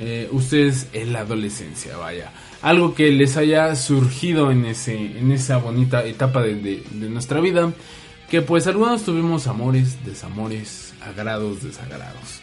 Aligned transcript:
Eh, 0.00 0.28
ustedes 0.30 0.86
en 0.92 1.12
la 1.12 1.22
adolescencia, 1.22 1.96
vaya. 1.96 2.30
Algo 2.62 2.94
que 2.94 3.10
les 3.10 3.36
haya 3.36 3.74
surgido 3.74 4.52
en, 4.52 4.64
ese, 4.64 4.94
en 4.94 5.32
esa 5.32 5.56
bonita 5.56 6.04
etapa 6.04 6.40
de, 6.40 6.84
nuestra 6.92 7.40
vida. 7.40 7.72
Que 8.30 8.40
pues 8.40 8.68
algunos 8.68 9.02
tuvimos 9.02 9.48
amores, 9.48 10.04
desamores, 10.04 10.94
agrados, 11.04 11.64
desagrados. 11.64 12.42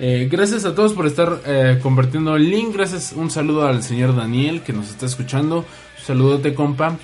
Eh, 0.00 0.28
gracias 0.28 0.64
a 0.64 0.74
todos 0.74 0.92
por 0.92 1.06
estar 1.06 1.40
eh, 1.46 1.78
compartiendo 1.80 2.34
el 2.34 2.50
link. 2.50 2.74
Gracias, 2.74 3.12
un 3.12 3.30
saludo 3.30 3.68
al 3.68 3.84
señor 3.84 4.16
Daniel 4.16 4.62
que 4.62 4.72
nos 4.72 4.90
está 4.90 5.06
escuchando. 5.06 5.64
Saludote, 6.04 6.52
compa. 6.52 6.98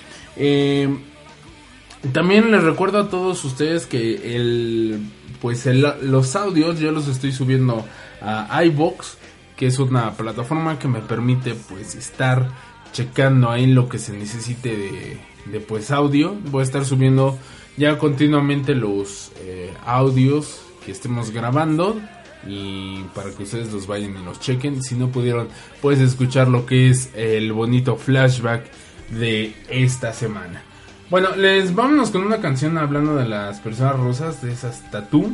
también 2.11 2.51
les 2.51 2.63
recuerdo 2.63 2.99
a 2.99 3.09
todos 3.09 3.45
ustedes 3.45 3.85
que 3.85 4.35
el, 4.35 4.99
pues 5.39 5.65
los 5.65 6.35
audios 6.35 6.81
yo 6.81 6.91
los 6.91 7.07
estoy 7.07 7.31
subiendo 7.31 7.85
a 8.19 8.61
iBox 8.65 9.19
que 9.55 9.67
es 9.67 9.79
una 9.79 10.11
plataforma 10.11 10.79
que 10.79 10.87
me 10.87 10.99
permite 10.99 11.55
pues 11.55 11.95
estar 11.95 12.49
checando 12.91 13.49
ahí 13.49 13.67
lo 13.67 13.89
que 13.89 13.99
se 13.99 14.13
necesite 14.13 15.19
de, 15.45 15.59
pues 15.59 15.91
audio. 15.91 16.35
Voy 16.49 16.61
a 16.61 16.63
estar 16.63 16.85
subiendo 16.85 17.37
ya 17.77 17.97
continuamente 17.97 18.73
los 18.75 19.31
eh, 19.41 19.73
audios 19.85 20.61
que 20.85 20.91
estemos 20.91 21.31
grabando 21.31 21.99
y 22.47 23.03
para 23.15 23.31
que 23.31 23.43
ustedes 23.43 23.73
los 23.73 23.87
vayan 23.87 24.15
y 24.17 24.23
los 24.23 24.39
chequen. 24.39 24.83
Si 24.83 24.95
no 24.95 25.09
pudieron, 25.09 25.49
puedes 25.81 25.99
escuchar 25.99 26.47
lo 26.47 26.65
que 26.65 26.89
es 26.89 27.09
el 27.15 27.51
bonito 27.53 27.95
flashback 27.95 28.65
de 29.09 29.53
esta 29.69 30.13
semana. 30.13 30.63
Bueno, 31.09 31.35
les 31.35 31.75
vámonos 31.75 32.09
con 32.09 32.23
una 32.23 32.41
canción 32.41 32.77
hablando 32.77 33.15
de 33.15 33.27
las 33.27 33.59
personas 33.59 33.97
rosas, 33.97 34.41
de 34.41 34.51
esas 34.51 34.89
tattoo, 34.89 35.33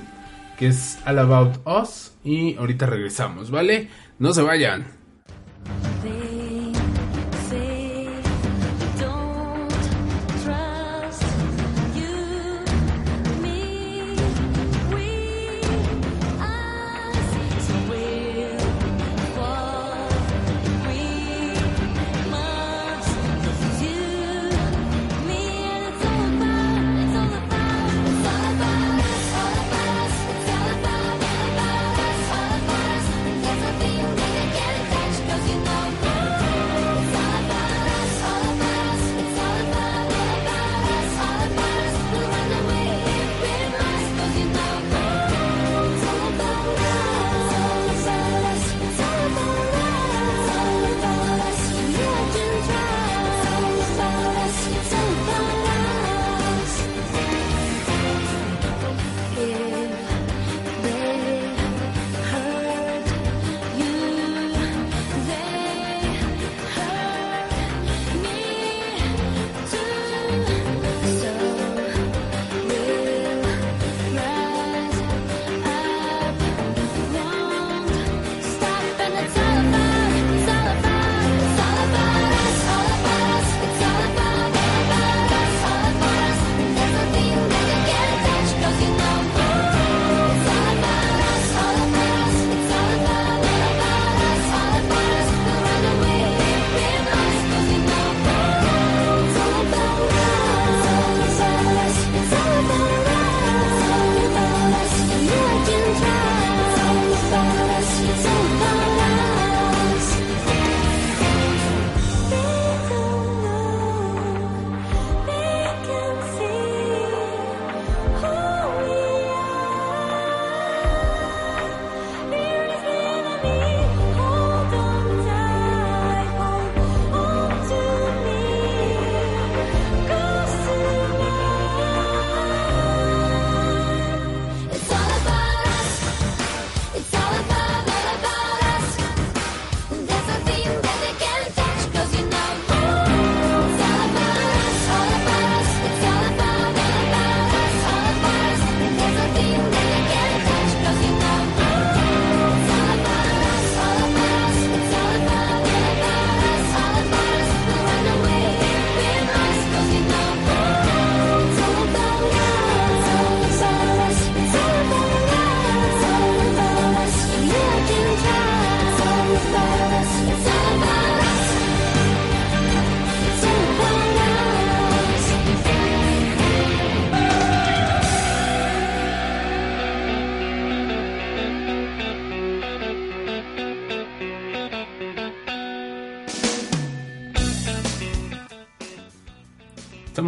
que 0.58 0.68
es 0.68 0.98
All 1.06 1.20
About 1.20 1.60
Us. 1.66 2.12
Y 2.24 2.58
ahorita 2.58 2.86
regresamos, 2.86 3.52
¿vale? 3.52 3.90
No 4.22 4.32
se 4.36 4.44
vayan. 4.44 4.86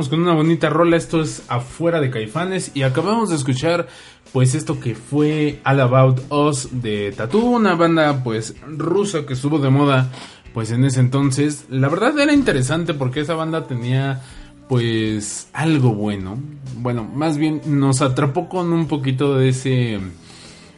Con 0.09 0.21
una 0.21 0.33
bonita 0.33 0.69
rola, 0.69 0.97
esto 0.97 1.21
es 1.21 1.43
afuera 1.47 1.99
de 1.99 2.09
Caifanes 2.09 2.71
y 2.73 2.83
acabamos 2.83 3.29
de 3.29 3.35
escuchar 3.35 3.87
pues 4.31 4.55
esto 4.55 4.79
que 4.79 4.95
fue 4.95 5.59
All 5.65 5.79
About 5.79 6.21
Us 6.31 6.69
de 6.71 7.11
Tattoo, 7.11 7.41
una 7.41 7.75
banda 7.75 8.23
pues 8.23 8.55
rusa 8.67 9.25
que 9.25 9.33
estuvo 9.33 9.59
de 9.59 9.69
moda 9.69 10.11
pues 10.53 10.71
en 10.71 10.85
ese 10.85 10.99
entonces. 10.99 11.65
La 11.69 11.89
verdad 11.89 12.17
era 12.19 12.33
interesante 12.33 12.93
porque 12.93 13.21
esa 13.21 13.35
banda 13.35 13.67
tenía 13.67 14.21
pues 14.67 15.49
algo 15.53 15.93
bueno. 15.93 16.37
Bueno, 16.77 17.03
más 17.03 17.37
bien 17.37 17.61
nos 17.65 18.01
atrapó 18.01 18.49
con 18.49 18.73
un 18.73 18.87
poquito 18.87 19.35
de 19.35 19.49
ese 19.49 19.99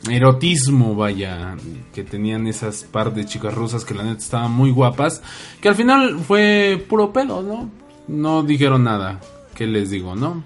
erotismo, 0.10 0.96
vaya, 0.96 1.56
que 1.94 2.04
tenían 2.04 2.48
esas 2.48 2.84
par 2.84 3.14
de 3.14 3.26
chicas 3.26 3.54
rusas 3.54 3.86
que 3.86 3.94
la 3.94 4.04
neta 4.04 4.20
estaban 4.20 4.52
muy 4.52 4.72
guapas, 4.72 5.22
que 5.62 5.70
al 5.70 5.76
final 5.76 6.20
fue 6.20 6.84
puro 6.88 7.12
pedo, 7.12 7.42
¿no? 7.42 7.85
No 8.08 8.44
dijeron 8.44 8.84
nada, 8.84 9.20
¿qué 9.56 9.68
les 9.68 9.90
digo, 9.90 10.16
no? 10.16 10.44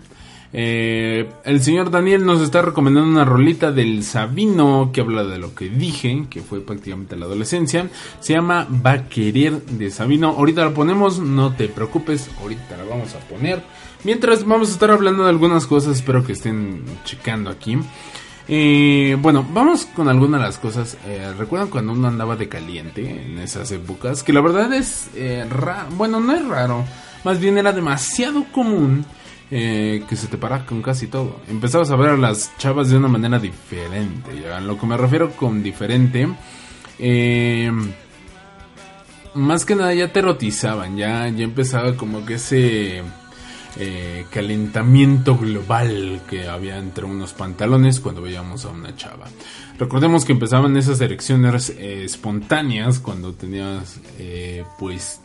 Eh, 0.52 1.30
el 1.44 1.62
señor 1.62 1.92
Daniel 1.92 2.26
nos 2.26 2.42
está 2.42 2.64
recomendando 2.64 3.08
una 3.08 3.24
rolita 3.24 3.72
del 3.72 4.04
Sabino 4.04 4.90
que 4.92 5.02
habla 5.02 5.24
de 5.24 5.38
lo 5.38 5.54
que 5.54 5.70
dije, 5.70 6.26
que 6.30 6.42
fue 6.42 6.62
prácticamente 6.62 7.16
la 7.16 7.26
adolescencia. 7.26 7.90
Se 8.20 8.34
llama 8.34 8.68
Va 8.86 8.92
a 8.94 9.10
querer 9.10 9.62
de 9.64 9.92
Sabino. 9.92 10.30
Ahorita 10.30 10.66
la 10.66 10.74
ponemos, 10.74 11.20
no 11.20 11.54
te 11.54 11.68
preocupes, 11.68 12.30
ahorita 12.42 12.78
la 12.78 12.84
vamos 12.86 13.14
a 13.14 13.20
poner. 13.20 13.62
Mientras 14.04 14.46
vamos 14.46 14.70
a 14.70 14.74
estar 14.74 14.92
hablando 14.92 15.24
de 15.24 15.30
algunas 15.30 15.68
cosas, 15.68 15.98
espero 15.98 16.24
que 16.24 16.34
estén 16.34 16.84
checando 17.04 17.50
aquí. 17.50 17.78
Eh, 18.48 19.16
bueno, 19.22 19.46
vamos 19.54 19.86
con 19.86 20.08
algunas 20.10 20.42
de 20.42 20.48
las 20.48 20.58
cosas. 20.58 20.98
Eh, 21.06 21.32
¿Recuerdan 21.38 21.70
cuando 21.70 21.94
uno 21.94 22.08
andaba 22.08 22.36
de 22.36 22.50
caliente 22.50 23.26
en 23.26 23.38
esas 23.38 23.72
épocas? 23.72 24.24
Que 24.24 24.34
la 24.34 24.42
verdad 24.42 24.74
es 24.74 25.10
eh, 25.14 25.46
raro. 25.48 25.90
Bueno, 25.96 26.20
no 26.20 26.34
es 26.34 26.48
raro. 26.48 26.84
Más 27.24 27.40
bien 27.40 27.58
era 27.58 27.72
demasiado 27.72 28.46
común 28.52 29.06
eh, 29.52 30.04
que 30.08 30.16
se 30.16 30.28
te 30.28 30.38
para 30.38 30.66
con 30.66 30.82
casi 30.82 31.08
todo. 31.08 31.40
Empezabas 31.50 31.90
a 31.90 31.96
ver 31.96 32.10
a 32.10 32.18
las 32.18 32.56
chavas 32.58 32.90
de 32.90 32.98
una 32.98 33.08
manera 33.08 33.40
diferente. 33.40 34.40
¿ya? 34.42 34.60
Lo 34.60 34.78
que 34.78 34.86
me 34.86 34.96
refiero 34.96 35.32
con 35.32 35.64
diferente. 35.64 36.28
Eh, 37.00 37.72
más 39.34 39.66
que 39.66 39.76
nada 39.76 39.94
ya 39.94 40.12
te 40.12 40.20
erotizaban. 40.20 40.98
Ya, 40.98 41.28
ya 41.30 41.44
empezaba 41.44 41.96
como 41.96 42.26
que 42.26 42.36
ese 42.36 43.02
eh, 43.80 44.26
calentamiento 44.30 45.36
global 45.36 46.22
que 46.30 46.48
había 46.48 46.78
entre 46.78 47.06
unos 47.06 47.34
pantalones 47.34 48.00
cuando 48.00 48.22
veíamos 48.22 48.66
a 48.66 48.70
una 48.70 48.96
chava. 48.96 49.26
Recordemos 49.80 50.26
que 50.26 50.34
empezaban 50.34 50.78
esas 50.78 51.02
erecciones 51.02 51.72
eh, 51.72 52.04
espontáneas 52.04 53.00
cuando 53.00 53.34
tenías 53.34 54.00
pues 54.78 55.22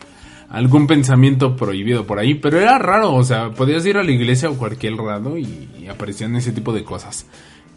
algún 0.55 0.87
pensamiento 0.87 1.57
prohibido 1.57 2.07
por 2.07 2.19
ahí, 2.19 2.35
pero 2.35 2.61
era 2.61 2.79
raro, 2.79 3.15
o 3.15 3.25
sea, 3.25 3.51
podías 3.51 3.85
ir 3.87 3.97
a 3.97 4.05
la 4.05 4.13
iglesia 4.13 4.49
o 4.49 4.57
cualquier 4.57 4.95
lado 4.95 5.37
y, 5.37 5.69
aparecían 5.91 6.35
ese 6.37 6.53
tipo 6.53 6.73
de 6.73 6.85
cosas. 6.85 7.27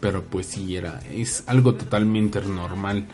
Pero 0.00 0.22
pues 0.22 0.46
sí, 0.46 0.76
era, 0.76 1.00
es 1.12 1.44
algo 1.46 1.74
totalmente 1.74 2.40
normal. 2.40 3.06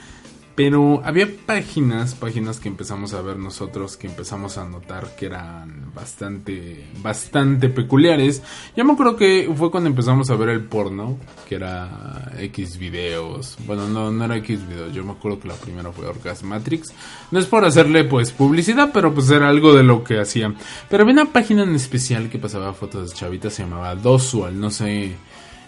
Pero 0.54 1.02
había 1.04 1.28
páginas, 1.46 2.14
páginas 2.14 2.60
que 2.60 2.68
empezamos 2.68 3.12
a 3.12 3.20
ver 3.22 3.36
nosotros, 3.38 3.96
que 3.96 4.06
empezamos 4.06 4.56
a 4.56 4.64
notar 4.64 5.16
que 5.16 5.26
eran 5.26 5.92
bastante, 5.92 6.86
bastante 7.02 7.68
peculiares. 7.68 8.40
Yo 8.76 8.84
me 8.84 8.92
acuerdo 8.92 9.16
que 9.16 9.52
fue 9.56 9.72
cuando 9.72 9.90
empezamos 9.90 10.30
a 10.30 10.36
ver 10.36 10.50
el 10.50 10.64
porno, 10.64 11.18
que 11.48 11.56
era 11.56 12.30
X 12.38 12.78
videos. 12.78 13.56
Bueno, 13.66 13.88
no, 13.88 14.12
no 14.12 14.24
era 14.24 14.36
X 14.36 14.68
videos, 14.68 14.94
yo 14.94 15.02
me 15.02 15.12
acuerdo 15.12 15.40
que 15.40 15.48
la 15.48 15.54
primera 15.54 15.90
fue 15.90 16.06
Orgasmatrix. 16.06 16.92
No 17.32 17.40
es 17.40 17.46
por 17.46 17.64
hacerle 17.64 18.04
pues 18.04 18.30
publicidad, 18.30 18.90
pero 18.94 19.12
pues 19.12 19.28
era 19.30 19.48
algo 19.48 19.74
de 19.74 19.82
lo 19.82 20.04
que 20.04 20.20
hacía. 20.20 20.54
Pero 20.88 21.02
había 21.02 21.14
una 21.14 21.32
página 21.32 21.64
en 21.64 21.74
especial 21.74 22.30
que 22.30 22.38
pasaba 22.38 22.72
fotos 22.74 23.10
de 23.10 23.16
chavitas, 23.16 23.54
se 23.54 23.64
llamaba 23.64 23.96
Dosual, 23.96 24.60
no 24.60 24.70
sé 24.70 25.16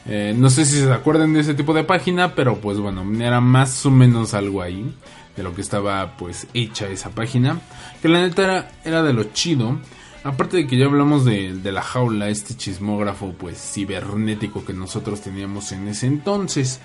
eh, 0.08 0.34
no 0.36 0.50
sé 0.50 0.64
si 0.64 0.76
se 0.76 0.92
acuerdan 0.92 1.32
de 1.32 1.40
ese 1.40 1.54
tipo 1.54 1.74
de 1.74 1.84
página, 1.84 2.34
pero 2.34 2.56
pues 2.60 2.78
bueno, 2.78 3.04
era 3.20 3.40
más 3.40 3.84
o 3.86 3.90
menos 3.90 4.34
algo 4.34 4.62
ahí 4.62 4.94
de 5.36 5.42
lo 5.42 5.54
que 5.54 5.60
estaba 5.60 6.16
pues 6.16 6.46
hecha 6.54 6.88
esa 6.88 7.10
página. 7.10 7.60
Que 8.00 8.08
la 8.08 8.20
neta 8.20 8.44
era, 8.44 8.70
era 8.84 9.02
de 9.02 9.12
lo 9.12 9.24
chido. 9.24 9.78
Aparte 10.24 10.56
de 10.56 10.66
que 10.66 10.76
ya 10.76 10.86
hablamos 10.86 11.24
de, 11.24 11.60
la 11.62 11.82
jaula, 11.82 12.28
este 12.28 12.56
chismógrafo 12.56 13.32
pues 13.32 13.58
cibernético 13.58 14.64
que 14.64 14.72
nosotros 14.72 15.20
teníamos 15.20 15.70
en 15.72 15.88
ese 15.88 16.06
entonces. 16.06 16.80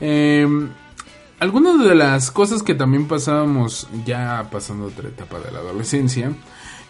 Eh, 0.00 0.46
algunas 1.40 1.82
de 1.82 1.94
las 1.94 2.30
cosas 2.30 2.62
que 2.62 2.74
también 2.74 3.08
pasábamos 3.08 3.88
ya 4.04 4.48
pasando 4.50 4.86
otra 4.86 5.08
etapa 5.08 5.40
de 5.40 5.50
la 5.50 5.60
adolescencia 5.60 6.32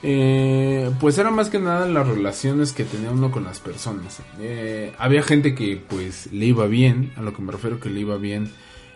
eh, 0.02 0.90
pues 0.98 1.16
era 1.18 1.30
más 1.30 1.48
que 1.48 1.60
nada 1.60 1.86
las 1.86 2.08
relaciones 2.08 2.72
que 2.72 2.84
tenía 2.84 3.10
uno 3.10 3.30
con 3.30 3.44
las 3.44 3.60
personas. 3.60 4.20
Eh, 4.40 4.92
había 4.98 5.22
gente 5.22 5.54
que 5.54 5.80
pues 5.88 6.32
le 6.32 6.46
iba 6.46 6.66
bien, 6.66 7.12
a 7.16 7.22
lo 7.22 7.32
que 7.32 7.42
me 7.42 7.52
refiero 7.52 7.78
que 7.78 7.88
le 7.88 8.00
iba 8.00 8.16
bien, 8.16 8.50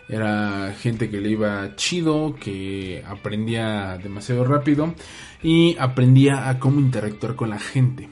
era 0.09 0.73
gente 0.79 1.09
que 1.09 1.19
le 1.19 1.29
iba 1.29 1.75
chido, 1.75 2.35
que 2.39 3.03
aprendía 3.07 3.97
demasiado 3.97 4.43
rápido 4.45 4.93
y 5.41 5.77
aprendía 5.79 6.49
a 6.49 6.59
cómo 6.59 6.79
interactuar 6.79 7.35
con 7.35 7.49
la 7.49 7.59
gente. 7.59 8.09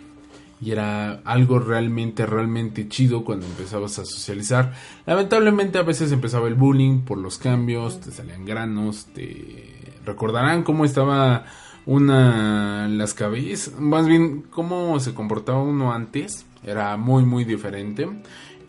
Y 0.62 0.72
era 0.72 1.22
algo 1.26 1.60
realmente, 1.60 2.26
realmente 2.26 2.88
chido 2.88 3.26
cuando 3.26 3.46
empezabas 3.46 4.00
a 4.00 4.06
socializar. 4.06 4.74
Lamentablemente 5.06 5.78
a 5.78 5.84
veces 5.84 6.12
empezaba 6.14 6.48
el 6.48 6.56
bullying 6.56 7.02
por 7.02 7.18
los 7.18 7.38
cambios, 7.38 8.00
te 8.00 8.12
salían 8.12 8.46
granos, 8.46 9.08
te 9.14 9.74
recordarán 10.06 10.64
cómo 10.64 10.86
estaba 10.86 11.46
una 11.86 12.88
las 12.88 13.14
cabezas, 13.14 13.80
más 13.80 14.08
bien 14.08 14.44
cómo 14.50 15.00
se 15.00 15.14
comportaba 15.14 15.62
uno 15.62 15.94
antes, 15.94 16.46
era 16.64 16.98
muy 16.98 17.26
muy 17.26 17.44
diferente. 17.44 18.08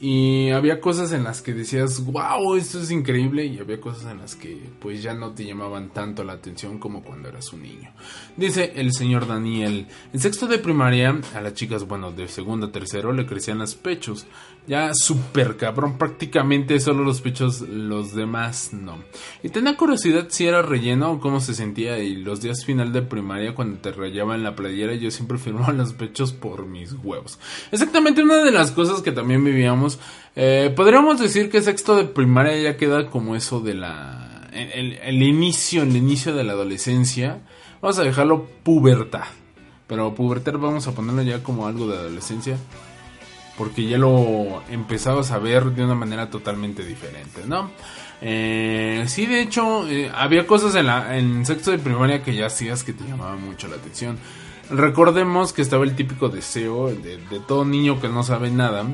Y 0.08 0.50
había 0.50 0.80
cosas 0.80 1.10
en 1.10 1.24
las 1.24 1.42
que 1.42 1.52
decías, 1.52 2.04
wow, 2.04 2.54
esto 2.54 2.80
es 2.80 2.92
increíble. 2.92 3.44
Y 3.44 3.58
había 3.58 3.80
cosas 3.80 4.12
en 4.12 4.18
las 4.18 4.36
que 4.36 4.56
pues 4.78 5.02
ya 5.02 5.14
no 5.14 5.32
te 5.32 5.44
llamaban 5.44 5.88
tanto 5.88 6.22
la 6.22 6.34
atención 6.34 6.78
como 6.78 7.02
cuando 7.02 7.28
eras 7.28 7.52
un 7.52 7.62
niño. 7.62 7.90
Dice 8.36 8.74
el 8.76 8.92
señor 8.92 9.26
Daniel, 9.26 9.88
en 10.12 10.20
sexto 10.20 10.46
de 10.46 10.60
primaria 10.60 11.20
a 11.34 11.40
las 11.40 11.54
chicas, 11.54 11.88
bueno, 11.88 12.12
de 12.12 12.28
segundo 12.28 12.66
a 12.66 12.70
tercero 12.70 13.12
le 13.12 13.26
crecían 13.26 13.58
los 13.58 13.74
pechos. 13.74 14.26
Ya 14.68 14.94
súper 14.94 15.56
cabrón, 15.56 15.98
prácticamente 15.98 16.78
solo 16.78 17.02
los 17.02 17.20
pechos, 17.20 17.60
los 17.60 18.14
demás 18.14 18.72
no. 18.72 18.98
Y 19.42 19.48
tenía 19.48 19.76
curiosidad 19.76 20.26
si 20.28 20.46
era 20.46 20.62
relleno 20.62 21.12
o 21.12 21.20
cómo 21.20 21.40
se 21.40 21.52
sentía. 21.52 21.98
Y 21.98 22.14
los 22.14 22.40
días 22.40 22.64
final 22.64 22.92
de 22.92 23.02
primaria, 23.02 23.56
cuando 23.56 23.78
te 23.78 23.90
rayaban 23.90 24.44
la 24.44 24.54
playera, 24.54 24.94
yo 24.94 25.10
siempre 25.10 25.38
firmaba 25.38 25.72
los 25.72 25.94
pechos 25.94 26.32
por 26.32 26.66
mis 26.66 26.92
huevos. 26.92 27.40
Exactamente 27.72 28.22
una 28.22 28.36
de 28.44 28.52
las 28.52 28.70
cosas 28.70 29.02
que 29.02 29.10
también 29.10 29.44
vivíamos. 29.44 29.95
Eh, 30.34 30.72
podríamos 30.76 31.18
decir 31.18 31.50
que 31.50 31.62
sexto 31.62 31.96
de 31.96 32.04
primaria 32.04 32.56
ya 32.60 32.76
queda 32.76 33.08
como 33.08 33.36
eso 33.36 33.60
de 33.60 33.74
la. 33.74 34.48
El, 34.52 34.94
el 34.94 35.22
inicio, 35.22 35.82
el 35.82 35.96
inicio 35.96 36.34
de 36.34 36.44
la 36.44 36.52
adolescencia. 36.52 37.40
Vamos 37.80 37.98
a 37.98 38.04
dejarlo 38.04 38.46
pubertad. 38.62 39.24
Pero 39.86 40.14
pubertad 40.14 40.54
vamos 40.54 40.86
a 40.86 40.92
ponerlo 40.92 41.22
ya 41.22 41.42
como 41.42 41.66
algo 41.66 41.86
de 41.86 41.96
adolescencia 41.96 42.56
porque 43.56 43.86
ya 43.86 43.98
lo 43.98 44.62
empezabas 44.70 45.30
a 45.30 45.38
ver 45.38 45.64
de 45.72 45.84
una 45.84 45.94
manera 45.94 46.28
totalmente 46.30 46.84
diferente, 46.84 47.42
¿no? 47.46 47.70
Eh, 48.20 49.04
sí, 49.08 49.26
de 49.26 49.40
hecho, 49.40 49.88
eh, 49.88 50.10
había 50.14 50.46
cosas 50.46 50.74
en, 50.74 50.86
la, 50.86 51.16
en 51.16 51.44
sexto 51.46 51.70
de 51.70 51.78
primaria 51.78 52.22
que 52.22 52.34
ya 52.34 52.46
hacías 52.46 52.84
que 52.84 52.92
te 52.92 53.04
llamaban 53.04 53.42
mucho 53.42 53.68
la 53.68 53.76
atención. 53.76 54.18
Recordemos 54.70 55.52
que 55.52 55.62
estaba 55.62 55.84
el 55.84 55.94
típico 55.94 56.28
deseo 56.28 56.88
de, 56.88 57.18
de 57.18 57.40
todo 57.46 57.64
niño 57.64 58.00
que 58.00 58.08
no 58.08 58.22
sabe 58.22 58.50
nada, 58.50 58.84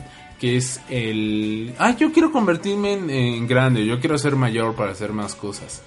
que 0.43 0.57
es 0.57 0.81
el... 0.91 1.73
Ah, 1.79 1.97
yo 1.97 2.11
quiero 2.11 2.33
convertirme 2.33 2.95
en, 2.95 3.11
en 3.11 3.47
grande, 3.47 3.87
yo 3.87 4.01
quiero 4.01 4.19
ser 4.19 4.35
mayor 4.35 4.75
para 4.75 4.91
hacer 4.91 5.13
más 5.13 5.37
cosas. 5.37 5.85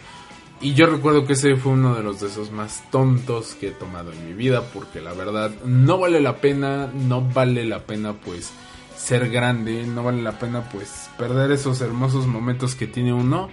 Y 0.62 0.76
yo 0.76 0.86
recuerdo 0.86 1.26
que 1.26 1.34
ese 1.34 1.58
fue 1.58 1.74
uno 1.74 1.94
de 1.94 2.04
los 2.04 2.22
deseos 2.22 2.52
más 2.52 2.82
tontos 2.90 3.56
que 3.56 3.68
he 3.68 3.72
tomado 3.72 4.14
en 4.14 4.26
mi 4.26 4.32
vida, 4.32 4.64
porque 4.74 5.02
la 5.02 5.12
verdad 5.12 5.52
no 5.66 5.98
vale 5.98 6.22
la 6.22 6.38
pena, 6.38 6.88
no 6.88 7.20
vale 7.20 7.66
la 7.66 7.80
pena 7.80 8.14
pues 8.14 8.54
ser 8.96 9.30
grande, 9.30 9.86
no 9.86 10.06
vale 10.06 10.22
la 10.22 10.40
pena 10.40 10.70
pues 10.70 11.10
perder 11.18 11.52
esos 11.52 11.82
hermosos 11.82 12.26
momentos 12.26 12.76
que 12.76 12.88
tiene 12.88 13.12
uno, 13.12 13.50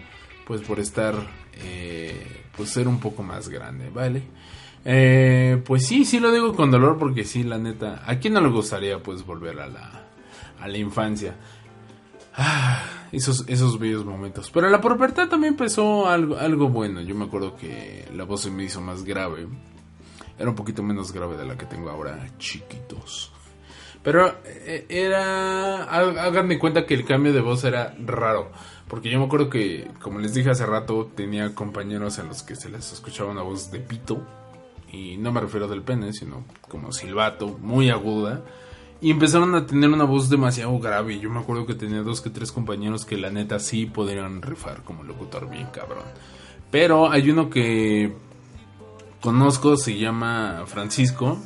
pues 0.47 0.61
por 0.61 0.79
estar, 0.79 1.17
eh, 1.65 2.45
pues 2.57 2.71
ser 2.71 2.87
un 2.87 3.01
poco 3.01 3.25
más 3.25 3.49
grande, 3.49 3.91
¿vale? 3.91 4.23
Eh, 4.85 5.61
pues 5.65 5.85
sí, 5.85 6.05
sí 6.05 6.21
lo 6.21 6.31
digo 6.31 6.55
con 6.55 6.71
dolor 6.71 6.97
porque 6.97 7.25
sí, 7.25 7.43
la 7.43 7.59
neta, 7.59 8.05
¿a 8.07 8.21
quién 8.21 8.35
no 8.35 8.41
le 8.41 8.51
gustaría 8.51 9.03
pues 9.03 9.27
volver 9.27 9.59
a 9.59 9.67
la, 9.67 10.02
a 10.63 10.69
la 10.69 10.79
infancia? 10.79 11.35
Ah, 12.35 12.83
esos, 13.13 13.45
esos 13.49 13.79
bellos 13.79 14.05
momentos. 14.05 14.51
Pero 14.51 14.71
la 14.71 14.81
pubertad 14.81 15.29
también 15.29 15.55
empezó 15.55 16.09
algo, 16.09 16.37
algo 16.37 16.69
bueno. 16.69 17.01
Yo 17.01 17.15
me 17.15 17.25
acuerdo 17.25 17.57
que 17.57 18.09
la 18.15 18.25
voz 18.25 18.43
se 18.43 18.51
me 18.51 18.65
hizo 18.65 18.81
más 18.81 19.05
grave. 19.05 19.47
Era 20.39 20.49
un 20.49 20.57
poquito 20.57 20.83
menos 20.83 21.13
grave 21.13 21.37
de 21.37 21.45
la 21.45 21.59
que 21.59 21.67
tengo 21.67 21.91
ahora, 21.91 22.27
chiquitos. 22.39 23.33
Pero 24.03 24.39
eh, 24.45 24.87
era. 24.89 25.85
Háganme 25.85 26.59
cuenta 26.59 26.87
que 26.87 26.95
el 26.95 27.05
cambio 27.05 27.33
de 27.33 27.41
voz 27.41 27.65
era 27.65 27.95
raro. 28.05 28.51
Porque 28.89 29.11
yo 29.11 29.19
me 29.19 29.27
acuerdo 29.27 29.49
que, 29.49 29.91
como 30.01 30.19
les 30.19 30.35
dije 30.35 30.51
hace 30.51 30.67
rato, 30.67 31.11
tenía 31.15 31.55
compañeros 31.55 32.19
en 32.19 32.29
los 32.29 32.43
que 32.43 32.57
se 32.57 32.69
les 32.69 32.93
escuchaba 32.93 33.31
una 33.31 33.43
voz 33.43 33.71
de 33.71 33.81
pito. 33.81 34.27
Y 34.91 35.17
no 35.17 35.33
me 35.33 35.41
refiero 35.41 35.69
del 35.69 35.83
pene, 35.83 36.13
sino 36.13 36.45
como 36.69 36.93
silbato, 36.93 37.59
muy 37.59 37.91
aguda. 37.91 38.43
Y 39.03 39.11
empezaron 39.11 39.55
a 39.57 39.67
tener 39.67 39.91
una 39.91 40.05
voz 40.05 40.31
demasiado 40.31 40.79
grave. 40.79 41.19
Yo 41.19 41.29
me 41.29 41.41
acuerdo 41.41 41.67
que 41.67 41.75
tenía 41.75 42.03
dos 42.03 42.21
que 42.21 42.31
tres 42.31 42.53
compañeros 42.53 43.05
que 43.05 43.19
la 43.19 43.31
neta 43.31 43.59
sí 43.59 43.87
podrían 43.87 44.41
rifar 44.41 44.85
como 44.85 45.03
locutor 45.03 45.51
bien 45.51 45.67
cabrón. 45.73 46.05
Pero 46.71 47.11
hay 47.11 47.29
uno 47.29 47.51
que 47.51 48.15
conozco, 49.21 49.77
se 49.77 49.99
llama 49.99 50.63
Francisco. 50.67 51.37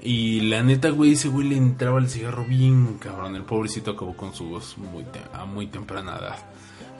Y 0.00 0.42
la 0.42 0.62
neta, 0.62 0.90
güey, 0.90 1.12
ese 1.12 1.28
güey 1.28 1.48
le 1.48 1.56
entraba 1.56 1.98
el 1.98 2.08
cigarro 2.08 2.44
bien 2.44 2.98
cabrón. 3.00 3.34
El 3.34 3.42
pobrecito 3.42 3.90
acabó 3.90 4.16
con 4.16 4.32
su 4.32 4.44
voz 4.44 4.78
muy 4.78 5.04
a 5.32 5.44
muy 5.44 5.66
temprana 5.66 6.18
edad. 6.18 6.38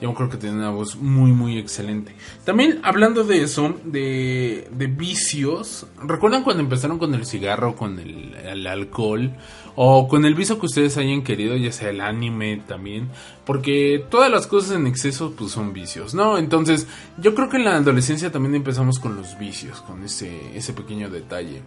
Yo 0.01 0.11
creo 0.15 0.29
que 0.29 0.37
tiene 0.37 0.57
una 0.57 0.71
voz 0.71 0.95
muy, 0.95 1.31
muy 1.31 1.59
excelente. 1.59 2.15
También 2.43 2.79
hablando 2.81 3.23
de 3.23 3.43
eso, 3.43 3.75
de, 3.83 4.67
de 4.71 4.87
vicios, 4.87 5.85
¿recuerdan 6.03 6.43
cuando 6.43 6.63
empezaron 6.63 6.97
con 6.97 7.13
el 7.13 7.27
cigarro, 7.27 7.75
con 7.75 7.99
el, 7.99 8.33
el, 8.33 8.65
alcohol? 8.65 9.31
O 9.75 10.07
con 10.07 10.25
el 10.25 10.35
vicio 10.35 10.59
que 10.59 10.65
ustedes 10.65 10.97
hayan 10.97 11.23
querido, 11.23 11.55
ya 11.55 11.71
sea 11.71 11.89
el 11.89 12.01
anime 12.01 12.61
también. 12.67 13.09
Porque 13.45 14.03
todas 14.09 14.31
las 14.31 14.47
cosas 14.47 14.75
en 14.75 14.87
exceso 14.87 15.33
pues 15.37 15.51
son 15.51 15.73
vicios, 15.73 16.13
¿no? 16.13 16.37
Entonces 16.37 16.87
yo 17.17 17.35
creo 17.35 17.49
que 17.49 17.57
en 17.57 17.65
la 17.65 17.75
adolescencia 17.75 18.31
también 18.31 18.55
empezamos 18.55 18.99
con 18.99 19.15
los 19.15 19.37
vicios, 19.37 19.81
con 19.81 20.03
ese, 20.03 20.55
ese 20.55 20.73
pequeño 20.73 21.09
detalle. 21.09 21.61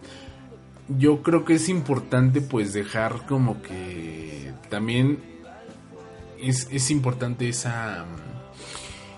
Yo 0.88 1.22
creo 1.22 1.44
que 1.44 1.54
es 1.54 1.68
importante 1.68 2.40
pues 2.40 2.72
dejar 2.72 3.26
como 3.26 3.62
que 3.62 4.52
también 4.68 5.18
es, 6.40 6.68
es 6.70 6.90
importante 6.90 7.48
esa 7.48 8.04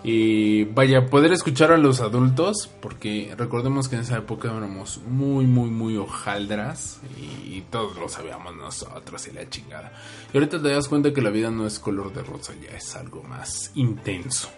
y 0.09 0.63
vaya, 0.63 1.07
poder 1.07 1.33
escuchar 1.33 1.73
a 1.73 1.77
los 1.77 2.01
adultos, 2.01 2.71
porque 2.81 3.35
recordemos 3.37 3.89
que 3.89 3.97
en 3.97 4.03
esa 4.03 4.19
época 4.19 4.57
éramos 4.57 5.01
muy, 5.05 5.47
muy, 5.47 5.69
muy 5.69 5.97
hojaldras 5.97 7.01
y, 7.21 7.63
todos 7.73 7.97
lo 7.99 8.09
sabíamos 8.09 8.55
nosotros 8.55 9.27
y 9.27 9.33
la 9.33 9.51
chingada. 9.51 9.93
Y 10.33 10.37
ahorita 10.37 10.63
te 10.63 10.69
das 10.69 10.87
cuenta 10.87 11.13
que 11.13 11.21
la 11.21 11.31
vida 11.31 11.51
no 11.51 11.67
es 11.67 11.81
color 11.81 12.15
de 12.15 12.23
rosa, 12.23 12.53
ya 12.63 12.77
es 12.77 12.95
algo 12.95 13.25
más 13.25 13.73
intenso. 13.75 14.49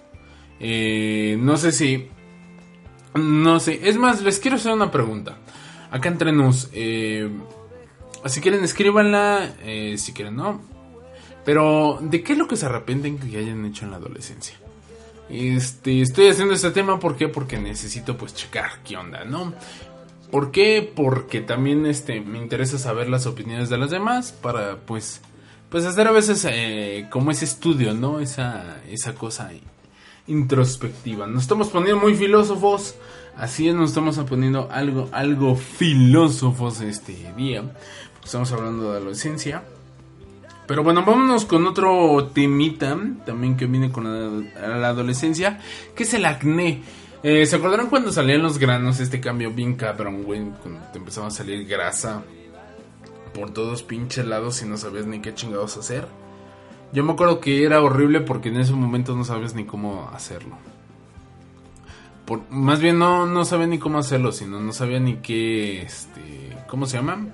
Eh, 0.61 1.38
no 1.40 1.57
sé 1.57 1.73
si... 1.73 2.09
No 3.14 3.59
sé, 3.59 3.88
es 3.88 3.97
más, 3.97 4.21
les 4.21 4.40
quiero 4.40 4.59
hacer 4.59 4.75
una 4.75 4.90
pregunta. 4.90 5.38
Acá 5.90 6.11
entre 6.11 6.31
nos, 6.31 6.69
eh, 6.75 7.31
si 8.26 8.43
quieren 8.43 8.62
escríbanla, 8.64 9.55
eh, 9.62 9.97
si 9.97 10.12
quieren 10.12 10.37
no. 10.37 10.61
Pero, 11.47 12.00
¿de 12.02 12.23
qué 12.23 12.35
es 12.35 12.38
lo 12.38 12.47
que 12.47 12.57
se 12.57 12.67
arrepienten 12.67 13.19
que 13.19 13.38
hayan 13.38 13.64
hecho 13.64 13.87
en 13.87 13.93
la 13.93 13.97
adolescencia? 13.97 14.59
Este, 15.31 16.01
estoy 16.01 16.29
haciendo 16.29 16.55
este 16.55 16.71
tema. 16.71 16.99
Porque 16.99 17.59
necesito 17.59 18.17
pues 18.17 18.35
checar 18.35 18.83
qué 18.85 18.97
onda, 18.97 19.25
¿no? 19.25 19.55
¿Por 20.31 20.51
qué? 20.51 20.91
Porque 20.95 21.41
también 21.41 21.87
este, 21.87 22.21
me 22.21 22.39
interesa 22.39 22.79
saber 22.79 23.09
las 23.09 23.27
opiniones 23.27 23.71
de 23.71 23.79
las 23.79 23.91
demás 23.91 24.33
para 24.33 24.77
pues, 24.77 25.23
pues 25.71 25.87
hacer 25.87 26.07
a 26.07 26.13
veces 26.13 26.47
eh, 26.51 27.07
como 27.11 27.31
ese 27.31 27.47
estudio, 27.47 27.95
¿no? 27.95 28.21
Esa, 28.21 28.83
esa 28.89 29.15
cosa 29.15 29.51
introspectiva. 30.27 31.27
Nos 31.27 31.43
estamos 31.43 31.69
poniendo 31.69 32.01
muy 32.03 32.15
filósofos, 32.15 32.97
así 33.37 33.69
es, 33.69 33.75
nos 33.75 33.91
estamos 33.91 34.19
poniendo 34.19 34.69
algo, 34.71 35.09
algo 35.13 35.57
filósofos 35.57 36.83
este 36.83 37.33
día. 37.35 37.65
Estamos 38.23 38.53
hablando 38.53 38.93
de 38.93 38.99
adolescencia. 38.99 39.63
Pero 40.69 40.83
bueno, 40.83 41.03
vámonos 41.03 41.47
con 41.47 41.67
otro 41.67 42.31
temita 42.35 42.95
también 43.25 43.57
que 43.57 43.65
viene 43.65 43.91
con 43.91 44.05
la, 44.55 44.89
adolescencia, 44.89 45.59
que 45.97 46.03
es 46.03 46.13
el 46.13 46.27
acné. 46.27 46.83
Eh, 47.23 47.47
¿Se 47.47 47.57
acordaron 47.57 47.87
cuando 47.87 48.13
salían 48.13 48.43
los 48.43 48.59
granos? 48.59 49.01
Este 49.01 49.19
cambio 49.19 49.51
bien 49.51 49.77
cabrón, 49.77 50.25
güey, 50.25 50.43
cuando 50.63 50.81
te 50.93 50.99
empezaba 50.99 51.29
a 51.29 51.31
salir 51.31 51.67
grasa 51.67 52.23
por 53.33 53.51
todos 53.51 53.83
pinches 53.83 54.27
lados 54.27 54.61
y 54.61 54.67
no 54.67 54.77
sabías 54.77 55.07
ni 55.07 55.21
qué 55.21 55.35
chingados 55.35 55.79
hacer. 55.79 56.07
Yo 56.93 57.03
me 57.03 57.13
acuerdo 57.13 57.41
que 57.41 57.65
era 57.65 57.81
horrible 57.81 58.21
porque 58.21 58.51
en 58.51 58.59
ese 58.59 58.75
momento 58.75 59.17
no 59.17 59.25
sabes 59.25 59.55
ni 59.55 59.65
cómo 59.65 60.11
hacerlo. 60.13 60.59
Por, 62.27 62.43
más 62.51 62.79
bien 62.81 62.99
no, 62.99 63.25
no 63.25 63.47
sabía 63.47 63.69
ni 63.69 63.79
cómo 63.79 63.97
hacerlo, 63.97 64.33
sino 64.33 64.61
no 64.61 64.75
sabía 64.75 65.01
ni 65.01 65.17
qué, 65.17 65.81
este, 65.81 66.55
¿cómo 66.69 66.85
se 66.85 66.99
llama? 66.99 67.27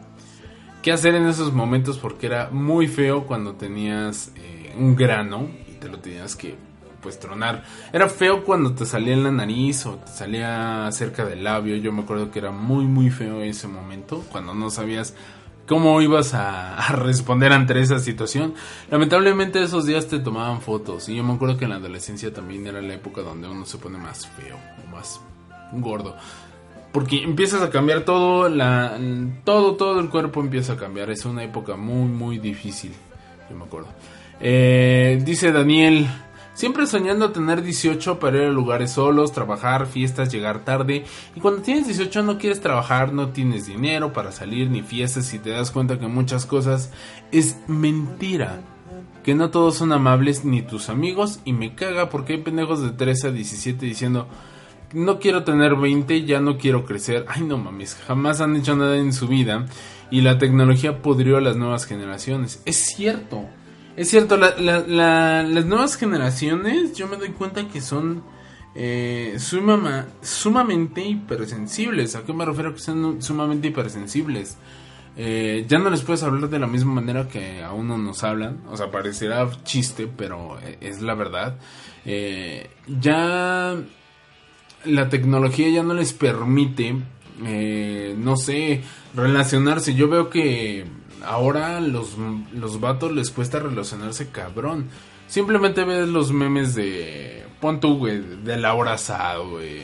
Qué 0.84 0.92
hacer 0.92 1.14
en 1.14 1.26
esos 1.26 1.50
momentos 1.54 1.96
porque 1.96 2.26
era 2.26 2.50
muy 2.50 2.88
feo 2.88 3.26
cuando 3.26 3.54
tenías 3.54 4.30
eh, 4.36 4.74
un 4.76 4.94
grano 4.94 5.48
y 5.66 5.76
te 5.76 5.88
lo 5.88 5.98
tenías 5.98 6.36
que 6.36 6.56
pues 7.00 7.18
tronar. 7.18 7.64
Era 7.90 8.10
feo 8.10 8.44
cuando 8.44 8.74
te 8.74 8.84
salía 8.84 9.14
en 9.14 9.24
la 9.24 9.30
nariz 9.30 9.86
o 9.86 9.94
te 9.94 10.12
salía 10.12 10.86
cerca 10.92 11.24
del 11.24 11.42
labio. 11.42 11.76
Yo 11.76 11.90
me 11.90 12.02
acuerdo 12.02 12.30
que 12.30 12.38
era 12.38 12.50
muy 12.50 12.84
muy 12.84 13.08
feo 13.08 13.40
ese 13.40 13.66
momento 13.66 14.22
cuando 14.30 14.52
no 14.52 14.68
sabías 14.68 15.14
cómo 15.66 16.02
ibas 16.02 16.34
a, 16.34 16.76
a, 16.76 16.92
responder 16.96 17.54
ante 17.54 17.80
esa 17.80 17.98
situación. 17.98 18.52
Lamentablemente 18.90 19.62
esos 19.62 19.86
días 19.86 20.06
te 20.06 20.18
tomaban 20.18 20.60
fotos 20.60 21.08
y 21.08 21.16
yo 21.16 21.24
me 21.24 21.32
acuerdo 21.32 21.56
que 21.56 21.64
en 21.64 21.70
la 21.70 21.76
adolescencia 21.76 22.30
también 22.30 22.66
era 22.66 22.82
la 22.82 22.92
época 22.92 23.22
donde 23.22 23.48
uno 23.48 23.64
se 23.64 23.78
pone 23.78 23.96
más 23.96 24.26
feo 24.26 24.58
o 24.84 24.90
más 24.94 25.18
gordo 25.72 26.14
porque 26.94 27.24
empiezas 27.24 27.60
a 27.60 27.70
cambiar 27.70 28.04
todo, 28.04 28.48
la, 28.48 28.96
todo, 29.42 29.74
todo 29.74 29.98
el 29.98 30.08
cuerpo 30.10 30.40
empieza 30.40 30.74
a 30.74 30.76
cambiar. 30.76 31.10
Es 31.10 31.24
una 31.24 31.42
época 31.42 31.74
muy, 31.74 32.06
muy 32.06 32.38
difícil. 32.38 32.92
Yo 33.50 33.56
me 33.56 33.64
acuerdo. 33.64 33.88
Eh, 34.38 35.20
dice 35.26 35.50
Daniel, 35.50 36.06
siempre 36.52 36.86
soñando 36.86 37.32
tener 37.32 37.62
18 37.62 38.20
para 38.20 38.36
ir 38.36 38.44
a 38.44 38.50
lugares 38.50 38.92
solos, 38.92 39.32
trabajar, 39.32 39.86
fiestas, 39.86 40.32
llegar 40.32 40.64
tarde. 40.64 41.04
Y 41.34 41.40
cuando 41.40 41.62
tienes 41.62 41.88
18 41.88 42.22
no 42.22 42.38
quieres 42.38 42.60
trabajar, 42.60 43.12
no 43.12 43.30
tienes 43.30 43.66
dinero 43.66 44.12
para 44.12 44.30
salir 44.30 44.70
ni 44.70 44.82
fiestas 44.82 45.34
y 45.34 45.40
te 45.40 45.50
das 45.50 45.72
cuenta 45.72 45.98
que 45.98 46.06
muchas 46.06 46.46
cosas 46.46 46.92
es 47.32 47.58
mentira. 47.66 48.60
Que 49.24 49.34
no 49.34 49.50
todos 49.50 49.74
son 49.74 49.90
amables 49.90 50.44
ni 50.44 50.62
tus 50.62 50.88
amigos 50.88 51.40
y 51.44 51.54
me 51.54 51.74
caga 51.74 52.08
porque 52.08 52.34
hay 52.34 52.42
pendejos 52.42 52.82
de 52.82 52.90
13 52.90 53.26
a 53.26 53.30
17 53.32 53.84
diciendo 53.84 54.28
no 54.94 55.18
quiero 55.18 55.44
tener 55.44 55.74
20, 55.76 56.24
ya 56.24 56.40
no 56.40 56.56
quiero 56.56 56.86
crecer. 56.86 57.26
Ay, 57.28 57.42
no 57.42 57.58
mames, 57.58 57.96
jamás 58.06 58.40
han 58.40 58.56
hecho 58.56 58.76
nada 58.76 58.96
en 58.96 59.12
su 59.12 59.28
vida 59.28 59.66
y 60.10 60.20
la 60.20 60.38
tecnología 60.38 61.02
pudrió 61.02 61.36
a 61.36 61.40
las 61.40 61.56
nuevas 61.56 61.86
generaciones. 61.86 62.62
Es 62.64 62.76
cierto, 62.76 63.48
es 63.96 64.08
cierto, 64.08 64.36
las 64.36 65.66
nuevas 65.66 65.96
generaciones 65.96 66.94
yo 66.94 67.08
me 67.08 67.16
doy 67.16 67.30
cuenta 67.30 67.68
que 67.68 67.80
son 67.80 68.22
eh, 68.74 69.36
sumamente 69.38 71.04
hipersensibles. 71.04 72.16
¿A 72.16 72.22
qué 72.24 72.32
me 72.32 72.44
refiero 72.44 72.74
que 72.74 72.80
son 72.80 73.22
sumamente 73.22 73.68
hipersensibles? 73.68 74.56
Eh, 75.16 75.64
ya 75.68 75.78
no 75.78 75.90
les 75.90 76.02
puedes 76.02 76.24
hablar 76.24 76.50
de 76.50 76.58
la 76.58 76.66
misma 76.66 76.94
manera 76.94 77.28
que 77.28 77.62
a 77.62 77.72
uno 77.72 77.98
nos 77.98 78.24
hablan. 78.24 78.62
O 78.68 78.76
sea, 78.76 78.90
parecerá 78.90 79.48
chiste, 79.62 80.08
pero 80.08 80.58
eh, 80.60 80.78
es 80.80 81.00
la 81.02 81.14
verdad. 81.14 81.56
ya 82.04 83.76
la 84.84 85.08
tecnología 85.08 85.68
ya 85.68 85.82
no 85.82 85.94
les 85.94 86.12
permite, 86.12 86.96
eh, 87.44 88.14
no 88.18 88.36
sé, 88.36 88.82
relacionarse. 89.14 89.94
Yo 89.94 90.08
veo 90.08 90.30
que 90.30 90.84
ahora 91.24 91.80
los, 91.80 92.16
los 92.52 92.80
vatos 92.80 93.12
les 93.12 93.30
cuesta 93.30 93.58
relacionarse 93.58 94.30
cabrón. 94.30 94.88
Simplemente 95.26 95.84
ves 95.84 96.08
los 96.08 96.32
memes 96.32 96.74
de, 96.74 97.44
pon 97.60 97.80
tú, 97.80 97.96
güey, 97.98 98.20
de 98.20 98.56
Laura 98.56 98.92
Asado, 98.92 99.50
güey, 99.50 99.82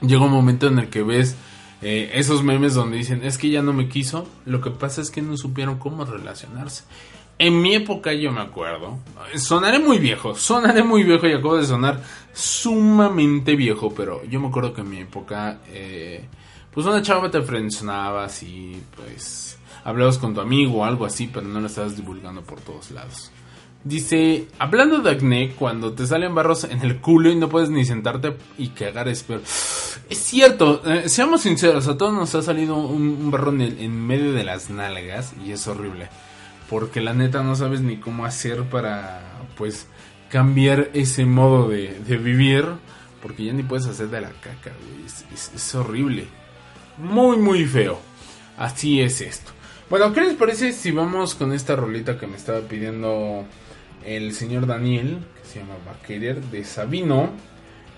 llega 0.00 0.24
un 0.24 0.30
momento 0.30 0.68
en 0.68 0.78
el 0.78 0.88
que 0.88 1.02
ves 1.02 1.36
eh, 1.80 2.10
esos 2.14 2.42
memes 2.42 2.74
donde 2.74 2.96
dicen, 2.96 3.24
es 3.24 3.38
que 3.38 3.50
ya 3.50 3.62
no 3.62 3.72
me 3.72 3.88
quiso, 3.88 4.26
lo 4.44 4.60
que 4.60 4.70
pasa 4.70 5.00
es 5.00 5.10
que 5.10 5.22
no 5.22 5.36
supieron 5.36 5.78
cómo 5.78 6.04
relacionarse. 6.04 6.84
En 7.40 7.62
mi 7.62 7.72
época 7.76 8.12
yo 8.12 8.32
me 8.32 8.40
acuerdo, 8.40 8.98
sonaré 9.36 9.78
muy 9.78 9.98
viejo, 9.98 10.34
sonaré 10.34 10.82
muy 10.82 11.04
viejo 11.04 11.28
y 11.28 11.34
acabo 11.34 11.56
de 11.56 11.66
sonar 11.66 12.02
sumamente 12.32 13.54
viejo, 13.54 13.94
pero 13.94 14.24
yo 14.24 14.40
me 14.40 14.48
acuerdo 14.48 14.74
que 14.74 14.80
en 14.80 14.90
mi 14.90 14.98
época, 14.98 15.60
eh, 15.68 16.26
pues 16.72 16.84
una 16.84 17.00
chava 17.00 17.30
te 17.30 17.40
frencionaba 17.42 18.24
así, 18.24 18.82
pues 18.96 19.56
hablabas 19.84 20.18
con 20.18 20.34
tu 20.34 20.40
amigo 20.40 20.78
o 20.78 20.84
algo 20.84 21.04
así, 21.04 21.30
pero 21.32 21.46
no 21.46 21.60
lo 21.60 21.68
estabas 21.68 21.96
divulgando 21.96 22.42
por 22.42 22.60
todos 22.60 22.90
lados. 22.90 23.30
Dice, 23.84 24.48
hablando 24.58 24.98
de 24.98 25.10
acné, 25.12 25.54
cuando 25.56 25.92
te 25.92 26.08
salen 26.08 26.34
barros 26.34 26.64
en 26.64 26.82
el 26.82 27.00
culo 27.00 27.30
y 27.30 27.36
no 27.36 27.48
puedes 27.48 27.70
ni 27.70 27.84
sentarte 27.84 28.36
y 28.58 28.70
cagar 28.70 29.06
es 29.06 29.22
peor. 29.22 29.42
Es 29.42 30.18
cierto, 30.18 30.82
eh, 30.84 31.08
seamos 31.08 31.42
sinceros, 31.42 31.86
a 31.86 31.96
todos 31.96 32.12
nos 32.12 32.34
ha 32.34 32.42
salido 32.42 32.76
un, 32.76 33.30
barro 33.30 33.52
en 33.52 34.06
medio 34.06 34.32
de 34.32 34.42
las 34.42 34.70
nalgas 34.70 35.34
y 35.46 35.52
es 35.52 35.68
horrible 35.68 36.08
porque 36.68 37.00
la 37.00 37.14
neta 37.14 37.42
no 37.42 37.56
sabes 37.56 37.80
ni 37.80 37.96
cómo 37.96 38.24
hacer 38.24 38.64
para 38.64 39.22
pues 39.56 39.86
cambiar 40.30 40.90
ese 40.92 41.24
modo 41.24 41.68
de, 41.68 41.88
vivir 42.18 42.64
porque 43.22 43.44
ya 43.44 43.52
ni 43.52 43.62
puedes 43.62 43.86
hacer 43.86 44.08
de 44.08 44.20
la 44.20 44.30
caca 44.30 44.72
Es, 45.34 45.74
horrible. 45.74 46.26
Muy 46.98 47.36
muy 47.36 47.64
feo. 47.64 47.98
Así 48.56 49.00
es 49.00 49.20
esto. 49.20 49.52
Bueno 49.88 50.12
qué 50.12 50.20
les 50.20 50.34
parece 50.34 50.72
si 50.72 50.90
vamos 50.90 51.34
con 51.34 51.52
esta 51.52 51.74
rolita 51.74 52.18
que 52.18 52.26
me 52.26 52.36
estaba 52.36 52.60
pidiendo 52.60 53.44
el 54.04 54.34
señor 54.34 54.66
Daniel 54.66 55.18
que 55.40 55.48
se 55.48 55.60
llama 55.60 55.74
Baquerer 55.86 56.40
de 56.42 56.64
Sabino 56.64 57.30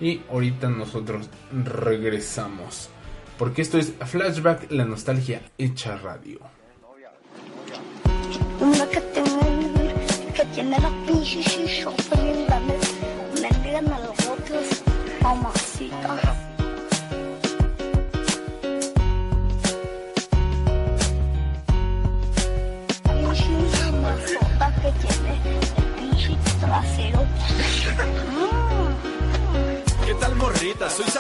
y 0.01 0.23
ahorita 0.31 0.69
nosotros 0.69 1.29
regresamos 1.53 2.89
porque 3.37 3.61
esto 3.63 3.79
es 3.79 3.93
Flashback 3.93 4.71
la 4.71 4.85
nostalgia 4.85 5.43
hecha 5.59 5.97
radio 5.97 6.41
que 10.71 10.77
tiene 10.77 10.79
la 10.79 11.07
pinche 11.07 11.41
chichota 11.43 12.17
bien 12.23 12.47
grande. 12.47 12.79
Mendigan 13.43 13.93
a 13.93 13.99
los 13.99 14.19
otros, 14.29 14.83
mamacita. 15.23 16.17
Pinche 23.03 23.49
mamazota 23.93 24.75
que 24.81 24.93
tiene 24.93 25.33
el 25.77 25.85
pinche 25.97 26.37
trasero. 26.61 27.27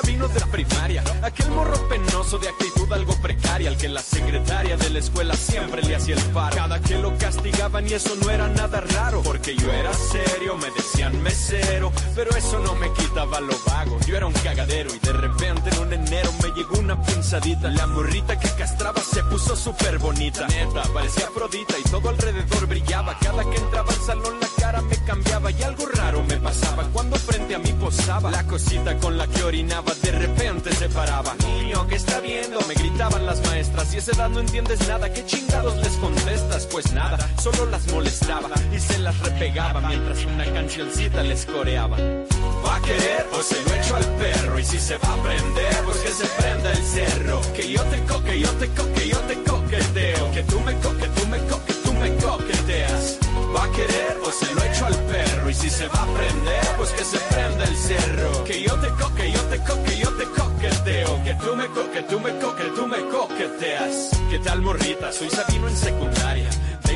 Vino 0.07 0.29
de 0.29 0.41
primaria. 0.47 1.03
Aquel 1.23 1.51
morro 1.51 1.77
penoso 1.89 2.39
de 2.39 2.49
actitud 2.49 2.93
algo 2.93 3.15
precaria, 3.21 3.69
al 3.69 3.77
que 3.77 3.89
la 3.89 4.01
secretaria 4.01 4.77
de 4.77 4.91
la 4.91 4.99
escuela 4.99 5.35
siempre 5.35 5.83
le 5.83 5.97
hacía 5.97 6.17
el 6.17 6.23
paro. 6.33 6.57
Cada 6.57 6.81
que 6.81 6.99
lo 6.99 7.17
castigaban 7.19 7.89
y 7.89 7.93
eso 7.93 8.15
no 8.17 8.31
era 8.31 8.49
nada 8.49 8.81
raro, 8.81 9.23
porque 9.23 9.55
yo 9.57 9.73
era 9.73 9.93
serio, 9.93 10.57
me 10.57 10.71
decían 10.71 11.23
mesero, 11.23 11.93
pero 12.15 12.31
eso 12.37 12.59
no 12.61 12.75
me 12.75 12.93
quitaba 12.93 13.41
lo 13.41 13.55
vago. 13.67 13.99
Yo 14.07 14.17
era 14.17 14.27
un 14.27 14.33
cagadero 14.33 14.91
y 14.95 14.99
de 14.99 15.13
repente 15.13 15.71
en 15.71 15.79
un 15.79 15.93
enero 15.93 16.31
me 16.43 16.49
llegó 16.51 16.79
una 16.79 17.01
pinzadita. 17.03 17.71
La 17.71 17.87
morrita 17.87 18.39
que 18.39 18.49
castraba 18.51 19.01
se 19.01 19.23
puso 19.25 19.57
súper 19.57 19.99
bonita. 19.99 20.47
Neta, 20.49 20.83
parecía 20.93 21.27
Afrodita 21.27 21.79
y 21.79 21.83
todo 21.91 22.09
alrededor 22.09 22.67
brillaba. 22.67 23.17
Cada 23.21 23.49
que 23.49 23.57
entraba 23.57 23.93
al 23.93 24.01
salón 24.01 24.41
la 24.41 24.49
cara 24.59 24.83
me 24.83 24.97
cambiaba 25.05 25.51
y 25.51 25.63
algo 25.63 25.87
raro 25.87 26.25
me 26.25 26.37
pasaba 26.37 26.85
cuando 26.93 27.17
frente 27.17 27.55
a 27.55 27.59
mí 27.59 27.73
posaba. 27.75 28.31
La 28.31 28.45
cosita 28.81 28.97
con 28.99 29.19
la 29.19 29.27
que 29.27 29.43
orinaba 29.43 29.93
de 30.03 30.13
repente 30.13 30.73
se 30.73 30.89
paraba. 30.89 31.35
Niño, 31.47 31.87
¿qué 31.89 31.97
está 31.97 32.21
viendo? 32.21 32.61
Me 32.69 32.75
gritaban 32.75 33.27
las 33.27 33.45
maestras 33.47 33.93
y 33.95 33.99
ese 33.99 34.13
edad 34.13 34.29
no 34.29 34.41
entiendes 34.41 34.87
nada. 34.89 35.13
¿Qué 35.13 35.25
chingados 35.25 35.77
les 35.77 35.93
contestas? 35.97 36.67
Pues 36.67 36.93
nada, 36.93 37.19
solo 37.43 37.67
las 37.67 37.87
molestaba 37.93 38.49
y 38.75 38.79
se 38.79 38.99
las 38.99 39.19
repegaba 39.21 39.81
mientras 39.81 40.25
una 40.25 40.45
cancioncita 40.45 41.23
les 41.23 41.47
coreaba. 41.47 41.97
Va 41.97 42.77
a 42.77 42.81
querer, 42.83 43.27
pues 43.31 43.47
se 43.47 43.63
lo 43.63 43.75
echo 43.75 43.97
al 43.97 44.07
perro 44.17 44.59
y 44.59 44.65
si 44.65 44.79
se 44.79 44.97
va 44.97 45.13
a 45.13 45.23
prender, 45.23 45.77
pues 45.85 45.99
que 45.99 46.11
se 46.11 46.27
prenda 46.27 46.73
el 46.73 46.83
cerro. 46.83 47.41
Que 47.55 47.73
yo 47.73 47.83
te 47.85 48.03
coque, 48.05 48.41
yo 48.41 48.51
te 48.51 48.69
coque, 48.69 49.09
yo 49.09 49.19
te 49.19 49.43
coqueteo. 49.43 50.33
Que 50.33 50.43
tú 50.45 50.61
me 50.61 50.75
coque, 50.77 51.09
tú 51.09 51.27
me 51.27 51.39
coque, 51.39 51.73
tú 51.85 51.93
me 51.95 52.15
coqueteas. 52.17 53.19
Va 53.55 53.65
a 53.65 53.71
querer, 53.73 54.19
pues 54.23 54.37
se 54.37 54.55
lo 54.55 54.63
echo 54.63 54.87
al 54.87 54.95
perro 54.95 55.10
y 55.51 55.55
si 55.55 55.69
se 55.69 55.89
va 55.89 56.03
a 56.03 56.07
prender, 56.07 56.77
pues 56.77 56.91
que 56.91 57.05
se 57.05 57.19
prenda 57.19 57.65
el 57.65 57.77
cerro. 57.77 58.45
Que 58.45 58.63
yo 58.63 58.75
te 58.79 58.89
coque, 58.89 59.33
yo 59.33 59.41
te 59.43 59.59
coque, 59.59 59.97
yo 59.97 60.11
te 60.17 60.25
coqueteo. 60.25 61.25
Que 61.25 61.35
tú 61.35 61.57
me 61.57 61.67
coque, 61.67 62.03
tú 62.03 62.21
me 62.21 62.39
coque, 62.39 62.65
tú 62.77 62.87
me 62.87 62.99
coqueteas. 63.09 64.11
¿Qué 64.31 64.39
tal 64.39 64.63
morrita? 64.63 65.13
Soy 65.13 65.29
Sabino 65.29 65.69
en 65.69 65.77
secundaria. 65.77 66.51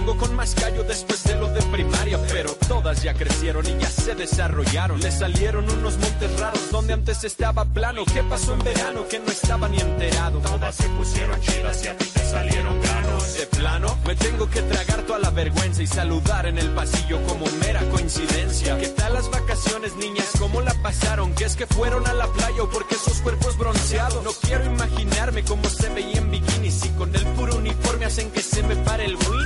Vengo 0.04 0.18
con 0.18 0.36
más 0.36 0.54
callo 0.54 0.84
después 0.84 1.24
de 1.24 1.34
lo 1.36 1.48
de 1.48 1.62
primaria, 1.62 2.20
pero 2.28 2.50
todas 2.68 3.02
ya 3.02 3.14
crecieron 3.14 3.64
y 3.66 3.80
ya 3.80 3.88
se 3.88 4.14
desarrollaron. 4.14 5.00
Le 5.00 5.10
salieron 5.10 5.64
unos 5.64 5.96
montes 5.96 6.38
raros 6.38 6.70
donde 6.70 6.92
antes 6.92 7.24
estaba 7.24 7.64
plano. 7.64 8.04
¿Qué 8.12 8.22
pasó 8.22 8.52
en 8.52 8.58
verano 8.64 9.08
que 9.08 9.18
no 9.18 9.28
estaba 9.28 9.66
ni 9.66 9.78
enterado? 9.78 10.40
Todas 10.40 10.74
se 10.74 10.90
pusieron 10.90 11.40
chidas 11.40 11.82
y 11.86 11.88
a 11.88 11.96
ti 11.96 12.04
te 12.04 12.20
salieron 12.20 12.82
granos. 12.82 13.38
De 13.38 13.46
plano, 13.46 13.98
me 14.06 14.14
tengo 14.14 14.50
que 14.50 14.60
tragar 14.60 15.06
toda 15.06 15.20
la 15.20 15.30
vergüenza 15.30 15.82
y 15.82 15.86
saludar 15.86 16.44
en 16.48 16.58
el 16.58 16.68
pasillo 16.74 17.18
como 17.26 17.46
mera 17.60 17.80
coincidencia. 17.90 18.78
¿Qué 18.78 18.88
tal 18.88 19.14
las 19.14 19.30
vacaciones, 19.30 19.96
niñas? 19.96 20.28
¿Cómo 20.38 20.60
la 20.60 20.74
pasaron? 20.82 21.34
¿Qué 21.34 21.44
es 21.44 21.56
que 21.56 21.66
fueron 21.66 22.06
a 22.06 22.12
la 22.12 22.26
playa 22.26 22.62
o 22.62 22.68
porque 22.68 22.94
esos 22.94 23.22
cuerpos 23.22 23.56
bronceados? 23.56 24.22
No 24.22 24.32
quiero 24.42 24.66
imaginarme 24.66 25.42
cómo 25.44 25.66
se 25.70 25.88
veía 25.88 26.18
en 26.18 26.30
bikinis 26.30 26.84
y 26.84 26.88
con 26.90 27.14
el 27.14 27.24
puro 27.28 27.56
uniforme 27.56 28.04
hacen 28.04 28.30
que 28.30 28.42
se 28.42 28.62
me 28.64 28.76
pare 28.76 29.06
el 29.06 29.14
win. 29.16 29.44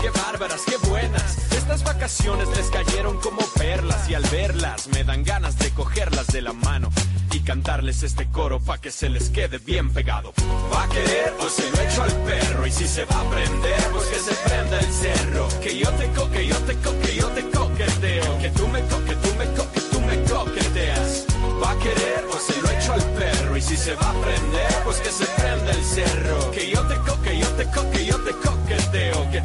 Qué 0.00 0.10
bárbaras, 0.10 0.62
qué 0.66 0.76
buenas. 0.88 1.52
Estas 1.52 1.84
vacaciones 1.84 2.48
les 2.56 2.70
cayeron 2.70 3.18
como 3.20 3.40
perlas 3.58 4.08
y 4.08 4.14
al 4.14 4.22
verlas 4.24 4.88
me 4.88 5.04
dan 5.04 5.24
ganas 5.24 5.58
de 5.58 5.70
cogerlas 5.70 6.26
de 6.28 6.42
la 6.42 6.52
mano 6.52 6.90
y 7.32 7.40
cantarles 7.40 8.02
este 8.02 8.26
coro 8.30 8.60
pa' 8.60 8.78
que 8.78 8.90
se 8.90 9.08
les 9.08 9.30
quede 9.30 9.58
bien 9.58 9.92
pegado. 9.92 10.32
Va 10.72 10.84
a 10.84 10.88
querer, 10.88 11.34
pues 11.38 11.52
se 11.52 11.70
lo 11.70 11.80
echo 11.82 12.02
al 12.02 12.12
perro 12.24 12.66
y 12.66 12.72
si 12.72 12.86
se 12.86 13.04
va 13.04 13.20
a 13.20 13.30
prender, 13.30 13.82
pues 13.92 14.04
que 14.06 14.18
se 14.18 14.34
prenda 14.34 14.78
el 14.80 14.92
cerro. 14.92 15.48
Que 15.60 15.78
yo 15.78 15.90
te 15.90 16.06
coque, 16.08 16.46
yo 16.46 16.56
te 16.56 16.74
coque, 16.76 17.16
yo 17.16 17.28
te 17.28 17.42
coqueteo. 17.50 18.38
Que 18.38 18.50
tú 18.50 18.68
me 18.68 18.80
coque, 18.82 19.14
tú 19.16 19.34
me 19.38 19.46
coque, 19.54 19.80
tú 19.90 20.00
me 20.00 20.22
coqueteas. 20.24 21.26
Va 21.62 21.70
a 21.70 21.78
querer, 21.78 22.24
pues 22.30 22.42
se 22.44 22.60
lo 22.60 22.70
echo 22.70 22.92
al 22.94 23.02
perro 23.12 23.56
y 23.56 23.62
si 23.62 23.76
se 23.76 23.94
va 23.94 24.10
a 24.10 24.14
prender, 24.14 24.72
pues 24.84 24.96
que 24.98 25.10
se 25.10 25.26
prenda 25.26 25.70
el 25.70 25.84
cerro. 25.84 26.50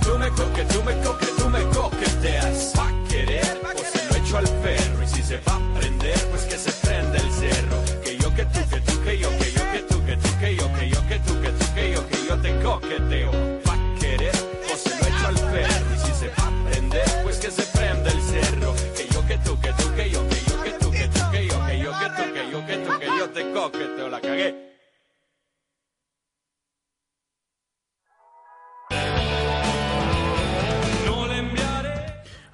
Tú 0.08 0.18
me 0.18 0.30
coque, 0.30 0.64
tú 0.64 0.84
me 0.84 0.94
coque, 1.02 1.28
tú 1.38 1.50
me 1.50 1.64
coqueteas. 1.76 2.74
Va 2.78 2.88
a 2.88 3.10
querer, 3.10 3.60
pues 3.62 3.90
se 3.92 4.06
lo 4.06 4.16
echo 4.16 4.38
al 4.38 4.50
perro 4.64 5.04
y 5.04 5.08
si 5.08 5.22
se 5.22 5.38
va 5.46 5.56
a 5.56 5.80
prender, 5.80 6.18
pues 6.32 6.44
que 6.44 6.58
se 6.58 6.72
prenda 6.72 7.18
el 7.18 7.32
cerro. 7.32 7.78
Que 8.04 8.18
yo 8.18 8.34
que 8.34 8.46
tú, 8.46 8.60
que 8.70 8.80
tú, 8.82 9.04
que 9.04 9.20
yo, 9.20 9.30
que 9.38 9.52
yo, 9.52 9.72
que 9.72 9.80
tú, 9.90 10.06
que 10.06 10.16
tú, 10.18 10.30
que 10.40 10.56
yo, 10.56 10.74
que 10.74 10.90
yo, 10.90 11.08
que 11.08 11.20
tú, 11.20 11.42
que 11.42 11.50
tú, 11.50 11.66
que 11.76 11.92
yo, 11.92 12.08
que 12.08 12.26
yo 12.28 12.36
te 12.42 12.64
coqueteo. 12.64 13.32
Va 13.68 13.74
a 13.74 14.00
querer, 14.00 14.36
pues 14.68 14.80
se 14.82 14.90
lo 14.90 15.08
echo 15.08 15.28
al 15.28 15.36
perro 15.52 15.96
y 15.96 16.00
si 16.00 16.14
se 16.14 16.28
va 16.30 16.48
a 16.48 16.70
prender, 16.70 17.24
pues 17.24 17.38
que 17.38 17.52
se 17.52 17.64
prenda 17.78 18.10
el 18.10 18.22
cerro. 18.22 18.74
Que 18.96 19.08
yo 19.14 19.26
que 19.28 19.38
tú, 19.40 19.60
que 19.60 19.74
tú, 19.74 19.96
que 19.96 20.10
yo, 20.10 20.28
que 20.30 20.40
yo, 20.48 20.64
que 20.64 20.72
tú, 20.80 20.92
que 20.92 21.08
tú, 21.10 21.32
que 21.32 21.48
yo, 21.48 21.66
que 21.68 21.80
yo, 21.80 21.92
que 21.92 22.08
tú, 22.16 22.34
que 22.34 22.52
yo, 22.52 22.66
que 22.66 22.78
tú, 22.78 23.00
que 23.00 23.06
yo 23.06 23.30
te 23.30 23.52
coqueteo. 23.52 23.87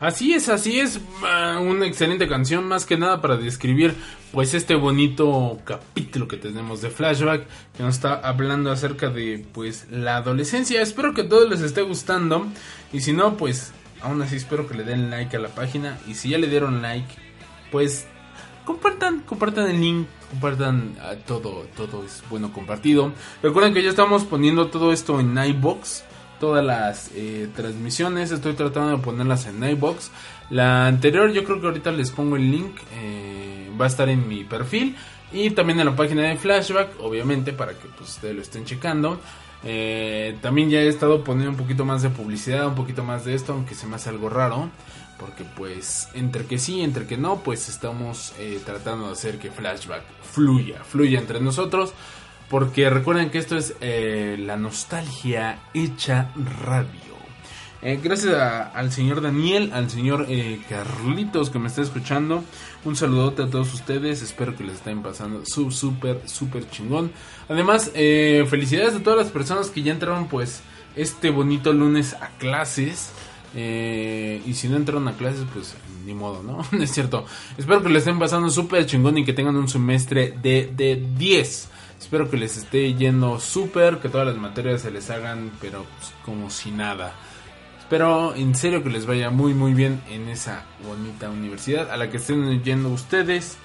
Así 0.04 0.34
es, 0.34 0.50
así 0.50 0.82
es, 0.82 1.00
una 1.62 1.88
excelente 1.88 2.28
canción, 2.28 2.68
más 2.68 2.86
que 2.86 2.98
nada 2.98 3.22
para 3.22 3.38
describir 3.38 3.96
pues 4.34 4.54
este 4.54 4.76
bonito 4.76 5.62
capítulo 5.63 6.28
que 6.28 6.36
tenemos 6.36 6.82
de 6.82 6.89
Flashback, 6.89 7.48
que 7.78 7.84
nos 7.84 7.96
está 7.96 8.16
hablando 8.16 8.70
acerca 8.70 9.10
de 9.10 9.46
pues 9.54 9.88
la 9.89 10.18
adolescencia. 10.18 10.82
Espero 10.82 11.13
que 11.13 11.22
a 11.22 11.30
todos 11.30 11.50
les 11.50 11.62
esté 11.62 11.84
gustando 11.84 12.48
y 12.92 13.00
si 13.00 13.13
no, 13.13 13.38
pues 13.38 13.72
aún 14.02 14.22
así 14.22 14.36
espero 14.36 14.68
que 14.68 14.74
le 14.74 14.84
den 14.84 15.10
like 15.10 15.38
a 15.38 15.39
la 15.39 15.48
página 15.48 15.98
y 16.06 16.16
si 16.16 16.32
ya 16.32 16.38
le 16.38 16.48
dieron 16.48 16.82
like, 16.82 17.08
pues 17.72 18.06
compartan, 18.66 19.22
compartan 19.22 19.70
el 19.70 19.80
link, 19.80 20.08
compartan 20.32 20.98
ah, 21.02 21.13
todo, 21.26 21.66
todo 21.78 22.04
es 22.04 22.22
bueno 22.30 22.52
compartido. 22.52 23.13
Recuerden 23.42 23.74
que 23.74 23.82
ya 23.82 23.92
estamos 23.92 24.26
poniendo 24.26 24.68
todo 24.68 24.92
esto 24.92 25.22
en 25.22 25.38
iBox 25.38 26.04
todas 26.43 26.65
las 26.65 27.10
eh, 27.15 27.47
transmisiones. 27.56 28.32
Estoy 28.32 28.51
tratando 28.51 28.97
de 28.97 29.01
ponerlas 29.01 29.45
en 29.45 29.63
iBox. 29.63 30.12
La 30.49 30.88
anterior, 30.88 31.32
yo 31.32 31.45
creo 31.45 31.62
que 31.62 31.67
ahorita 31.67 31.93
les 31.93 32.12
pongo 32.12 32.36
el 32.36 32.51
link. 32.51 32.75
eh, 32.97 33.71
va 33.79 33.86
a 33.86 33.88
estar 33.88 34.10
en 34.10 34.27
mi 34.27 34.43
perfil. 34.43 34.93
Y 35.32 35.51
también 35.51 35.79
en 35.79 35.86
la 35.86 35.95
página 35.95 36.23
de 36.23 36.36
Flashback, 36.36 36.99
obviamente, 36.99 37.53
para 37.53 37.71
que 37.71 37.88
pues, 37.97 38.10
ustedes 38.10 38.36
lo 38.36 38.41
estén 38.41 38.65
checando. 38.65 39.21
Eh, 39.63 40.38
también 40.41 40.69
ya 40.69 40.82
he 40.82 40.89
estado 40.89 41.23
poniendo 41.23 41.51
un 41.51 41.56
poquito 41.58 41.86
más 41.86 42.01
de 42.01 42.10
publicidad, 42.10 42.67
un 42.67 42.75
poquito 42.75 43.06
más 43.06 43.23
de 43.23 43.36
esto, 43.36 43.53
aunque 43.53 43.73
se 43.73 43.88
me 43.88 43.95
hace 43.95 44.10
algo 44.10 44.27
raro. 44.27 44.69
Porque 45.17 45.45
pues 45.45 46.10
entre 46.13 46.45
que 46.45 46.58
sí, 46.60 46.82
entre 46.82 47.08
que 47.08 47.15
no, 47.15 47.38
pues 47.38 47.69
estamos 47.69 48.34
tratando 48.65 49.06
de 49.08 49.13
hacer 49.13 49.39
que 49.39 49.49
Flashback 49.49 50.03
fluya, 50.29 50.84
fluya 50.84 51.19
entre 51.19 51.39
nosotros. 51.39 51.93
Porque 52.54 52.88
recuerden 52.92 53.32
que 53.32 53.39
esto 53.39 53.58
es 53.58 53.74
eh, 53.82 54.38
la 54.39 54.58
nostalgia 54.58 55.58
hecha 55.74 56.30
radio. 56.63 57.16
Eh, 57.82 58.00
gracias 58.00 58.36
al 58.36 58.92
señor 58.92 59.22
Daniel, 59.22 59.72
al 59.74 59.89
señor 59.89 60.28
eh, 60.30 60.62
Carlitos 60.70 61.50
que 61.50 61.58
me 61.58 61.68
está 61.68 61.82
escuchando. 61.82 62.44
Un 62.86 62.96
saludote 62.96 63.42
a 63.42 63.50
todos 63.50 63.74
ustedes. 63.74 64.22
Espero 64.22 64.56
que 64.56 64.66
les 64.66 64.76
estén 64.76 65.02
pasando 65.02 65.44
súper, 65.48 66.30
súper 66.30 66.70
chingón. 66.70 67.12
Además, 67.50 67.89
felicidades 67.92 68.94
a 68.94 69.02
todas 69.02 69.18
las 69.18 69.32
personas 69.32 69.72
que 69.72 69.82
ya 69.82 69.92
entraron 69.92 70.28
pues 70.28 70.62
este 70.96 71.32
bonito 71.32 71.74
lunes 71.74 72.13
a 72.13 72.28
clases. 72.38 73.13
Y 73.56 74.54
si 74.54 74.68
no 74.70 74.78
entraron 74.78 75.08
a 75.08 75.13
clases, 75.13 75.48
pues 75.52 75.74
ni 76.06 76.13
modo, 76.13 76.44
¿no? 76.72 76.84
Es 76.84 76.92
cierto. 76.92 77.26
Espero 77.58 77.82
que 77.82 77.89
les 77.89 78.04
estén 78.04 78.20
pasando 78.20 78.52
súper 78.52 78.86
chingón 78.86 79.18
y 79.18 79.26
que 79.26 79.34
tengan 79.34 79.56
un 79.56 79.68
semestre 79.68 80.36
de 80.39 81.04
10. 81.18 81.70
Espero 82.04 82.30
que 82.30 82.36
les 82.36 82.58
esté 82.58 82.94
yendo 82.94 83.39
súper, 83.39 84.00
que 84.00 84.10
todas 84.10 84.28
las 84.28 84.36
materias 84.36 84.82
se 84.82 84.92
les 84.92 85.10
hagan, 85.10 85.54
pero 85.62 85.86
pues, 85.98 86.12
como 86.26 86.50
si 86.50 86.70
nada. 86.70 87.13
Espero 87.80 88.36
en 88.36 88.54
serio 88.56 88.84
que 88.84 88.89
les 88.89 89.06
vaya 89.06 89.30
muy 89.30 89.54
muy 89.54 89.74
bien 89.74 90.02
en 90.10 90.28
esa 90.28 90.66
bonita 90.86 91.30
universidad 91.30 91.89
a 91.89 91.96
la 91.96 92.12
que 92.12 92.18
estén 92.18 92.62
yendo 92.62 92.89
ustedes 92.89 93.56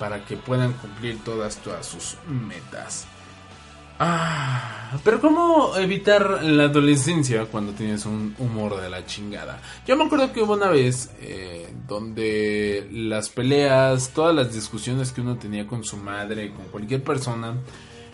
para 0.00 0.24
que 0.24 0.36
puedan 0.36 0.72
cumplir 0.72 1.22
todas, 1.22 1.58
todas 1.58 1.86
sus 1.86 2.16
metas. 2.28 3.06
Ah, 3.98 4.98
pero 5.04 5.20
¿cómo 5.20 5.76
evitar 5.76 6.42
la 6.42 6.64
adolescencia 6.64 7.46
cuando 7.46 7.72
tienes 7.72 8.06
un 8.06 8.34
humor 8.38 8.80
de 8.80 8.90
la 8.90 9.06
chingada? 9.06 9.60
Yo 9.86 9.96
me 9.96 10.04
acuerdo 10.04 10.32
que 10.32 10.42
hubo 10.42 10.54
una 10.54 10.68
vez 10.68 11.10
eh, 11.20 11.72
donde 11.86 12.88
las 12.92 13.28
peleas, 13.28 14.10
todas 14.10 14.34
las 14.34 14.52
discusiones 14.52 15.12
que 15.12 15.20
uno 15.20 15.36
tenía 15.36 15.66
con 15.66 15.84
su 15.84 15.96
madre, 15.96 16.52
con 16.52 16.66
cualquier 16.66 17.02
persona, 17.04 17.54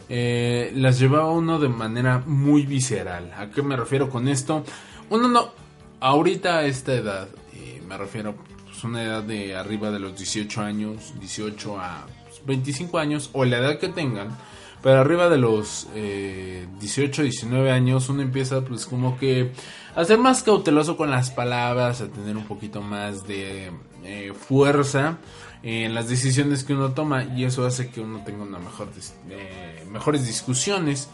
eh, 0.09 0.73
las 0.75 0.99
llevaba 0.99 1.31
uno 1.31 1.59
de 1.59 1.69
manera 1.69 2.23
muy 2.27 2.67
visceral. 2.67 3.33
¿A 3.37 3.51
qué 3.51 3.63
me 3.63 3.77
refiero 3.77 4.11
con 4.11 4.29
esto? 4.29 4.65
Uno 5.09 5.29
no, 5.29 5.53
ahorita 6.01 6.59
a 6.59 6.65
esta 6.67 6.93
edad, 6.95 7.29
eh, 7.55 7.81
me 7.87 7.97
refiero 7.97 8.35
pues, 8.65 8.85
una 8.85 9.03
edad 9.03 9.23
de 9.23 9.57
arriba 9.57 9.91
de 9.91 10.01
los 10.01 10.17
18 10.17 10.61
años, 10.61 11.15
18 11.21 11.79
a 11.81 12.07
pues, 12.25 12.45
25 12.45 12.99
años, 12.99 13.31
o 13.33 13.45
la 13.45 13.59
edad 13.59 13.79
que 13.79 13.89
tengan, 13.89 14.37
pero 14.83 15.01
arriba 15.01 15.29
de 15.29 15.39
los 15.39 15.89
eh, 15.95 16.67
18, 16.79 17.23
19 17.23 17.71
años 17.71 18.09
uno 18.09 18.23
empieza 18.23 18.63
pues 18.63 18.87
como 18.87 19.19
que 19.19 19.53
a 19.95 20.05
ser 20.05 20.19
más 20.19 20.43
cauteloso 20.43 20.97
con 20.97 21.11
las 21.11 21.31
palabras, 21.31 22.01
a 22.01 22.09
tener 22.09 22.37
un 22.37 22.45
poquito 22.45 22.81
más 22.81 23.27
de 23.27 23.71
eh, 24.05 24.33
fuerza 24.33 25.19
en 25.63 25.95
las 25.95 26.09
decisiones 26.09 26.65
que 26.65 26.73
uno 26.73 26.93
toma 26.93 27.25
y 27.25 27.45
eso 27.45 27.67
hace 27.67 27.91
que 27.91 28.01
uno 28.01 28.23
tenga 28.25 28.43
una 28.45 28.59
mejor 28.59 28.89
eh, 29.29 29.85
mejores 29.91 30.27
discusiones. 30.27 31.09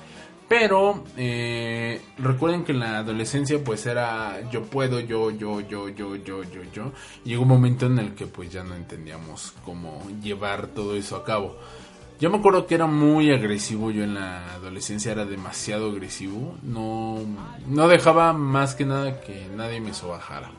Pero 0.48 1.02
eh, 1.16 2.00
recuerden 2.18 2.62
que 2.62 2.70
en 2.70 2.78
la 2.78 2.98
adolescencia 2.98 3.58
pues 3.64 3.84
era 3.84 4.48
yo 4.48 4.62
puedo, 4.62 5.00
yo, 5.00 5.32
yo, 5.32 5.60
yo, 5.60 5.88
yo, 5.88 6.14
yo, 6.14 6.44
yo, 6.44 6.62
yo. 6.72 6.92
Llegó 7.24 7.42
un 7.42 7.48
momento 7.48 7.86
en 7.86 7.98
el 7.98 8.14
que 8.14 8.28
pues 8.28 8.52
ya 8.52 8.62
no 8.62 8.76
entendíamos 8.76 9.52
cómo 9.64 10.06
llevar 10.22 10.68
todo 10.68 10.94
eso 10.94 11.16
a 11.16 11.24
cabo. 11.24 11.56
Yo 12.18 12.30
me 12.30 12.38
acuerdo 12.38 12.66
que 12.66 12.74
era 12.74 12.86
muy 12.86 13.30
agresivo 13.30 13.90
yo 13.90 14.02
en 14.02 14.14
la 14.14 14.54
adolescencia, 14.54 15.12
era 15.12 15.26
demasiado 15.26 15.90
agresivo. 15.90 16.56
No, 16.62 17.18
no 17.66 17.88
dejaba 17.88 18.32
más 18.32 18.74
que 18.74 18.86
nada 18.86 19.20
que 19.20 19.48
nadie 19.54 19.80
me 19.80 19.92
sobajara. 19.92 20.50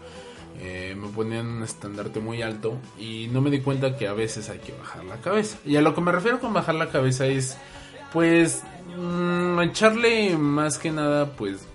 Eh, 0.60 0.96
me 0.96 1.08
ponían 1.10 1.48
un 1.48 1.64
estandarte 1.64 2.20
muy 2.20 2.42
alto 2.42 2.78
y 3.00 3.28
no 3.32 3.42
me 3.42 3.50
di 3.50 3.62
cuenta 3.62 3.96
que 3.96 4.08
a 4.08 4.14
veces 4.14 4.50
hay 4.50 4.60
que 4.60 4.74
bajar 4.74 5.04
la 5.06 5.18
cabeza. 5.18 5.58
Y 5.66 5.78
a 5.78 5.82
lo 5.82 5.96
que 5.96 6.02
me 6.02 6.12
refiero 6.12 6.40
con 6.40 6.54
bajar 6.54 6.76
la 6.76 6.90
cabeza 6.90 7.26
es 7.26 7.58
pues 8.14 8.64
mm, 8.96 9.60
echarle 9.62 10.38
más 10.38 10.78
que 10.78 10.92
nada 10.92 11.32
pues 11.32 11.68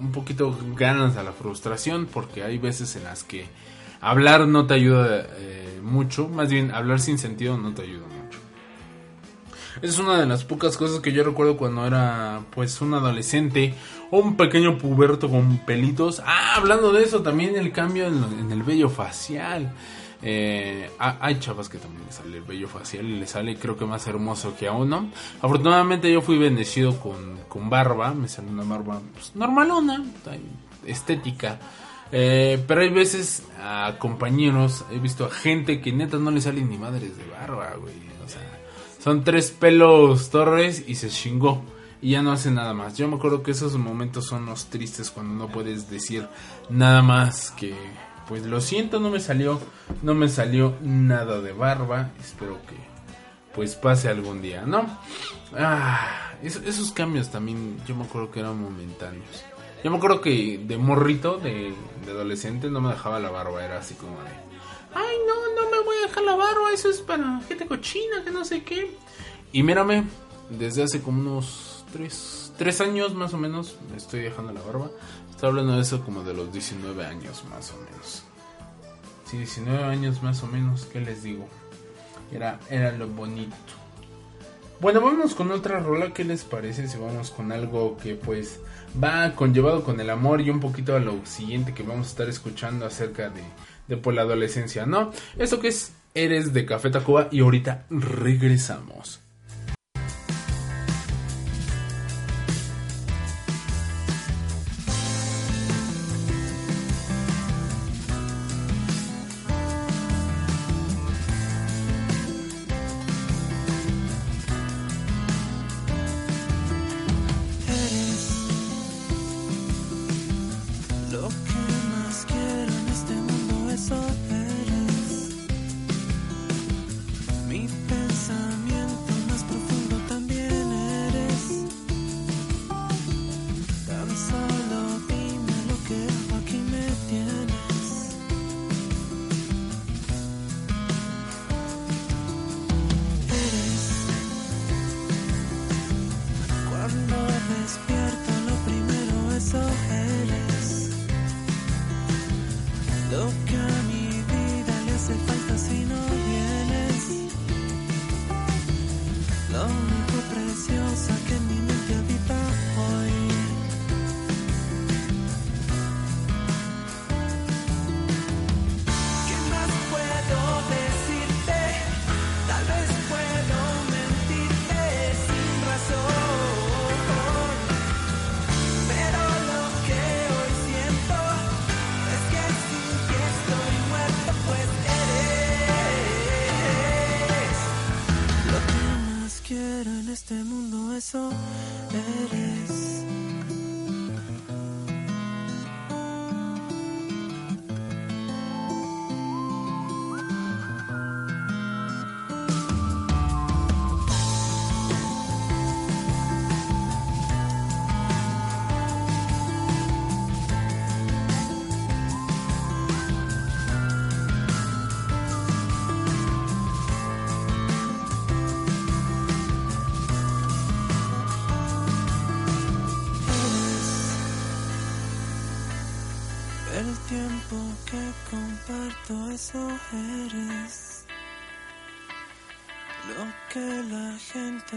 un 0.00 0.12
poquito 0.12 0.56
ganas 0.76 1.16
a 1.16 1.22
la 1.22 1.32
frustración 1.32 2.06
porque 2.06 2.42
hay 2.44 2.58
veces 2.58 2.94
en 2.96 3.04
las 3.04 3.24
que 3.24 3.46
hablar 4.00 4.46
no 4.46 4.66
te 4.66 4.74
ayuda 4.74 5.26
eh, 5.36 5.80
mucho, 5.82 6.28
más 6.28 6.50
bien 6.50 6.72
hablar 6.72 7.00
sin 7.00 7.18
sentido 7.18 7.58
no 7.58 7.74
te 7.74 7.82
ayuda 7.82 8.06
mucho. 8.06 8.17
Es 9.82 9.98
una 9.98 10.18
de 10.18 10.26
las 10.26 10.44
pocas 10.44 10.76
cosas 10.76 11.00
que 11.00 11.12
yo 11.12 11.22
recuerdo 11.22 11.56
cuando 11.56 11.86
era 11.86 12.40
pues 12.54 12.80
un 12.80 12.94
adolescente 12.94 13.74
un 14.10 14.36
pequeño 14.36 14.78
puberto 14.78 15.28
con 15.28 15.58
pelitos. 15.58 16.22
Ah, 16.24 16.54
hablando 16.56 16.92
de 16.92 17.04
eso, 17.04 17.22
también 17.22 17.56
el 17.56 17.72
cambio 17.72 18.06
en, 18.06 18.50
el 18.50 18.62
vello 18.62 18.88
facial. 18.88 19.72
Eh, 20.20 20.90
hay 20.98 21.38
chavas 21.38 21.68
que 21.68 21.78
también 21.78 22.04
le 22.04 22.12
sale 22.12 22.38
el 22.38 22.42
vello 22.42 22.66
facial 22.66 23.06
y 23.06 23.20
le 23.20 23.26
sale 23.26 23.56
creo 23.56 23.76
que 23.76 23.84
más 23.84 24.06
hermoso 24.06 24.56
que 24.56 24.66
a 24.66 24.72
uno. 24.72 25.10
Afortunadamente 25.40 26.12
yo 26.12 26.22
fui 26.22 26.38
bendecido 26.38 26.98
con, 26.98 27.70
barba, 27.70 28.14
me 28.14 28.28
sale 28.28 28.48
una 28.48 28.64
barba 28.64 29.00
pues, 29.12 29.32
normalona, 29.36 30.04
estética. 30.86 31.58
Eh, 32.10 32.64
pero 32.66 32.80
hay 32.80 32.88
veces 32.88 33.42
a 33.62 33.96
compañeros, 33.98 34.84
he 34.90 34.98
visto 34.98 35.26
a 35.26 35.30
gente 35.30 35.82
que 35.82 35.92
neta 35.92 36.16
no 36.16 36.30
le 36.30 36.40
salen 36.40 36.70
ni 36.70 36.78
madres 36.78 37.16
de 37.16 37.24
barba, 37.26 37.74
güey. 37.78 38.07
Son 38.98 39.24
tres 39.24 39.50
pelos 39.50 40.30
torres 40.30 40.84
y 40.86 40.96
se 40.96 41.08
chingó. 41.08 41.62
Y 42.00 42.10
ya 42.12 42.22
no 42.22 42.32
hace 42.32 42.50
nada 42.50 42.74
más. 42.74 42.96
Yo 42.96 43.08
me 43.08 43.16
acuerdo 43.16 43.42
que 43.42 43.50
esos 43.50 43.76
momentos 43.76 44.26
son 44.26 44.46
los 44.46 44.66
tristes 44.66 45.10
cuando 45.10 45.34
no 45.34 45.52
puedes 45.52 45.90
decir 45.90 46.28
nada 46.68 47.02
más 47.02 47.50
que 47.52 47.74
pues 48.28 48.44
lo 48.44 48.60
siento, 48.60 49.00
no 49.00 49.08
me 49.08 49.20
salió, 49.20 49.58
no 50.02 50.14
me 50.14 50.28
salió 50.28 50.74
nada 50.82 51.40
de 51.40 51.52
barba. 51.52 52.10
Espero 52.20 52.58
que 52.66 52.76
pues 53.54 53.74
pase 53.74 54.08
algún 54.08 54.42
día, 54.42 54.62
¿no? 54.66 54.86
Ah, 55.56 56.32
esos 56.42 56.92
cambios 56.92 57.30
también 57.30 57.80
yo 57.86 57.96
me 57.96 58.04
acuerdo 58.04 58.30
que 58.30 58.40
eran 58.40 58.60
momentáneos. 58.60 59.44
Yo 59.82 59.90
me 59.90 59.96
acuerdo 59.96 60.20
que 60.20 60.58
de 60.58 60.76
morrito, 60.76 61.38
de, 61.38 61.72
de 62.04 62.10
adolescente, 62.10 62.70
no 62.70 62.80
me 62.80 62.90
dejaba 62.90 63.18
la 63.18 63.30
barba, 63.30 63.64
era 63.64 63.78
así 63.78 63.94
como 63.94 64.20
de, 64.22 64.30
ay 64.94 65.16
no, 65.26 65.62
no 65.62 65.67
la 66.20 66.34
barba, 66.36 66.72
eso 66.72 66.90
es 66.90 66.98
para 66.98 67.40
gente 67.42 67.66
cochina, 67.66 68.24
que 68.24 68.30
no 68.30 68.44
sé 68.44 68.62
qué. 68.62 68.96
Y 69.52 69.62
mírame, 69.62 70.04
desde 70.50 70.82
hace 70.82 71.02
como 71.02 71.20
unos 71.20 71.84
tres, 71.92 72.52
tres 72.56 72.80
años 72.80 73.14
más 73.14 73.34
o 73.34 73.38
menos 73.38 73.76
me 73.90 73.96
estoy 73.96 74.20
dejando 74.20 74.52
la 74.52 74.62
barba. 74.62 74.90
Estoy 75.30 75.50
hablando 75.50 75.76
de 75.76 75.82
eso 75.82 76.04
como 76.04 76.22
de 76.24 76.34
los 76.34 76.52
19 76.52 77.04
años 77.04 77.44
más 77.50 77.72
o 77.72 77.76
menos. 77.76 78.22
Sí, 79.24 79.38
19 79.38 79.84
años 79.84 80.22
más 80.22 80.42
o 80.42 80.46
menos, 80.46 80.86
¿qué 80.86 81.00
les 81.00 81.22
digo? 81.22 81.46
Era, 82.32 82.58
era 82.70 82.92
lo 82.92 83.06
bonito. 83.08 83.54
Bueno, 84.80 85.00
vamos 85.00 85.34
con 85.34 85.50
otra 85.50 85.80
rola. 85.80 86.12
¿Qué 86.12 86.24
les 86.24 86.44
parece 86.44 86.86
si 86.86 86.98
vamos 86.98 87.30
con 87.30 87.50
algo 87.50 87.96
que 87.96 88.14
pues 88.14 88.60
va 89.02 89.34
conllevado 89.34 89.82
con 89.82 90.00
el 90.00 90.08
amor 90.08 90.40
y 90.40 90.50
un 90.50 90.60
poquito 90.60 90.94
a 90.94 91.00
lo 91.00 91.24
siguiente 91.26 91.74
que 91.74 91.82
vamos 91.82 92.06
a 92.06 92.10
estar 92.10 92.28
escuchando 92.28 92.86
acerca 92.86 93.28
de, 93.28 93.42
de 93.88 93.96
por 93.96 94.14
la 94.14 94.22
adolescencia, 94.22 94.86
¿no? 94.86 95.10
Eso 95.36 95.58
que 95.58 95.68
es 95.68 95.92
Eres 96.18 96.52
de 96.52 96.66
Café 96.66 96.90
Tacuba 96.90 97.28
y 97.30 97.42
ahorita 97.42 97.86
regresamos. 97.90 99.20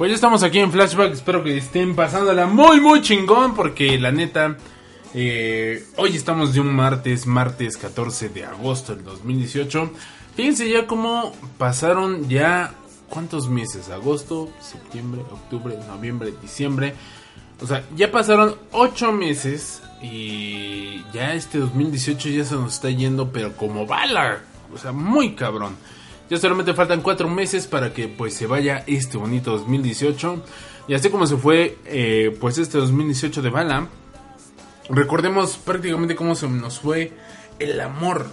Pues 0.00 0.08
ya 0.08 0.14
estamos 0.14 0.42
aquí 0.42 0.58
en 0.58 0.72
Flashback. 0.72 1.12
Espero 1.12 1.44
que 1.44 1.58
estén 1.58 1.94
pasándola 1.94 2.46
muy, 2.46 2.80
muy 2.80 3.02
chingón. 3.02 3.54
Porque 3.54 3.98
la 3.98 4.10
neta, 4.10 4.56
eh, 5.12 5.84
hoy 5.98 6.16
estamos 6.16 6.54
de 6.54 6.60
un 6.60 6.74
martes, 6.74 7.26
martes 7.26 7.76
14 7.76 8.30
de 8.30 8.46
agosto 8.46 8.94
del 8.94 9.04
2018. 9.04 9.90
Fíjense 10.34 10.70
ya 10.70 10.86
cómo 10.86 11.34
pasaron 11.58 12.30
ya. 12.30 12.72
¿Cuántos 13.10 13.50
meses? 13.50 13.90
Agosto, 13.90 14.48
septiembre, 14.58 15.20
octubre, 15.20 15.76
noviembre, 15.86 16.32
diciembre. 16.40 16.94
O 17.60 17.66
sea, 17.66 17.84
ya 17.94 18.10
pasaron 18.10 18.56
8 18.72 19.12
meses. 19.12 19.82
Y 20.00 21.04
ya 21.12 21.34
este 21.34 21.58
2018 21.58 22.30
ya 22.30 22.44
se 22.46 22.54
nos 22.54 22.72
está 22.72 22.88
yendo, 22.88 23.30
pero 23.32 23.54
como 23.54 23.84
bala. 23.84 24.40
O 24.72 24.78
sea, 24.78 24.92
muy 24.92 25.34
cabrón. 25.34 25.76
Ya 26.30 26.38
solamente 26.38 26.74
faltan 26.74 27.00
cuatro 27.00 27.28
meses 27.28 27.66
para 27.66 27.92
que 27.92 28.06
pues 28.06 28.34
se 28.34 28.46
vaya 28.46 28.84
este 28.86 29.18
bonito 29.18 29.50
2018. 29.50 30.40
Y 30.86 30.94
así 30.94 31.10
como 31.10 31.26
se 31.26 31.36
fue 31.36 31.76
eh, 31.86 32.36
pues 32.40 32.56
este 32.58 32.78
2018 32.78 33.42
de 33.42 33.50
bala. 33.50 33.88
Recordemos 34.88 35.56
prácticamente 35.58 36.14
cómo 36.14 36.36
se 36.36 36.48
nos 36.48 36.78
fue 36.78 37.12
el 37.58 37.80
amor. 37.80 38.26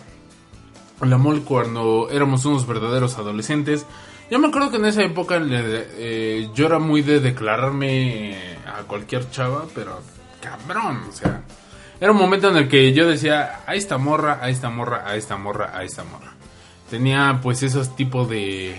El 1.02 1.12
amor 1.12 1.42
cuando 1.44 2.10
éramos 2.12 2.46
unos 2.46 2.68
verdaderos 2.68 3.18
adolescentes. 3.18 3.88
Yo 4.30 4.38
me 4.38 4.50
acuerdo 4.50 4.70
que 4.70 4.78
en 4.78 4.86
esa 4.86 5.02
época 5.02 5.42
eh, 5.42 6.50
yo 6.54 6.68
era 6.68 6.78
muy 6.78 7.02
de 7.02 7.20
declararme 7.20 8.58
a 8.68 8.84
cualquier 8.84 9.28
chava, 9.32 9.66
pero 9.74 10.02
cabrón, 10.40 11.02
o 11.10 11.12
sea, 11.12 11.42
era 12.00 12.12
un 12.12 12.18
momento 12.18 12.50
en 12.50 12.58
el 12.58 12.68
que 12.68 12.94
yo 12.94 13.08
decía, 13.08 13.62
a 13.66 13.74
esta 13.74 13.98
morra, 13.98 14.40
a 14.42 14.50
esta 14.50 14.70
morra, 14.70 15.04
a 15.08 15.16
esta 15.16 15.38
morra, 15.38 15.72
a 15.74 15.84
esta 15.84 16.04
morra 16.04 16.37
tenía 16.90 17.40
pues 17.42 17.64
esos 17.64 17.96
tipos 17.96 18.30
de, 18.30 18.76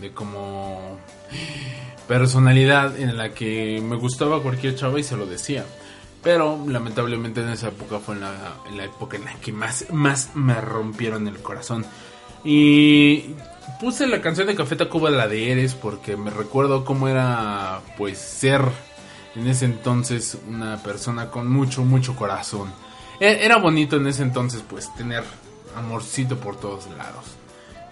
de 0.00 0.10
como 0.12 0.98
personalidad 2.08 2.98
en 2.98 3.16
la 3.16 3.34
que 3.34 3.80
me 3.80 3.94
gustaba 3.96 4.42
cualquier 4.42 4.74
chava 4.74 4.98
y 4.98 5.04
se 5.04 5.16
lo 5.16 5.26
decía. 5.26 5.64
Pero 6.22 6.62
lamentablemente 6.66 7.40
en 7.40 7.50
esa 7.50 7.68
época 7.68 7.98
fue 7.98 8.16
en 8.16 8.20
la, 8.22 8.84
época 8.84 9.16
en 9.16 9.24
la 9.24 9.34
que 9.34 9.52
más, 9.52 9.86
más 9.92 10.30
me 10.34 10.60
rompieron 10.60 11.28
el 11.28 11.38
corazón. 11.38 11.86
Y 12.44 13.34
puse 13.80 14.06
la 14.06 14.20
canción 14.20 14.48
de 14.48 14.54
Café 14.54 14.76
Tacuba, 14.76 15.08
la 15.10 15.28
de 15.28 15.52
Eres, 15.52 15.74
porque 15.74 16.16
me 16.16 16.30
recuerdo 16.30 16.84
cómo 16.84 17.08
era 17.08 17.80
pues 17.96 18.18
ser 18.18 18.62
en 19.36 19.46
ese 19.46 19.64
entonces 19.66 20.36
una 20.48 20.82
persona 20.82 21.30
con 21.30 21.48
mucho, 21.48 21.84
mucho 21.84 22.16
corazón. 22.16 22.70
E, 23.20 23.44
era 23.44 23.56
bonito 23.56 23.96
en 23.96 24.06
ese 24.08 24.22
entonces 24.22 24.62
pues 24.68 24.92
tener 24.94 25.22
amorcito 25.76 26.38
por 26.38 26.56
todos 26.56 26.86
lados. 26.98 27.39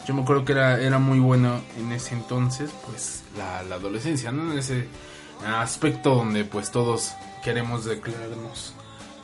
Yo 0.08 0.14
me 0.14 0.22
acuerdo 0.22 0.42
que 0.46 0.52
era, 0.52 0.80
era 0.80 0.98
muy 0.98 1.18
bueno 1.18 1.60
en 1.78 1.92
ese 1.92 2.14
entonces, 2.14 2.70
pues 2.86 3.24
la, 3.36 3.58
adolescencia, 3.74 4.32
¿no? 4.32 4.50
En 4.50 4.58
ese 4.58 4.88
aspecto 5.46 6.14
donde 6.14 6.46
pues 6.46 6.70
todos 6.70 7.12
queremos 7.44 7.84
declararnos 7.84 8.72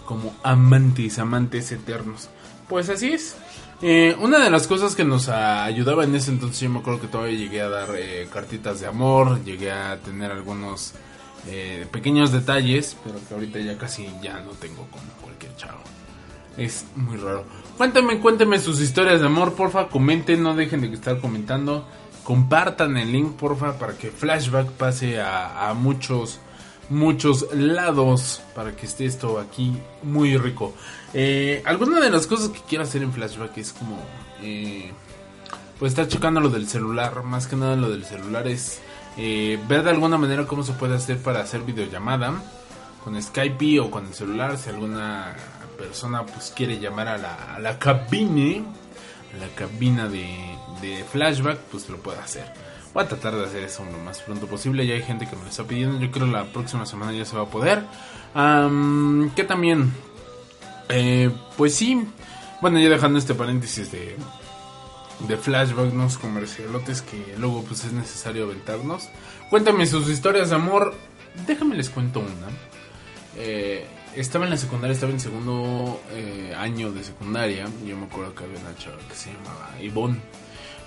como 0.05 0.35
amantes, 0.43 1.19
amantes 1.19 1.73
eternos. 1.73 2.29
Pues 2.69 2.91
así 2.91 3.15
es. 3.15 3.35
Eh, 3.81 4.15
una 4.21 4.45
de 4.45 4.51
las 4.51 4.67
cosas 4.67 4.95
que 4.95 5.07
nos 5.07 5.31
ayudaba 5.31 6.05
en 6.05 6.15
ese 6.17 6.33
entonces, 6.33 6.61
yo 6.61 6.69
me 6.69 6.81
acuerdo 6.81 7.01
que 7.01 7.09
todavía 7.09 7.39
llegué 7.39 7.63
a 7.63 7.71
dar 7.71 7.89
eh, 7.97 8.29
cartitas 8.31 8.79
de 8.81 8.87
amor, 8.87 9.43
llegué 9.43 9.73
a 9.73 9.97
tener 10.01 10.33
algunos 10.33 10.93
eh, 11.47 11.87
pequeños 11.93 12.31
detalles, 12.31 12.95
pero 13.03 13.19
que 13.27 13.33
ahorita 13.33 13.59
ya 13.59 13.79
casi 13.79 14.07
ya 14.23 14.39
no 14.41 14.51
tengo 14.51 14.87
como 14.91 15.11
cualquier 15.23 15.57
chavo. 15.57 15.81
Es 16.59 16.85
muy 16.95 17.17
raro. 17.17 17.47
Cuéntame, 17.77 18.21
cuéntame 18.21 18.61
sus 18.61 18.81
historias 18.81 19.21
de 19.21 19.27
amor, 19.27 19.55
porfa. 19.55 19.89
Comenten, 19.89 20.43
no 20.43 20.55
dejen 20.55 20.81
de 20.81 20.95
estar 20.95 21.19
comentando. 21.19 21.85
Compartan 22.23 22.97
el 22.97 23.11
link, 23.11 23.33
porfa, 23.33 23.79
para 23.79 23.95
que 23.95 24.11
Flashback 24.13 24.71
pase 24.71 25.21
a, 25.21 25.75
muchos, 25.77 26.39
muchos 26.89 27.53
lados. 27.53 28.43
Para 28.55 28.77
que 28.77 28.87
esté 28.87 29.07
esto 29.07 29.41
aquí 29.41 29.77
muy 30.05 30.37
rico. 30.37 30.73
Eh, 31.13 31.63
alguna 31.67 31.99
de 31.99 32.11
las 32.11 32.29
cosas 32.29 32.51
que 32.51 32.61
quiero 32.61 32.85
hacer 32.85 33.03
en 33.03 33.13
Flashback 33.13 33.59
es 33.59 33.73
como... 33.73 33.99
Eh, 34.41 34.93
pues 35.79 35.93
estar 35.93 36.07
checando 36.07 36.41
lo 36.41 36.51
del 36.51 36.69
celular. 36.69 37.25
Más 37.25 37.49
que 37.49 37.57
nada 37.57 37.75
lo 37.75 37.91
del 37.91 38.05
celular 38.05 38.47
es 38.47 38.81
eh, 39.17 39.59
ver 39.69 39.83
de 39.83 39.91
alguna 39.91 40.17
manera 40.17 40.47
cómo 40.47 40.63
se 40.63 40.75
puede 40.75 40.95
hacer 40.95 41.19
para 41.19 41.41
hacer 41.41 41.63
videollamada. 41.63 42.41
Con 43.03 43.21
Skype 43.21 43.81
o 43.81 43.91
con 43.91 44.07
el 44.07 44.15
celular. 44.15 44.57
Si 44.59 44.71
alguna 44.71 45.35
persona 45.77 46.25
pues 46.25 46.53
quiere 46.55 46.79
llamar 46.79 47.09
a 47.09 47.19
la, 47.19 47.55
a 47.55 47.59
la 47.59 47.79
cabine, 47.79 48.65
a 49.35 49.37
la 49.39 49.49
cabina 49.55 50.09
de, 50.09 51.05
flashback, 51.11 51.59
pues 51.71 51.89
lo 51.89 51.97
puede 51.99 52.19
hacer. 52.19 52.45
Voy 52.93 53.05
a 53.05 53.09
tratar 53.09 53.35
de 53.35 53.45
hacer 53.45 53.63
eso 53.65 53.85
lo 53.85 53.99
más 53.99 54.21
pronto 54.21 54.47
posible. 54.47 54.87
Ya 54.87 54.95
hay 54.95 55.03
gente 55.03 55.27
que 55.27 55.35
me 55.35 55.43
lo 55.43 55.49
está 55.49 55.65
pidiendo. 55.65 55.99
Yo 55.99 56.11
creo 56.11 56.27
la 56.27 56.45
próxima 56.45 56.87
semana 56.87 57.13
ya 57.13 57.25
se 57.25 57.37
va 57.37 57.43
a 57.43 57.47
poder. 57.47 57.85
que 59.35 59.45
también, 59.45 59.93
eh, 60.89 61.31
pues 61.57 61.75
sí. 61.75 62.07
Bueno, 62.61 62.79
ya 62.79 62.89
dejando 62.89 63.19
este 63.19 63.35
paréntesis 63.35 63.91
de, 63.91 64.17
de 65.27 65.37
flashback, 65.37 65.93
unos 65.93 66.19
comercialotes 66.19 67.03
que 67.03 67.35
luego 67.39 67.65
pues 67.65 67.85
es 67.85 67.93
necesario 67.93 68.45
aventarnos. 68.45 69.09
Cuéntame 69.51 69.87
sus 69.87 70.09
historias 70.09 70.51
de 70.51 70.57
amor. 70.57 70.95
Déjame 71.47 71.77
les 71.77 71.91
cuento 71.91 72.21
una. 72.21 72.49
Eh, 73.37 73.87
estaba 74.17 74.45
en 74.45 74.51
la 74.51 74.57
secundaria, 74.57 74.95
estaba 74.95 75.13
en 75.13 75.21
segundo 75.21 76.01
eh, 76.13 76.55
año 76.57 76.93
de 76.93 77.03
secundaria. 77.03 77.67
Yo 77.87 77.97
me 77.97 78.07
acuerdo 78.07 78.35
que 78.35 78.45
había 78.45 78.59
una 78.59 78.77
chava 78.77 78.99
que 79.09 79.15
se 79.15 79.33
llamaba 79.33 79.71
Ivonne. 79.81 80.21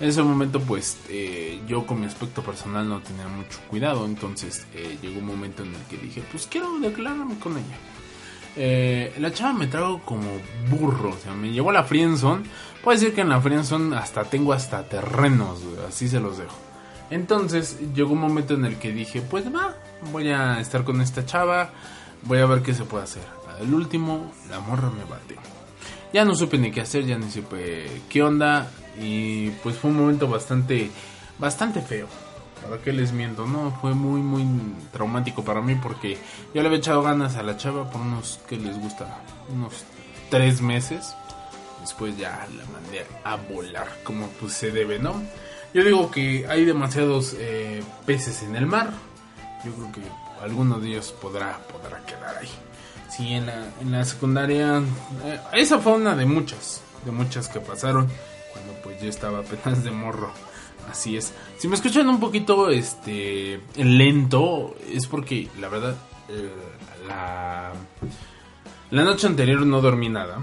En 0.00 0.08
ese 0.08 0.22
momento, 0.22 0.60
pues 0.60 0.96
eh, 1.08 1.60
yo 1.66 1.84
con 1.84 2.00
mi 2.00 2.06
aspecto 2.06 2.42
personal 2.42 2.88
no 2.88 3.00
tenía 3.00 3.26
mucho 3.28 3.58
cuidado. 3.68 4.06
Entonces 4.06 4.66
eh, 4.74 4.98
llegó 5.02 5.18
un 5.18 5.26
momento 5.26 5.62
en 5.62 5.74
el 5.74 5.82
que 5.82 5.96
dije, 5.96 6.22
pues 6.30 6.46
quiero 6.46 6.78
declararme 6.78 7.38
con 7.38 7.54
ella. 7.56 9.18
la 9.18 9.32
chava 9.32 9.52
me 9.52 9.66
trajo 9.66 10.00
como 10.04 10.28
burro, 10.70 11.10
o 11.10 11.18
sea, 11.18 11.34
me 11.34 11.50
llevó 11.50 11.70
a 11.70 11.74
la 11.74 11.84
Friendzone. 11.84 12.44
Puede 12.82 12.98
decir 12.98 13.14
que 13.14 13.20
en 13.22 13.28
la 13.28 13.42
hasta 13.98 14.24
tengo 14.24 14.52
hasta 14.52 14.84
terrenos, 14.88 15.60
así 15.88 16.08
se 16.08 16.20
los 16.20 16.38
dejo. 16.38 16.56
Entonces 17.10 17.78
llegó 17.94 18.12
un 18.12 18.20
momento 18.20 18.54
en 18.54 18.64
el 18.64 18.76
que 18.78 18.92
dije, 18.92 19.22
pues 19.22 19.44
va, 19.52 19.74
voy 20.12 20.28
a 20.28 20.60
estar 20.60 20.84
con 20.84 21.00
esta 21.00 21.24
chava 21.24 21.70
Voy 22.22 22.38
a 22.38 22.46
ver 22.46 22.62
qué 22.62 22.74
se 22.74 22.84
puede 22.84 23.04
hacer. 23.04 23.22
El 23.60 23.74
último, 23.74 24.30
la 24.50 24.60
morra 24.60 24.90
me 24.90 25.04
bate. 25.04 25.36
Ya 26.12 26.24
no 26.24 26.34
supe 26.34 26.58
ni 26.58 26.70
qué 26.70 26.80
hacer, 26.80 27.04
ya 27.04 27.18
ni 27.18 27.30
supe 27.30 28.02
qué 28.08 28.22
onda. 28.22 28.70
Y 29.00 29.50
pues 29.62 29.76
fue 29.76 29.90
un 29.90 29.96
momento 29.98 30.28
bastante, 30.28 30.90
bastante 31.38 31.80
feo. 31.80 32.08
¿Para 32.62 32.82
qué 32.82 32.92
les 32.92 33.12
miento? 33.12 33.46
No, 33.46 33.76
fue 33.80 33.94
muy, 33.94 34.20
muy 34.20 34.44
traumático 34.92 35.44
para 35.44 35.60
mí 35.60 35.76
porque 35.76 36.18
yo 36.54 36.60
le 36.60 36.66
había 36.66 36.78
echado 36.78 37.02
ganas 37.02 37.36
a 37.36 37.42
la 37.42 37.56
chava 37.56 37.90
por 37.90 38.00
unos, 38.00 38.40
que 38.48 38.56
les 38.56 38.78
gusta? 38.78 39.22
Unos 39.52 39.84
tres 40.30 40.60
meses. 40.60 41.14
Después 41.80 42.16
ya 42.18 42.46
la 42.56 42.64
mandé 42.66 43.06
a 43.24 43.36
volar 43.36 43.86
como 44.02 44.26
pues 44.40 44.52
se 44.52 44.72
debe, 44.72 44.98
¿no? 44.98 45.22
Yo 45.72 45.84
digo 45.84 46.10
que 46.10 46.46
hay 46.48 46.64
demasiados 46.64 47.36
eh, 47.38 47.82
peces 48.04 48.42
en 48.42 48.56
el 48.56 48.66
mar. 48.66 48.90
Yo 49.64 49.72
creo 49.72 49.92
que 49.92 50.00
alguno 50.42 50.78
de 50.80 50.88
ellos 50.88 51.14
podrá, 51.20 51.58
podrá 51.70 52.04
quedar 52.04 52.36
ahí. 52.38 52.50
Sí, 53.10 53.32
en 53.32 53.46
la, 53.46 53.66
en 53.80 53.92
la 53.92 54.04
secundaria, 54.04 54.82
eh, 55.24 55.40
esa 55.54 55.78
fue 55.78 55.92
una 55.92 56.14
de 56.14 56.26
muchas, 56.26 56.82
de 57.04 57.10
muchas 57.10 57.48
que 57.48 57.60
pasaron 57.60 58.08
cuando 58.52 58.72
pues 58.82 59.00
yo 59.00 59.08
estaba 59.08 59.40
apenas 59.40 59.82
de 59.82 59.90
morro. 59.90 60.30
Así 60.90 61.16
es. 61.16 61.32
Si 61.58 61.68
me 61.68 61.74
escuchan 61.74 62.08
un 62.08 62.20
poquito 62.20 62.70
este 62.70 63.60
lento, 63.76 64.74
es 64.90 65.06
porque 65.06 65.48
la 65.60 65.68
verdad 65.68 65.96
eh, 66.28 66.50
la, 67.06 67.72
la 68.90 69.04
noche 69.04 69.26
anterior 69.26 69.66
no 69.66 69.80
dormí 69.80 70.08
nada. 70.08 70.42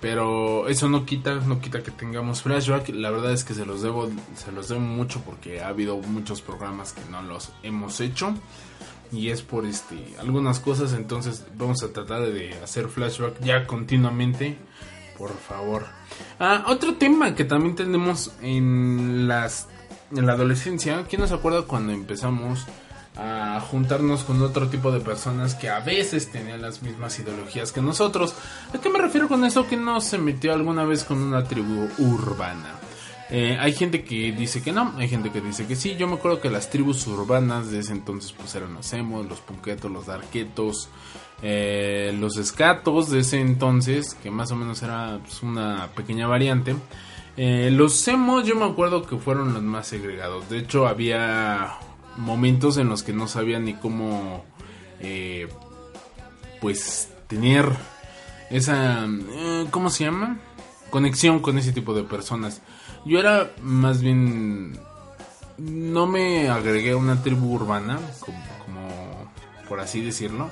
Pero 0.00 0.68
eso 0.68 0.86
no 0.86 1.06
quita, 1.06 1.36
no 1.36 1.62
quita 1.62 1.82
que 1.82 1.90
tengamos 1.90 2.42
flashback. 2.42 2.90
La 2.90 3.10
verdad 3.10 3.32
es 3.32 3.42
que 3.42 3.54
se 3.54 3.64
los 3.64 3.80
debo, 3.80 4.10
se 4.34 4.52
los 4.52 4.68
debo 4.68 4.82
mucho 4.82 5.22
porque 5.24 5.62
ha 5.62 5.68
habido 5.68 5.96
muchos 5.96 6.42
programas 6.42 6.92
que 6.92 7.00
no 7.10 7.22
los 7.22 7.52
hemos 7.62 8.00
hecho 8.02 8.34
y 9.14 9.30
es 9.30 9.42
por 9.42 9.64
este 9.64 10.14
algunas 10.18 10.60
cosas 10.60 10.92
entonces 10.92 11.44
vamos 11.56 11.82
a 11.82 11.92
tratar 11.92 12.22
de 12.22 12.54
hacer 12.62 12.88
flashback 12.88 13.40
ya 13.40 13.66
continuamente 13.66 14.58
por 15.16 15.32
favor. 15.36 15.86
Ah, 16.40 16.64
otro 16.66 16.94
tema 16.94 17.34
que 17.34 17.44
también 17.44 17.76
tenemos 17.76 18.32
en 18.42 19.28
las 19.28 19.68
en 20.14 20.26
la 20.26 20.32
adolescencia 20.32 21.04
quién 21.08 21.22
nos 21.22 21.32
acuerda 21.32 21.62
cuando 21.62 21.92
empezamos 21.92 22.66
a 23.16 23.60
juntarnos 23.60 24.24
con 24.24 24.42
otro 24.42 24.68
tipo 24.68 24.90
de 24.90 25.00
personas 25.00 25.54
que 25.54 25.68
a 25.68 25.78
veces 25.78 26.32
tenían 26.32 26.62
las 26.62 26.82
mismas 26.82 27.16
ideologías 27.20 27.70
que 27.70 27.80
nosotros 27.80 28.34
a 28.74 28.78
qué 28.78 28.90
me 28.90 28.98
refiero 28.98 29.28
con 29.28 29.44
eso 29.44 29.68
que 29.68 29.76
no 29.76 30.00
se 30.00 30.18
metió 30.18 30.52
alguna 30.52 30.84
vez 30.84 31.04
con 31.04 31.22
una 31.22 31.44
tribu 31.44 31.88
urbana 31.98 32.74
eh, 33.30 33.56
hay 33.58 33.72
gente 33.72 34.04
que 34.04 34.32
dice 34.32 34.62
que 34.62 34.72
no, 34.72 34.94
hay 34.96 35.08
gente 35.08 35.30
que 35.30 35.40
dice 35.40 35.66
que 35.66 35.76
sí. 35.76 35.96
Yo 35.96 36.06
me 36.06 36.14
acuerdo 36.14 36.40
que 36.40 36.50
las 36.50 36.70
tribus 36.70 37.06
urbanas 37.06 37.70
de 37.70 37.80
ese 37.80 37.92
entonces 37.92 38.32
pues 38.32 38.54
eran 38.54 38.74
los 38.74 38.92
emos, 38.92 39.26
los 39.26 39.40
punquetos, 39.40 39.90
los 39.90 40.06
darquetos, 40.06 40.88
eh, 41.42 42.14
los 42.18 42.36
escatos 42.36 43.10
de 43.10 43.20
ese 43.20 43.40
entonces, 43.40 44.14
que 44.14 44.30
más 44.30 44.50
o 44.50 44.56
menos 44.56 44.82
era 44.82 45.18
pues, 45.22 45.42
una 45.42 45.88
pequeña 45.94 46.26
variante. 46.26 46.74
Eh, 47.36 47.70
los 47.72 48.06
emos 48.06 48.46
yo 48.46 48.54
me 48.54 48.64
acuerdo 48.64 49.02
que 49.02 49.16
fueron 49.16 49.54
los 49.54 49.62
más 49.62 49.88
segregados. 49.88 50.48
De 50.48 50.58
hecho 50.58 50.86
había 50.86 51.78
momentos 52.16 52.76
en 52.76 52.88
los 52.88 53.02
que 53.02 53.12
no 53.12 53.26
sabía 53.26 53.58
ni 53.58 53.74
cómo, 53.74 54.44
eh, 55.00 55.48
pues, 56.60 57.10
tener 57.26 57.68
esa, 58.50 59.06
eh, 59.06 59.66
¿cómo 59.70 59.90
se 59.90 60.04
llama? 60.04 60.38
Conexión 60.90 61.40
con 61.40 61.58
ese 61.58 61.72
tipo 61.72 61.94
de 61.94 62.04
personas. 62.04 62.62
Yo 63.04 63.18
era 63.18 63.50
más 63.60 64.00
bien, 64.00 64.78
no 65.58 66.06
me 66.06 66.48
agregué 66.48 66.92
a 66.92 66.96
una 66.96 67.22
tribu 67.22 67.54
urbana, 67.54 67.98
como, 68.20 69.30
por 69.68 69.80
así 69.80 70.00
decirlo, 70.00 70.48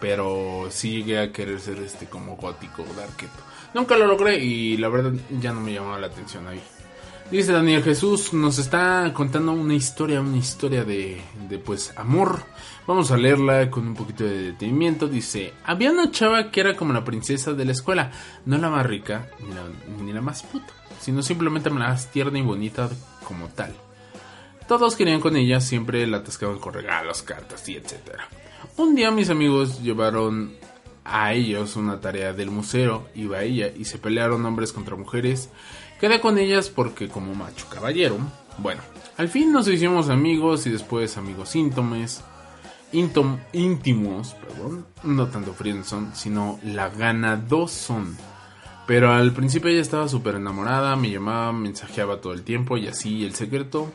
pero 0.00 0.66
sí 0.70 1.04
llegué 1.04 1.20
a 1.20 1.32
querer 1.32 1.60
ser 1.60 1.78
este 1.78 2.06
como 2.06 2.36
gótico, 2.36 2.84
darketo. 2.96 3.32
Nunca 3.74 3.96
lo 3.96 4.06
logré 4.06 4.38
y 4.38 4.76
la 4.76 4.88
verdad 4.88 5.12
ya 5.40 5.52
no 5.52 5.60
me 5.60 5.72
llamaba 5.72 5.98
la 6.00 6.08
atención 6.08 6.46
ahí. 6.48 6.60
Dice 7.30 7.50
Daniel 7.50 7.82
Jesús, 7.82 8.32
nos 8.32 8.58
está 8.58 9.12
contando 9.12 9.50
una 9.50 9.74
historia, 9.74 10.20
una 10.20 10.36
historia 10.36 10.84
de, 10.84 11.20
de 11.48 11.58
pues 11.58 11.92
amor. 11.96 12.44
Vamos 12.86 13.10
a 13.10 13.16
leerla 13.16 13.68
con 13.68 13.84
un 13.88 13.94
poquito 13.94 14.22
de 14.22 14.52
detenimiento. 14.52 15.08
Dice, 15.08 15.52
había 15.64 15.90
una 15.90 16.12
chava 16.12 16.52
que 16.52 16.60
era 16.60 16.76
como 16.76 16.92
la 16.92 17.04
princesa 17.04 17.52
de 17.52 17.64
la 17.64 17.72
escuela, 17.72 18.12
no 18.44 18.58
la 18.58 18.70
más 18.70 18.86
rica 18.86 19.28
ni 19.40 19.54
la, 19.54 19.64
ni 20.04 20.12
la 20.12 20.20
más 20.20 20.44
puta, 20.44 20.72
sino 21.00 21.22
simplemente 21.22 21.70
la 21.70 21.76
más 21.76 22.10
tierna 22.10 22.38
y 22.38 22.42
bonita 22.42 22.88
como 23.24 23.48
tal. 23.48 23.74
Todos 24.68 24.96
querían 24.96 25.20
con 25.20 25.36
ella, 25.36 25.60
siempre 25.60 26.06
la 26.06 26.18
atascaban 26.18 26.58
con 26.58 26.74
regalos, 26.74 27.22
cartas 27.22 27.68
y 27.68 27.76
etcétera. 27.76 28.28
Un 28.76 28.94
día 28.94 29.10
mis 29.10 29.30
amigos 29.30 29.80
llevaron 29.82 30.54
a 31.04 31.32
ellos 31.32 31.76
una 31.76 32.00
tarea 32.00 32.32
del 32.32 32.50
museo, 32.50 33.08
iba 33.14 33.42
ella 33.42 33.68
y 33.76 33.84
se 33.84 33.98
pelearon 33.98 34.44
hombres 34.44 34.72
contra 34.72 34.96
mujeres. 34.96 35.50
Quedé 36.00 36.20
con 36.20 36.36
ellas 36.38 36.68
porque 36.68 37.08
como 37.08 37.32
macho 37.34 37.66
caballero. 37.70 38.16
Bueno, 38.58 38.80
al 39.16 39.28
fin 39.28 39.52
nos 39.52 39.68
hicimos 39.68 40.08
amigos 40.08 40.66
y 40.66 40.70
después 40.70 41.16
amigos 41.16 41.54
íntomes, 41.54 42.22
íntom- 42.92 43.38
íntimos, 43.52 44.34
perdón, 44.34 44.84
no 45.04 45.28
tanto 45.28 45.52
friendzone, 45.54 46.08
sino 46.14 46.58
la 46.64 46.88
son. 47.68 48.16
Pero 48.86 49.12
al 49.12 49.32
principio 49.32 49.70
ella 49.70 49.80
estaba 49.80 50.08
súper 50.08 50.36
enamorada, 50.36 50.94
me 50.96 51.10
llamaba, 51.10 51.52
mensajeaba 51.52 52.20
todo 52.20 52.32
el 52.32 52.42
tiempo 52.42 52.76
y 52.76 52.86
así 52.86 53.24
el 53.24 53.34
secreto 53.34 53.90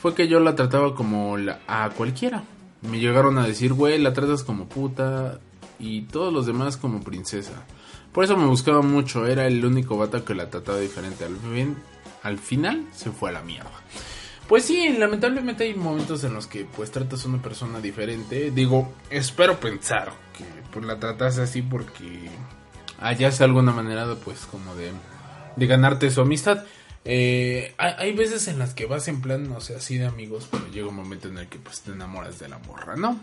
fue 0.00 0.14
que 0.14 0.26
yo 0.28 0.40
la 0.40 0.54
trataba 0.56 0.94
como 0.94 1.36
la- 1.36 1.60
a 1.68 1.90
cualquiera. 1.90 2.42
Me 2.82 2.98
llegaron 2.98 3.38
a 3.38 3.46
decir, 3.46 3.72
güey, 3.72 3.98
la 3.98 4.12
tratas 4.12 4.42
como 4.42 4.66
puta 4.68 5.38
y 5.78 6.02
todos 6.02 6.32
los 6.32 6.46
demás 6.46 6.76
como 6.76 7.02
princesa. 7.02 7.64
Por 8.12 8.24
eso 8.24 8.36
me 8.36 8.46
buscaba 8.46 8.82
mucho, 8.82 9.26
era 9.26 9.46
el 9.46 9.64
único 9.64 9.96
vato 9.96 10.24
que 10.24 10.34
la 10.34 10.50
trataba 10.50 10.78
diferente. 10.78 11.24
Al, 11.24 11.36
fin, 11.36 11.76
al 12.22 12.38
final 12.38 12.84
se 12.92 13.10
fue 13.12 13.30
a 13.30 13.34
la 13.34 13.42
mierda. 13.42 13.70
Pues 14.48 14.64
sí, 14.64 14.90
lamentablemente 14.98 15.64
hay 15.64 15.74
momentos 15.74 16.22
en 16.24 16.32
los 16.34 16.46
que 16.46 16.64
pues 16.64 16.90
tratas 16.90 17.24
a 17.24 17.28
una 17.28 17.42
persona 17.42 17.80
diferente. 17.80 18.50
Digo, 18.50 18.92
espero 19.10 19.58
pensar 19.60 20.12
que 20.36 20.44
pues 20.72 20.84
la 20.84 20.98
tratas 20.98 21.38
así 21.38 21.62
porque 21.62 22.28
hayas 23.00 23.40
alguna 23.40 23.72
manera 23.72 24.06
de 24.06 24.16
pues 24.16 24.40
como 24.50 24.74
de, 24.74 24.92
de 25.56 25.66
ganarte 25.66 26.10
su 26.10 26.20
amistad. 26.20 26.64
Eh, 27.04 27.72
hay, 27.78 28.12
veces 28.14 28.48
en 28.48 28.58
las 28.58 28.74
que 28.74 28.86
vas 28.86 29.06
en 29.06 29.20
plan, 29.20 29.48
no 29.48 29.60
sé, 29.60 29.76
así 29.76 29.96
de 29.96 30.06
amigos, 30.06 30.48
pero 30.50 30.66
llega 30.68 30.88
un 30.88 30.96
momento 30.96 31.28
en 31.28 31.38
el 31.38 31.46
que 31.46 31.58
pues 31.58 31.82
te 31.82 31.92
enamoras 31.92 32.40
de 32.40 32.48
la 32.48 32.58
morra, 32.58 32.96
¿no? 32.96 33.20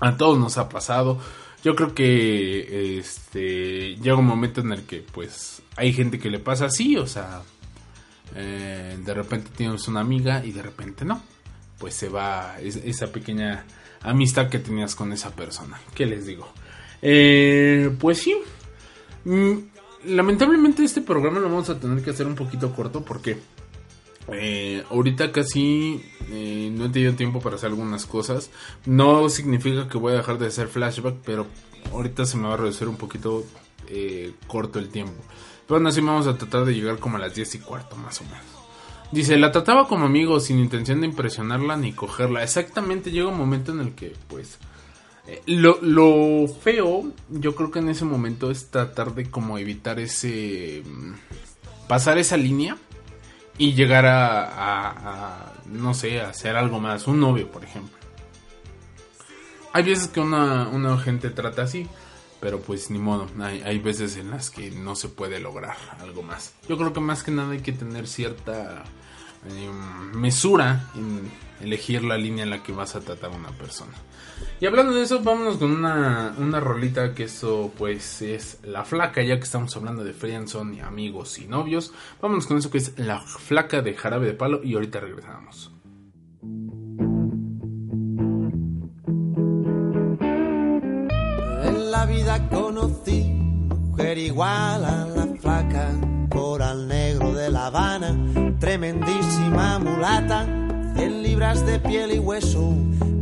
A 0.00 0.16
todos 0.16 0.38
nos 0.38 0.56
ha 0.56 0.68
pasado. 0.70 1.20
Yo 1.62 1.76
creo 1.76 1.94
que 1.94 2.98
este 2.98 3.96
llega 3.96 4.16
un 4.16 4.26
momento 4.26 4.62
en 4.62 4.72
el 4.72 4.84
que 4.84 4.98
pues 5.00 5.62
hay 5.76 5.92
gente 5.92 6.18
que 6.18 6.30
le 6.30 6.38
pasa 6.38 6.66
así, 6.66 6.96
o 6.96 7.06
sea, 7.06 7.42
eh, 8.34 8.98
de 9.04 9.14
repente 9.14 9.50
tienes 9.54 9.86
una 9.88 10.00
amiga 10.00 10.44
y 10.44 10.52
de 10.52 10.62
repente 10.62 11.04
no. 11.04 11.22
Pues 11.78 11.94
se 11.94 12.08
va 12.08 12.56
es- 12.60 12.76
esa 12.76 13.08
pequeña 13.12 13.64
amistad 14.00 14.48
que 14.48 14.58
tenías 14.58 14.94
con 14.94 15.12
esa 15.12 15.30
persona. 15.30 15.78
¿Qué 15.94 16.06
les 16.06 16.26
digo? 16.26 16.50
Eh, 17.02 17.94
pues 18.00 18.18
sí. 18.22 18.36
Mm, 19.24 19.58
lamentablemente 20.06 20.84
este 20.84 21.00
programa 21.00 21.40
lo 21.40 21.48
vamos 21.48 21.70
a 21.70 21.78
tener 21.78 22.02
que 22.02 22.10
hacer 22.10 22.26
un 22.26 22.34
poquito 22.34 22.72
corto 22.74 23.04
porque 23.04 23.38
eh, 24.28 24.84
ahorita 24.90 25.32
casi 25.32 26.00
eh, 26.30 26.70
no 26.72 26.86
he 26.86 26.88
tenido 26.90 27.14
tiempo 27.14 27.40
para 27.40 27.56
hacer 27.56 27.70
algunas 27.70 28.06
cosas. 28.06 28.50
No 28.86 29.28
significa 29.28 29.88
que 29.88 29.98
voy 29.98 30.12
a 30.12 30.16
dejar 30.16 30.38
de 30.38 30.46
hacer 30.46 30.68
flashback, 30.68 31.16
pero 31.24 31.46
ahorita 31.92 32.24
se 32.24 32.36
me 32.36 32.48
va 32.48 32.54
a 32.54 32.58
reducir 32.58 32.88
un 32.88 32.96
poquito 32.96 33.44
eh, 33.88 34.32
corto 34.46 34.78
el 34.78 34.88
tiempo. 34.88 35.22
Pero 35.66 35.78
aún 35.78 35.86
así 35.86 36.00
vamos 36.00 36.26
a 36.26 36.36
tratar 36.36 36.64
de 36.64 36.74
llegar 36.74 36.98
como 36.98 37.16
a 37.16 37.20
las 37.20 37.34
10 37.34 37.56
y 37.56 37.58
cuarto 37.58 37.96
más 37.96 38.20
o 38.20 38.24
menos. 38.24 38.40
Dice, 39.10 39.36
la 39.36 39.52
trataba 39.52 39.88
como 39.88 40.06
amigo 40.06 40.40
sin 40.40 40.58
intención 40.58 41.00
de 41.00 41.06
impresionarla 41.06 41.76
ni 41.76 41.92
cogerla. 41.92 42.42
Exactamente 42.42 43.10
llega 43.10 43.28
un 43.28 43.38
momento 43.38 43.72
en 43.72 43.80
el 43.80 43.94
que 43.94 44.14
pues... 44.28 44.58
eh, 45.26 45.42
lo, 45.46 46.48
feo, 46.48 47.12
yo 47.30 47.54
creo 47.54 47.70
que 47.70 47.78
en 47.78 47.88
ese 47.88 48.04
momento 48.04 48.50
es 48.50 48.70
tratar 48.70 49.14
de 49.14 49.30
como 49.30 49.58
evitar 49.58 50.00
ese... 50.00 50.82
mm, 50.84 51.12
pasar 51.88 52.18
esa 52.18 52.36
línea 52.36 52.76
y 53.58 53.74
llegar 53.74 54.06
a, 54.06 54.44
a- 54.46 55.52
no 55.66 55.94
sé, 55.94 56.20
a 56.20 56.30
hacer 56.30 56.56
algo 56.56 56.80
más, 56.80 57.06
un 57.06 57.20
novio, 57.20 57.50
por 57.50 57.64
ejemplo. 57.64 57.96
Hay 59.72 59.84
veces 59.84 60.08
que 60.08 60.20
una, 60.20 60.68
una 60.68 60.98
gente 60.98 61.30
trata 61.30 61.62
así, 61.62 61.86
pero 62.40 62.60
pues 62.60 62.90
ni 62.90 62.98
modo, 62.98 63.26
hay, 63.40 63.78
veces 63.78 64.16
en 64.16 64.30
las 64.30 64.50
que 64.50 64.70
no 64.70 64.96
se 64.96 65.08
puede 65.08 65.40
lograr 65.40 65.76
algo 66.00 66.22
más. 66.22 66.52
Yo 66.68 66.76
creo 66.76 66.92
que 66.92 67.00
más 67.00 67.22
que 67.22 67.30
nada 67.30 67.52
hay 67.52 67.60
que 67.60 67.72
tener 67.72 68.06
cierta 68.06 68.84
eh, 69.48 69.70
mesura 70.12 70.90
en 70.94 71.30
elegir 71.60 72.04
la 72.04 72.18
línea 72.18 72.44
en 72.44 72.50
la 72.50 72.62
que 72.62 72.72
vas 72.72 72.96
a 72.96 73.00
tratar 73.00 73.30
a 73.32 73.36
una 73.36 73.50
persona. 73.52 73.92
Y 74.60 74.66
hablando 74.66 74.92
de 74.92 75.02
eso, 75.02 75.20
vámonos 75.22 75.56
con 75.56 75.70
una, 75.70 76.34
una 76.38 76.60
rolita 76.60 77.14
que 77.14 77.24
eso 77.24 77.72
pues 77.76 78.22
es 78.22 78.58
La 78.64 78.84
Flaca, 78.84 79.22
ya 79.22 79.36
que 79.36 79.44
estamos 79.44 79.76
hablando 79.76 80.04
de 80.04 80.12
friendzone 80.12 80.76
y 80.76 80.80
amigos 80.80 81.38
y 81.38 81.46
novios. 81.46 81.92
Vámonos 82.20 82.46
con 82.46 82.58
eso 82.58 82.70
que 82.70 82.78
es 82.78 82.98
La 82.98 83.20
Flaca 83.20 83.82
de 83.82 83.94
Jarabe 83.94 84.26
de 84.26 84.34
Palo 84.34 84.60
y 84.62 84.74
ahorita 84.74 85.00
regresamos. 85.00 85.72
En 91.64 91.90
la 91.90 92.06
vida 92.06 92.48
conocí 92.48 93.42
mujer 93.92 94.16
igual 94.16 94.84
a 94.86 95.06
la 95.06 95.26
flaca, 95.38 95.90
coral 96.30 96.88
negro 96.88 97.34
de 97.34 97.50
La 97.50 97.66
Habana, 97.66 98.16
tremendísima 98.58 99.78
mulata, 99.78 100.46
100 100.96 101.22
libras 101.22 101.66
de 101.66 101.78
piel 101.78 102.12
y 102.12 102.18
hueso, 102.18 102.74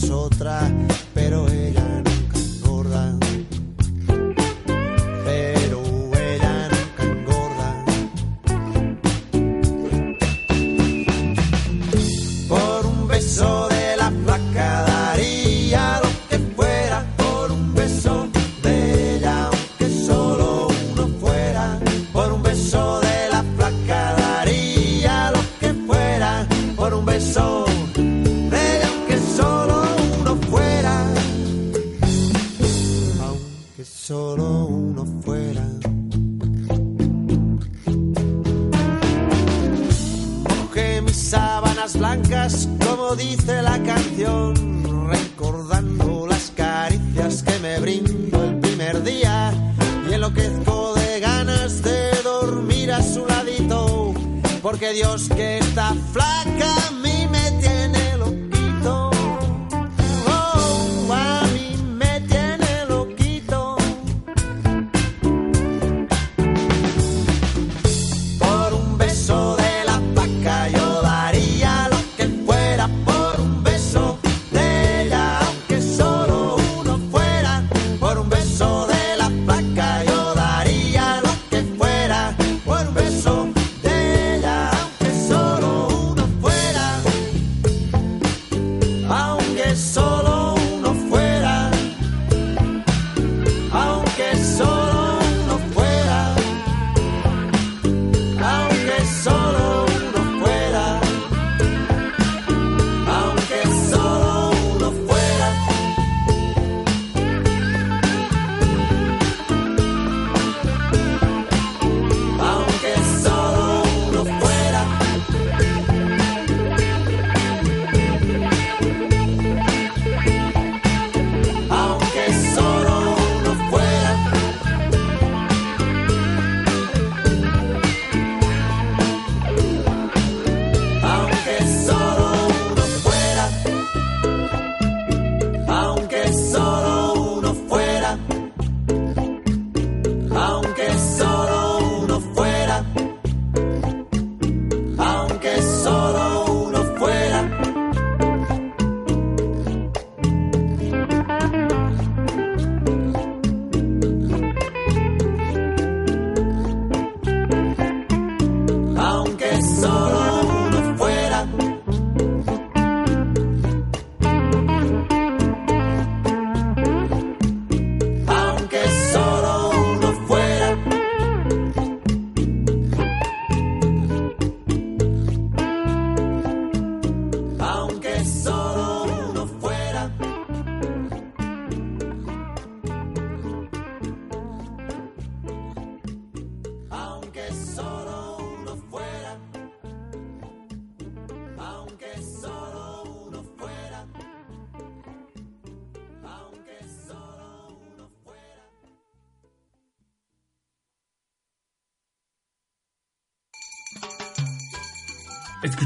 cerveza 0.00 0.79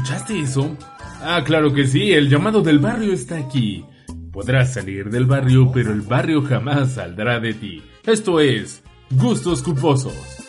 ¿Escuchaste 0.05 0.39
eso? 0.39 0.77
Ah, 1.19 1.41
claro 1.43 1.73
que 1.73 1.87
sí, 1.87 2.13
el 2.13 2.29
llamado 2.29 2.61
del 2.61 2.77
barrio 2.77 3.11
está 3.11 3.39
aquí. 3.39 3.83
Podrás 4.31 4.75
salir 4.75 5.09
del 5.09 5.25
barrio, 5.25 5.71
pero 5.73 5.91
el 5.91 6.01
barrio 6.01 6.43
jamás 6.43 6.93
saldrá 6.93 7.39
de 7.39 7.55
ti. 7.55 7.81
Esto 8.03 8.39
es 8.39 8.83
Gustos 9.09 9.63
Culposos. 9.63 10.44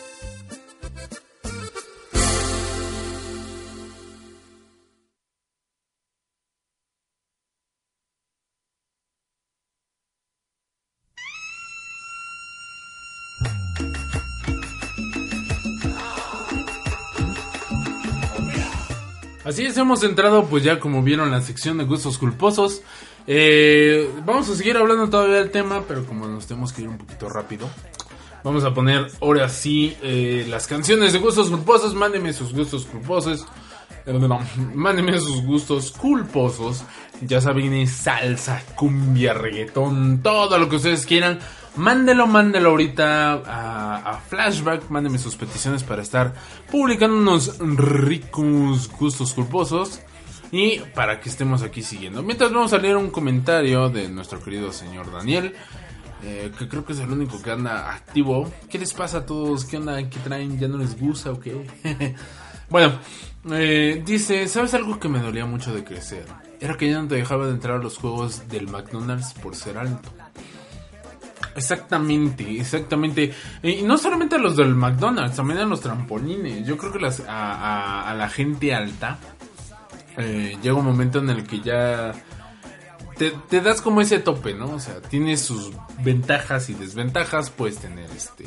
Hemos 19.75 20.01
entrado 20.03 20.45
pues 20.45 20.63
ya 20.63 20.79
como 20.79 21.03
vieron 21.03 21.29
la 21.29 21.41
sección 21.41 21.77
de 21.77 21.83
gustos 21.83 22.17
culposos. 22.17 22.81
Eh, 23.27 24.09
vamos 24.25 24.49
a 24.49 24.55
seguir 24.55 24.77
hablando 24.77 25.09
todavía 25.09 25.35
del 25.35 25.51
tema, 25.51 25.83
pero 25.85 26.05
como 26.05 26.25
nos 26.25 26.47
tenemos 26.47 26.71
que 26.71 26.83
ir 26.83 26.87
un 26.87 26.97
poquito 26.97 27.27
rápido, 27.27 27.69
vamos 28.43 28.63
a 28.63 28.73
poner 28.73 29.07
ahora 29.21 29.49
sí 29.49 29.97
eh, 30.01 30.45
las 30.49 30.67
canciones 30.67 31.11
de 31.11 31.19
gustos 31.19 31.49
culposos. 31.49 31.93
Mándenme 31.93 32.31
sus 32.31 32.53
gustos 32.53 32.85
culposos. 32.85 33.45
Eh, 34.05 34.29
mándenme 34.73 35.19
sus 35.19 35.43
gustos 35.43 35.91
culposos. 35.91 36.83
Ya 37.21 37.41
saben, 37.41 37.87
salsa, 37.87 38.63
cumbia, 38.75 39.33
reggaetón, 39.33 40.21
todo 40.23 40.57
lo 40.57 40.69
que 40.69 40.77
ustedes 40.77 41.05
quieran. 41.05 41.39
Mándelo, 41.77 42.27
mándelo 42.27 42.71
ahorita 42.71 43.33
a, 43.33 43.95
a 44.11 44.19
Flashback. 44.19 44.89
Mándenme 44.89 45.17
sus 45.19 45.35
peticiones 45.35 45.83
para 45.83 46.01
estar 46.01 46.33
publicando 46.71 47.15
unos 47.17 47.57
ricos 47.59 48.89
gustos 48.89 49.33
culposos. 49.33 50.01
Y 50.51 50.79
para 50.95 51.19
que 51.19 51.29
estemos 51.29 51.61
aquí 51.61 51.81
siguiendo. 51.83 52.23
Mientras 52.23 52.51
vamos 52.53 52.71
a 52.73 52.77
leer 52.77 52.95
un 52.95 53.09
comentario 53.09 53.89
de 53.89 54.07
nuestro 54.09 54.41
querido 54.41 54.71
señor 54.71 55.11
Daniel. 55.11 55.53
eh, 56.23 56.51
que 56.57 56.67
creo 56.67 56.83
que 56.85 56.93
es 56.93 56.99
el 56.99 57.11
único 57.11 57.41
que 57.41 57.51
anda 57.51 57.91
activo. 57.93 58.51
¿Qué 58.69 58.79
les 58.79 58.93
pasa 58.93 59.19
a 59.19 59.25
todos? 59.25 59.65
¿Qué 59.65 59.77
onda? 59.77 59.97
¿Qué 60.09 60.19
traen? 60.19 60.57
¿Ya 60.59 60.67
no 60.67 60.77
les 60.77 60.99
gusta 60.99 61.31
o 61.31 61.39
qué? 61.39 61.67
bueno, 62.69 62.99
eh, 63.51 64.01
dice, 64.05 64.47
¿sabes 64.47 64.73
algo 64.73 64.99
que 64.99 65.09
me 65.09 65.19
dolía 65.19 65.45
mucho 65.45 65.73
de 65.75 65.83
crecer? 65.83 66.25
Era 66.59 66.75
que 66.75 66.89
ya 66.89 67.01
no 67.01 67.07
te 67.07 67.15
dejaba 67.15 67.45
de 67.45 67.51
entrar 67.53 67.75
a 67.79 67.83
los 67.83 67.97
juegos 67.97 68.47
del 68.47 68.67
McDonald's 68.67 69.33
por 69.35 69.55
ser 69.55 69.77
alto. 69.77 70.09
Exactamente, 71.55 72.59
exactamente. 72.59 73.33
Y 73.63 73.81
no 73.81 73.97
solamente 73.97 74.35
a 74.35 74.39
los 74.39 74.55
del 74.55 74.75
McDonald's, 74.75 75.35
también 75.35 75.59
a 75.59 75.65
los 75.65 75.81
trampolines. 75.81 76.65
Yo 76.65 76.77
creo 76.77 76.91
que 76.91 76.99
las, 76.99 77.21
a, 77.27 78.13
la 78.17 78.29
gente 78.29 78.73
alta 78.73 79.17
eh, 80.17 80.57
llega 80.61 80.75
un 80.75 80.85
momento 80.85 81.19
en 81.19 81.29
el 81.29 81.45
que 81.45 81.61
ya 81.61 82.13
te, 83.17 83.61
das 83.61 83.81
como 83.81 84.01
ese 84.01 84.19
tope, 84.19 84.53
¿no? 84.53 84.69
O 84.71 84.79
sea, 84.79 85.01
tienes 85.01 85.41
sus 85.41 85.71
ventajas 86.03 86.69
y 86.69 86.73
desventajas. 86.73 87.49
Puedes 87.49 87.77
tener 87.77 88.09
este. 88.11 88.45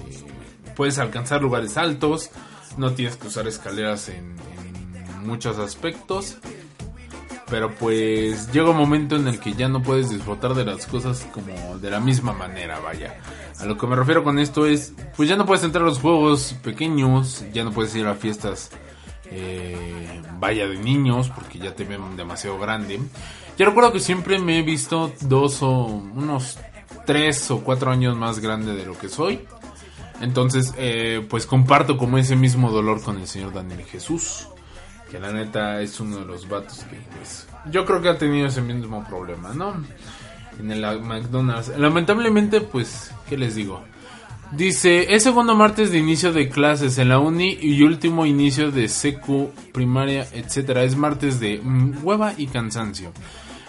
Puedes 0.77 0.99
alcanzar 0.99 1.43
lugares 1.43 1.77
altos. 1.77 2.31
No 2.77 2.93
tienes 2.93 3.17
que 3.17 3.27
usar 3.27 3.49
escaleras 3.49 4.09
en 4.09 4.37
muchos 5.25 5.59
aspectos. 5.59 6.39
Pero 7.51 7.75
pues 7.75 8.53
llega 8.53 8.71
un 8.71 8.77
momento 8.77 9.17
en 9.17 9.27
el 9.27 9.41
que 9.41 9.55
ya 9.55 9.69
no 9.69 9.83
puedes 9.83 10.09
disfrutar 10.09 10.55
de 10.55 10.65
las 10.65 10.87
cosas 10.87 11.27
como 11.33 11.79
de 11.79 11.91
la 11.91 11.99
misma 11.99 12.33
manera, 12.33 12.79
vaya. 12.79 13.19
A 13.59 13.67
lo 13.67 13.77
que 13.77 13.87
me 13.87 13.97
refiero 13.97 14.23
con 14.23 14.39
esto 14.39 14.67
es, 14.67 14.95
pues 15.17 15.29
ya 15.29 15.37
no 15.37 15.47
puedes 15.47 15.65
entrar 15.65 15.83
a 15.83 15.89
los 15.89 15.99
juegos 15.99 16.55
pequeños, 16.63 17.45
ya 17.53 17.65
no 17.65 17.73
puedes 17.73 17.95
ir 17.97 18.07
a 18.07 18.15
fiestas, 18.15 18.71
eh, 19.31 20.23
vaya 20.39 20.69
de 20.69 20.79
niños, 20.79 21.29
porque 21.31 21.59
ya 21.59 21.75
te 21.75 21.85
ven 21.85 22.17
demasiado 22.17 22.59
grande. 22.59 23.01
Yo 23.59 23.67
recuerdo 23.67 23.93
que 23.93 24.01
siempre 24.01 24.39
me 24.39 24.61
he 24.61 24.63
visto 24.63 25.13
dos 25.21 25.63
o 25.63 25.87
unos 25.87 26.59
tres 27.05 27.51
o 27.51 27.61
cuatro 27.61 27.91
años 27.91 28.17
más 28.17 28.39
grande 28.39 28.75
de 28.75 28.87
lo 28.87 28.97
que 28.97 29.09
soy. 29.09 29.41
Entonces, 30.21 30.73
eh, 30.77 31.27
pues 31.29 31.47
comparto 31.47 31.97
como 31.97 32.19
ese 32.19 32.37
mismo 32.37 32.71
dolor 32.71 33.03
con 33.03 33.19
el 33.19 33.27
señor 33.27 33.53
Daniel 33.53 33.85
Jesús. 33.85 34.49
Que 35.11 35.19
la 35.19 35.33
neta 35.33 35.81
es 35.81 35.99
uno 36.01 36.19
de 36.19 36.27
los 36.27 36.49
vatos 36.49 36.85
que, 36.85 36.97
pues, 37.17 37.49
yo 37.71 37.85
creo 37.85 38.01
que 38.01 38.11
ha 38.11 38.19
tenido 38.19 38.47
ese 38.47 38.63
mismo 38.63 39.05
problema, 39.09 39.53
¿no? 39.53 39.75
En 40.59 40.71
el 40.71 41.01
McDonald's. 41.01 41.77
Lamentablemente, 41.77 42.61
pues, 42.61 43.13
¿qué 43.29 43.37
les 43.37 43.55
digo? 43.55 43.83
Dice, 44.53 45.15
es 45.15 45.23
segundo 45.23 45.55
martes 45.55 45.93
de 45.93 45.99
inicio 45.99 46.33
de 46.33 46.49
clases 46.49 46.99
en 46.99 47.09
la 47.09 47.21
uni 47.21 47.57
y 47.61 47.83
último 47.83 48.27
inicio 48.27 48.73
de 48.73 48.89
secu, 48.89 49.53
primaria, 49.73 50.27
etcétera. 50.33 50.83
Es 50.83 50.97
martes 50.97 51.39
de 51.39 51.61
mm, 51.63 51.99
hueva 52.03 52.35
y 52.37 52.49
cansancio. 52.49 53.13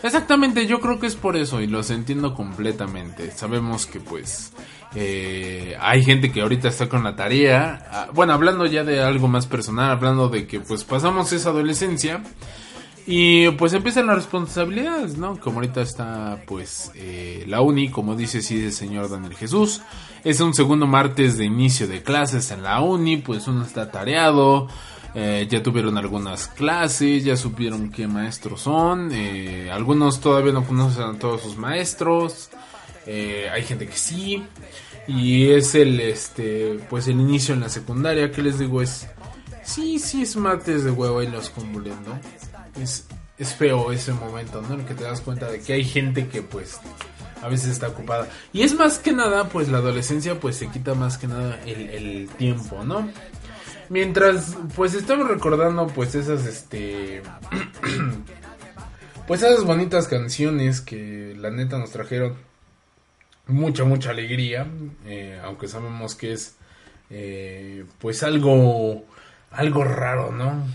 Exactamente, 0.01 0.65
yo 0.65 0.79
creo 0.79 0.99
que 0.99 1.05
es 1.05 1.15
por 1.15 1.37
eso 1.37 1.61
y 1.61 1.67
los 1.67 1.91
entiendo 1.91 2.33
completamente. 2.33 3.29
Sabemos 3.29 3.85
que 3.85 3.99
pues 3.99 4.51
eh, 4.95 5.75
hay 5.79 6.03
gente 6.03 6.31
que 6.31 6.41
ahorita 6.41 6.67
está 6.67 6.89
con 6.89 7.03
la 7.03 7.15
tarea. 7.15 7.87
Ah, 7.91 8.09
Bueno, 8.13 8.33
hablando 8.33 8.65
ya 8.65 8.83
de 8.83 9.01
algo 9.01 9.27
más 9.27 9.47
personal, 9.47 9.91
hablando 9.91 10.29
de 10.29 10.47
que 10.47 10.59
pues 10.59 10.83
pasamos 10.83 11.31
esa 11.33 11.49
adolescencia 11.49 12.21
y 13.07 13.49
pues 13.51 13.73
empiezan 13.73 14.05
las 14.07 14.15
responsabilidades, 14.17 15.17
¿no? 15.17 15.39
Como 15.39 15.57
ahorita 15.57 15.81
está 15.81 16.41
pues 16.45 16.91
eh, 16.95 17.43
la 17.47 17.61
uni, 17.61 17.89
como 17.89 18.15
dice 18.15 18.41
sí 18.41 18.63
el 18.65 18.73
señor 18.73 19.09
Daniel 19.09 19.35
Jesús. 19.35 19.81
Es 20.23 20.39
un 20.39 20.53
segundo 20.53 20.85
martes 20.85 21.37
de 21.37 21.45
inicio 21.45 21.87
de 21.87 22.03
clases 22.03 22.51
en 22.51 22.61
la 22.63 22.79
uni, 22.81 23.17
pues 23.17 23.47
uno 23.47 23.63
está 23.65 23.89
tareado. 23.91 24.67
eh, 25.13 25.45
ya 25.49 25.61
tuvieron 25.63 25.97
algunas 25.97 26.47
clases, 26.47 27.23
ya 27.25 27.35
supieron 27.35 27.91
qué 27.91 28.07
maestros 28.07 28.61
son. 28.61 29.09
eh, 29.11 29.69
algunos 29.71 30.19
todavía 30.21 30.53
no 30.53 30.63
conocen 30.65 31.03
a 31.03 31.19
todos 31.19 31.41
sus 31.41 31.57
maestros. 31.57 32.49
Eh, 33.14 33.49
hay 33.49 33.64
gente 33.64 33.88
que 33.88 33.97
sí. 33.97 34.43
Y 35.07 35.49
es 35.51 35.76
el 35.76 35.99
este 35.99 36.80
pues 36.89 37.07
el 37.07 37.20
inicio 37.20 37.53
en 37.53 37.62
la 37.62 37.70
secundaria, 37.70 38.32
que 38.32 38.41
les 38.41 38.57
digo 38.57 38.82
es 38.82 39.07
sí, 39.64 39.99
sí 39.99 40.22
es 40.22 40.38
martes 40.38 40.86
de 40.86 40.91
huevo 40.91 41.22
y 41.22 41.28
los 41.28 41.49
convolviendo. 41.49 42.18
Es, 42.82 43.05
es 43.38 43.53
feo 43.53 43.91
ese 43.91 44.14
momento, 44.14 44.62
¿no? 44.62 44.76
En 44.76 44.82
el 44.82 44.86
que 44.86 44.93
te 44.93 45.03
das 45.03 45.20
cuenta 45.20 45.51
de 45.51 45.59
que 45.59 45.74
hay 45.74 45.84
gente 45.84 46.28
que 46.30 46.41
pues 46.41 46.80
a 47.41 47.49
veces 47.49 47.72
está 47.72 47.89
ocupada. 47.89 48.30
Y 48.53 48.62
es 48.62 48.76
más 48.76 48.97
que 48.97 49.12
nada, 49.12 49.49
pues 49.49 49.68
la 49.68 49.80
adolescencia 49.80 50.39
pues 50.39 50.55
se 50.55 50.68
quita 50.68 50.93
más 50.93 51.18
que 51.18 51.28
nada 51.28 51.59
el, 51.66 51.89
el 51.89 52.30
tiempo, 52.38 52.86
¿no? 52.86 53.09
Mientras 53.89 54.55
pues 54.74 54.93
estamos 54.93 55.28
recordando 55.28 55.88
pues 55.88 56.16
esas 56.16 56.45
este 56.45 57.24
pues 59.28 59.43
esas 59.43 59.66
bonitas 59.66 60.07
canciones 60.07 60.80
que 60.80 61.36
la 61.38 61.49
neta 61.49 61.78
nos 61.78 61.91
trajeron 61.91 62.51
mucha 63.52 63.84
mucha 63.84 64.12
alegría, 64.12 64.68
eh, 65.06 65.39
aunque 65.43 65.68
sabemos 65.68 66.16
que 66.16 66.34
es 66.34 66.58
eh, 67.10 67.86
pues 67.99 68.24
algo 68.24 69.06
algo 69.52 69.84
raro, 69.84 70.32
¿no? 70.32 70.66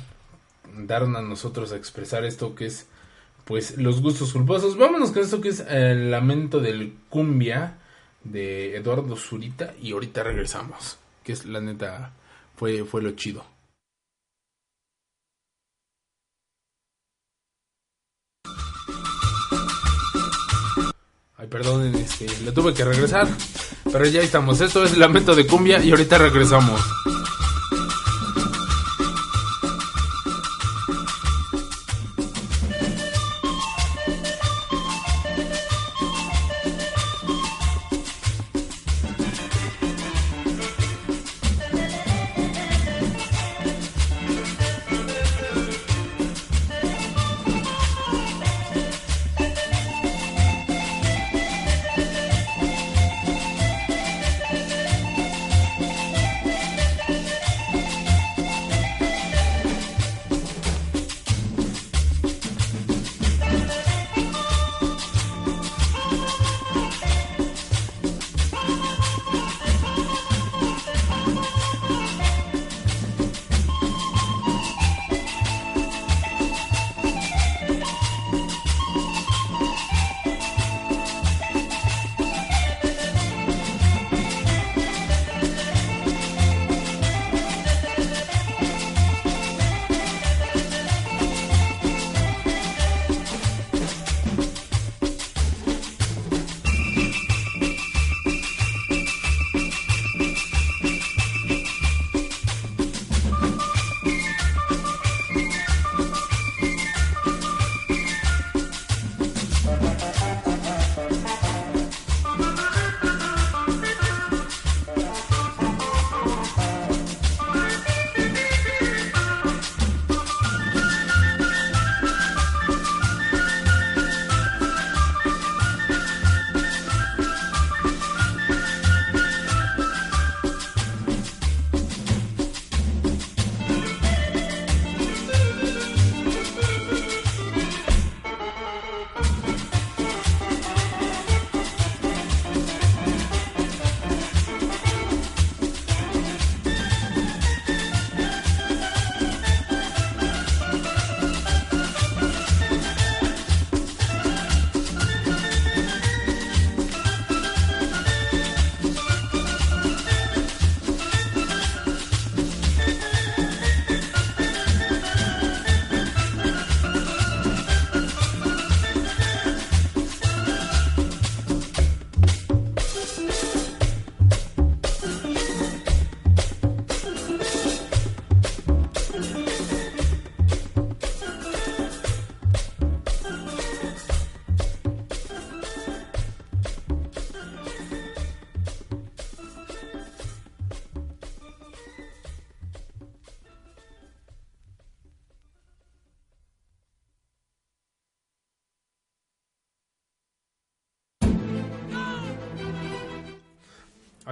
Daron 0.86 1.16
a 1.16 1.22
nosotros 1.22 1.72
a 1.72 1.76
expresar 1.76 2.24
esto 2.24 2.54
que 2.54 2.66
es 2.66 2.86
pues 3.44 3.78
los 3.78 4.02
gustos 4.02 4.32
culposos. 4.32 4.76
Vámonos 4.76 5.12
con 5.12 5.22
esto 5.22 5.40
que 5.40 5.48
es 5.48 5.60
el 5.60 6.10
lamento 6.10 6.60
del 6.60 6.94
cumbia 7.08 7.78
de 8.24 8.76
Eduardo 8.76 9.16
Zurita 9.16 9.74
y 9.80 9.92
ahorita 9.92 10.22
regresamos, 10.22 10.98
que 11.24 11.32
es 11.32 11.46
la 11.46 11.60
neta 11.60 12.12
fue 12.56 12.84
fue 12.84 13.02
lo 13.02 13.12
chido. 13.12 13.55
Perdonen, 21.56 21.94
este, 21.94 22.26
le 22.44 22.52
tuve 22.52 22.74
que 22.74 22.84
regresar, 22.84 23.26
pero 23.90 24.04
ya 24.06 24.20
estamos. 24.20 24.60
Esto 24.60 24.84
es 24.84 24.98
Lamento 24.98 25.34
de 25.34 25.46
Cumbia 25.46 25.82
y 25.82 25.90
ahorita 25.90 26.18
regresamos. 26.18 26.80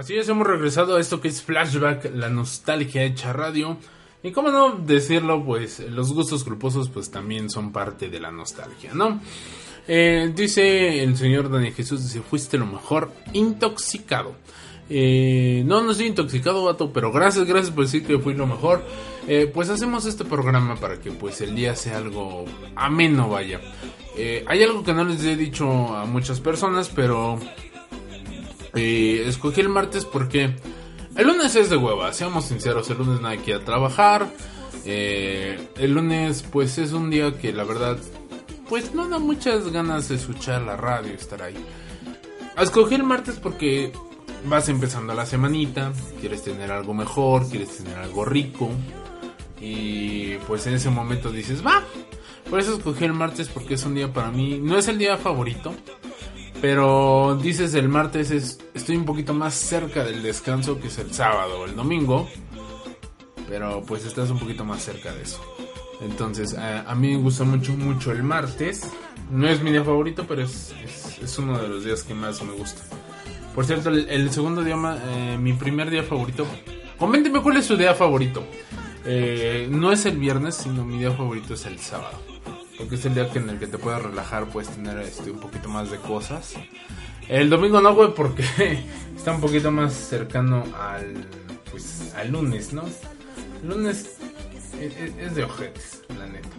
Así 0.05 0.15
es, 0.17 0.29
hemos 0.29 0.45
regresado 0.45 0.97
a 0.97 1.01
esto 1.01 1.19
que 1.19 1.29
es 1.29 1.41
Flashback, 1.41 2.13
la 2.13 2.29
nostalgia 2.29 3.01
hecha 3.01 3.33
radio. 3.33 3.75
Y 4.21 4.31
cómo 4.31 4.51
no 4.51 4.73
decirlo, 4.73 5.43
pues 5.43 5.79
los 5.79 6.13
gustos 6.13 6.43
culposos 6.43 6.89
pues 6.89 7.09
también 7.09 7.49
son 7.49 7.71
parte 7.71 8.07
de 8.07 8.19
la 8.19 8.29
nostalgia, 8.29 8.93
¿no? 8.93 9.19
Eh, 9.87 10.31
dice 10.35 11.01
el 11.01 11.17
señor 11.17 11.49
Daniel 11.49 11.73
Jesús, 11.73 12.03
dice, 12.03 12.21
fuiste 12.21 12.59
lo 12.59 12.67
mejor, 12.67 13.11
intoxicado. 13.33 14.35
Eh, 14.91 15.63
no, 15.65 15.81
no 15.81 15.89
estoy 15.89 16.05
intoxicado, 16.05 16.65
vato, 16.65 16.93
pero 16.93 17.11
gracias, 17.11 17.47
gracias 17.47 17.73
por 17.73 17.85
decir 17.85 18.05
que 18.05 18.19
fui 18.19 18.35
lo 18.35 18.45
mejor. 18.45 18.85
Eh, 19.27 19.49
pues 19.51 19.71
hacemos 19.71 20.05
este 20.05 20.23
programa 20.23 20.75
para 20.75 20.99
que 20.99 21.09
pues 21.09 21.41
el 21.41 21.55
día 21.55 21.75
sea 21.75 21.97
algo 21.97 22.45
ameno, 22.75 23.27
vaya. 23.27 23.59
Hay 24.45 24.61
algo 24.63 24.83
que 24.83 24.93
no 24.93 25.03
les 25.03 25.23
he 25.25 25.35
dicho 25.35 25.67
a 25.95 26.05
muchas 26.05 26.39
personas, 26.39 26.89
pero 26.95 27.39
eh, 28.75 29.23
escogí 29.27 29.61
el 29.61 29.69
martes 29.69 30.05
porque 30.05 30.55
el 31.15 31.27
lunes 31.27 31.55
es 31.55 31.69
de 31.69 31.77
hueva, 31.77 32.11
seamos 32.13 32.45
sinceros, 32.45 32.89
el 32.89 32.97
lunes 32.97 33.21
nadie 33.21 33.39
quiere 33.39 33.63
trabajar. 33.63 34.27
Eh, 34.85 35.69
el 35.77 35.93
lunes 35.93 36.43
pues 36.51 36.77
es 36.77 36.91
un 36.91 37.09
día 37.09 37.37
que 37.39 37.51
la 37.51 37.63
verdad 37.63 37.97
pues 38.69 38.93
no 38.93 39.07
da 39.07 39.17
muchas 39.17 39.71
ganas 39.71 40.09
de 40.09 40.15
escuchar 40.15 40.61
la 40.61 40.75
radio 40.75 41.11
y 41.11 41.15
estar 41.15 41.41
ahí. 41.41 41.55
Escogí 42.57 42.95
el 42.95 43.03
martes 43.03 43.35
porque 43.35 43.91
vas 44.45 44.69
empezando 44.69 45.13
la 45.13 45.25
semanita, 45.25 45.91
quieres 46.19 46.43
tener 46.43 46.71
algo 46.71 46.93
mejor, 46.93 47.49
quieres 47.49 47.77
tener 47.77 47.97
algo 47.97 48.25
rico. 48.25 48.69
Y 49.59 50.35
pues 50.47 50.67
en 50.67 50.73
ese 50.73 50.89
momento 50.89 51.31
dices, 51.31 51.65
va. 51.65 51.83
Por 52.49 52.59
eso 52.59 52.75
escogí 52.75 53.05
el 53.05 53.13
martes 53.13 53.49
porque 53.49 53.73
es 53.73 53.85
un 53.85 53.95
día 53.95 54.13
para 54.13 54.31
mí, 54.31 54.59
no 54.61 54.77
es 54.77 54.87
el 54.87 54.97
día 54.97 55.17
favorito. 55.17 55.73
Pero 56.61 57.37
dices 57.41 57.73
el 57.73 57.89
martes 57.89 58.31
es, 58.31 58.59
estoy 58.73 58.95
un 58.95 59.05
poquito 59.05 59.33
más 59.33 59.53
cerca 59.53 60.03
del 60.03 60.23
descanso 60.23 60.79
que 60.79 60.87
es 60.87 60.97
el 60.97 61.13
sábado 61.13 61.61
o 61.61 61.65
el 61.65 61.75
domingo. 61.75 62.27
Pero 63.47 63.83
pues 63.85 64.05
estás 64.05 64.29
un 64.29 64.39
poquito 64.39 64.65
más 64.65 64.83
cerca 64.83 65.13
de 65.13 65.21
eso. 65.21 65.41
Entonces 66.01 66.55
a, 66.57 66.93
mí 66.95 67.09
me 67.09 67.17
gusta 67.17 67.43
mucho, 67.43 67.73
mucho 67.73 68.11
el 68.11 68.23
martes. 68.23 68.89
No 69.31 69.47
es 69.47 69.61
mi 69.61 69.71
día 69.71 69.83
favorito, 69.83 70.25
pero 70.27 70.43
es, 70.43 70.73
es, 71.21 71.39
uno 71.39 71.57
de 71.57 71.67
los 71.67 71.83
días 71.83 72.03
que 72.03 72.13
más 72.13 72.41
me 72.43 72.53
gusta. 72.53 72.81
Por 73.53 73.65
cierto, 73.65 73.89
el, 73.89 74.29
segundo 74.31 74.63
día, 74.63 74.75
eh, 75.07 75.37
mi 75.39 75.53
primer 75.53 75.89
día 75.89 76.03
favorito. 76.03 76.45
Coménteme 76.97 77.41
cuál 77.41 77.57
es 77.57 77.65
su 77.65 77.77
día 77.77 77.93
favorito. 77.93 78.43
Eh, 79.05 79.67
no 79.69 79.91
es 79.91 80.05
el 80.05 80.17
viernes, 80.17 80.55
sino 80.55 80.83
mi 80.85 80.97
día 80.97 81.11
favorito 81.11 81.53
es 81.53 81.65
el 81.65 81.79
sábado. 81.79 82.34
Porque 82.77 82.95
es 82.95 83.05
el 83.05 83.13
día 83.15 83.29
que 83.31 83.39
en 83.39 83.49
el 83.49 83.57
que 83.59 83.67
te 83.67 83.77
puedes 83.77 84.01
relajar, 84.01 84.45
puedes 84.47 84.69
tener 84.69 84.97
este, 84.99 85.31
un 85.31 85.39
poquito 85.39 85.69
más 85.69 85.89
de 85.91 85.97
cosas. 85.97 86.53
El 87.29 87.49
domingo 87.49 87.79
no, 87.81 87.93
güey, 87.95 88.13
porque 88.13 88.43
está 89.15 89.31
un 89.33 89.41
poquito 89.41 89.71
más 89.71 89.93
cercano 89.93 90.63
al, 90.79 91.25
pues, 91.71 92.13
al 92.15 92.31
lunes, 92.31 92.73
¿no? 92.73 92.83
El 93.63 93.69
lunes 93.69 94.17
es, 94.79 94.95
es- 94.97 95.17
es 95.17 95.35
de 95.35 95.43
ojetes, 95.43 96.01
la 96.17 96.27
neta. 96.27 96.49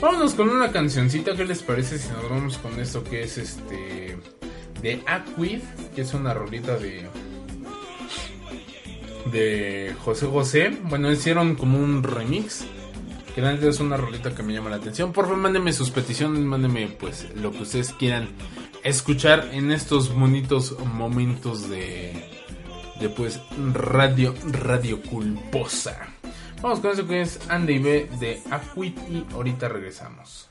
Vámonos 0.00 0.34
con 0.34 0.48
una 0.50 0.72
cancioncita, 0.72 1.36
¿qué 1.36 1.44
les 1.44 1.62
parece 1.62 1.96
si 1.96 2.08
nos 2.08 2.28
vamos 2.28 2.58
con 2.58 2.78
esto 2.80 3.04
que 3.04 3.22
es 3.22 3.38
este 3.38 4.18
de 4.82 5.00
Aquid, 5.06 5.60
que 5.94 6.02
es 6.02 6.12
una 6.12 6.34
rolita 6.34 6.76
de 6.76 7.06
de 9.30 9.94
José 10.04 10.26
José. 10.26 10.76
Bueno, 10.84 11.10
hicieron 11.12 11.54
como 11.54 11.78
un 11.78 12.02
remix. 12.02 12.64
Que 13.34 13.40
la 13.40 13.52
es 13.52 13.80
una 13.80 13.96
rolita 13.96 14.34
que 14.34 14.42
me 14.42 14.52
llama 14.52 14.70
la 14.70 14.76
atención. 14.76 15.12
Por 15.12 15.24
favor, 15.24 15.40
mándenme 15.40 15.72
sus 15.72 15.90
peticiones, 15.90 16.40
mándenme 16.40 16.88
pues 16.88 17.28
lo 17.34 17.50
que 17.50 17.62
ustedes 17.62 17.92
quieran 17.94 18.28
escuchar 18.84 19.48
en 19.52 19.72
estos 19.72 20.14
bonitos 20.14 20.76
momentos 20.80 21.68
de 21.70 22.32
de 23.00 23.08
pues 23.08 23.40
radio 23.72 24.34
radio 24.44 25.02
culposa. 25.02 26.08
Vamos 26.62 26.80
con 26.80 26.92
eso 26.92 27.06
que 27.06 27.20
es 27.20 27.40
Andy 27.48 27.78
B 27.78 28.08
de 28.20 28.40
Aquid 28.50 28.94
y 29.10 29.26
ahorita 29.34 29.68
regresamos. 29.68 30.48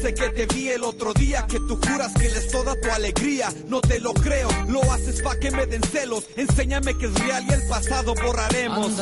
Que 0.00 0.30
te 0.30 0.46
vi 0.46 0.68
el 0.70 0.82
otro 0.82 1.12
día, 1.12 1.46
que 1.46 1.58
tú 1.60 1.76
juras 1.76 2.12
que 2.14 2.26
él 2.26 2.34
es 2.34 2.48
toda 2.48 2.74
tu 2.80 2.90
alegría. 2.90 3.52
No 3.68 3.82
te 3.82 4.00
lo 4.00 4.14
creo, 4.14 4.48
lo 4.66 4.80
haces 4.90 5.20
pa' 5.20 5.38
que 5.38 5.50
me 5.50 5.66
den 5.66 5.82
celos. 5.82 6.24
Enséñame 6.36 6.96
que 6.96 7.06
es 7.06 7.14
real 7.14 7.44
y 7.48 7.52
el 7.52 7.62
pasado 7.68 8.14
borraremos. 8.14 8.92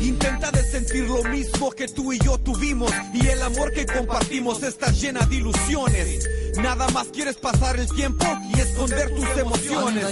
Intenta 0.00 0.50
de 0.52 0.62
sentir 0.62 1.08
lo 1.08 1.24
mismo 1.24 1.70
que 1.72 1.88
tú 1.88 2.12
y 2.12 2.20
yo 2.20 2.38
tuvimos 2.38 2.90
y 3.12 3.26
el 3.26 3.42
amor 3.42 3.72
que 3.72 3.84
compartimos 3.84 4.62
está 4.62 4.90
llena 4.92 5.26
de 5.26 5.36
ilusiones. 5.36 6.28
Nada 6.62 6.88
más 6.90 7.08
quieres 7.08 7.36
pasar 7.36 7.78
el 7.78 7.88
tiempo 7.88 8.24
y 8.56 8.60
esconder 8.60 9.10
tus 9.14 9.28
emociones. 9.36 10.06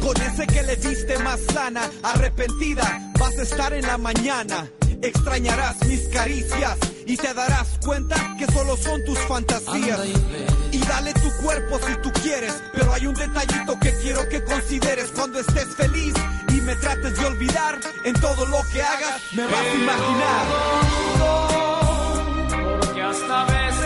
Con 0.00 0.16
ese 0.22 0.46
que 0.46 0.62
le 0.62 0.76
diste 0.76 1.18
más 1.18 1.40
sana, 1.52 1.90
arrepentida, 2.04 3.12
vas 3.18 3.36
a 3.36 3.42
estar 3.42 3.74
en 3.74 3.82
la 3.82 3.98
mañana. 3.98 4.70
Extrañarás 5.02 5.76
mis 5.86 6.08
caricias 6.08 6.76
y 7.06 7.16
te 7.16 7.32
darás 7.34 7.78
cuenta 7.84 8.16
que 8.38 8.46
solo 8.52 8.76
son 8.76 9.04
tus 9.04 9.18
fantasías. 9.20 10.00
Y 10.72 10.78
dale 10.78 11.12
tu 11.14 11.30
cuerpo 11.42 11.78
si 11.86 11.94
tú 12.02 12.12
quieres, 12.22 12.54
pero 12.72 12.92
hay 12.92 13.06
un 13.06 13.14
detallito 13.14 13.78
que 13.78 13.92
quiero 14.02 14.28
que 14.28 14.42
consideres 14.44 15.10
cuando 15.14 15.38
estés 15.40 15.68
feliz 15.76 16.14
y 16.48 16.60
me 16.60 16.74
trates 16.76 17.16
de 17.18 17.26
olvidar. 17.26 17.78
En 18.04 18.14
todo 18.14 18.46
lo 18.46 18.58
que 18.72 18.82
hagas 18.82 19.20
me 19.32 19.44
vas 19.44 19.54
a 19.54 19.74
imaginar. 19.74 20.46
Porque 22.80 23.02
hasta 23.02 23.44
veces 23.44 23.85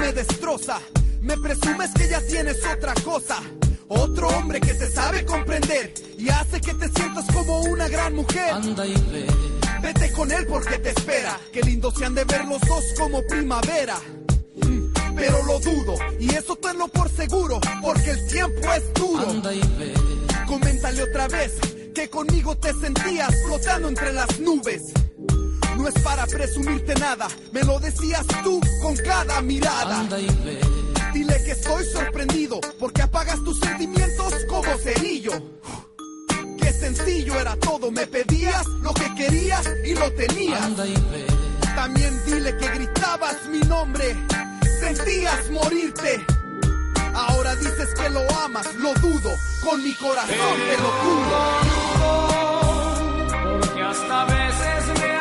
me 0.00 0.12
destroza. 0.12 0.80
Me 1.20 1.36
presumes 1.36 1.90
que 1.94 2.08
ya 2.08 2.20
tienes 2.26 2.56
otra 2.64 2.94
cosa. 3.04 3.36
Otro 3.88 4.28
hombre 4.28 4.60
que 4.60 4.72
te 4.72 4.90
sabe 4.90 5.24
comprender 5.24 5.92
y 6.18 6.28
hace 6.30 6.60
que 6.60 6.74
te 6.74 6.88
sientas 6.88 7.26
como 7.32 7.60
una 7.62 7.88
gran 7.88 8.14
mujer. 8.14 8.52
Anda 8.52 8.86
y 8.86 8.94
ve. 9.12 9.26
Vete 9.82 10.12
con 10.12 10.30
él 10.32 10.46
porque 10.46 10.78
te 10.78 10.90
espera. 10.90 11.38
Qué 11.52 11.60
lindo 11.62 11.90
se 11.90 12.04
han 12.06 12.14
de 12.14 12.24
ver 12.24 12.44
los 12.46 12.60
dos 12.62 12.84
como 12.98 13.22
primavera. 13.26 13.96
Mm, 14.62 15.14
Pero 15.16 15.44
lo 15.44 15.58
dudo, 15.60 15.96
y 16.18 16.34
eso 16.34 16.56
tenlo 16.56 16.88
por 16.88 17.10
seguro, 17.10 17.60
porque 17.82 18.10
el 18.10 18.26
tiempo 18.28 18.72
es 18.72 18.94
duro. 18.94 19.28
Anda 19.28 19.52
y 19.52 19.60
ve. 19.78 19.94
Coméntale 20.46 21.02
otra 21.02 21.28
vez 21.28 21.52
que 21.94 22.08
conmigo 22.08 22.56
te 22.56 22.72
sentías 22.74 23.34
flotando 23.44 23.88
entre 23.88 24.12
las 24.12 24.38
nubes. 24.40 24.92
No 25.80 25.88
es 25.88 25.98
para 26.00 26.26
presumirte 26.26 26.94
nada, 26.96 27.26
me 27.52 27.62
lo 27.62 27.80
decías 27.80 28.26
tú 28.44 28.60
con 28.82 28.94
cada 28.96 29.40
mirada. 29.40 30.00
Anda 30.00 30.20
y 30.20 30.26
ve. 30.44 30.60
Dile 31.14 31.42
que 31.42 31.52
estoy 31.52 31.86
sorprendido 31.86 32.60
porque 32.78 33.00
apagas 33.00 33.42
tus 33.42 33.58
sentimientos 33.60 34.34
como 34.46 34.76
cerillo. 34.76 35.32
Qué 36.60 36.70
sencillo 36.70 37.40
era 37.40 37.56
todo, 37.56 37.90
me 37.90 38.06
pedías 38.06 38.66
lo 38.82 38.92
que 38.92 39.14
querías 39.14 39.66
y 39.82 39.94
lo 39.94 40.12
tenías. 40.12 40.60
Anda 40.60 40.86
y 40.86 40.92
ve. 40.92 41.26
También 41.74 42.20
dile 42.26 42.54
que 42.58 42.68
gritabas 42.68 43.48
mi 43.48 43.60
nombre, 43.60 44.14
sentías 44.80 45.50
morirte. 45.50 46.20
Ahora 47.14 47.56
dices 47.56 47.88
que 47.94 48.10
lo 48.10 48.20
amas, 48.44 48.66
lo 48.74 48.92
dudo, 48.94 49.34
con 49.64 49.82
mi 49.82 49.94
corazón 49.94 50.28
te 50.28 50.76
lo 50.76 50.90
juro. 51.00 51.70
Porque 53.60 53.82
hasta 53.82 54.24
veces 54.26 55.00
me 55.00 55.19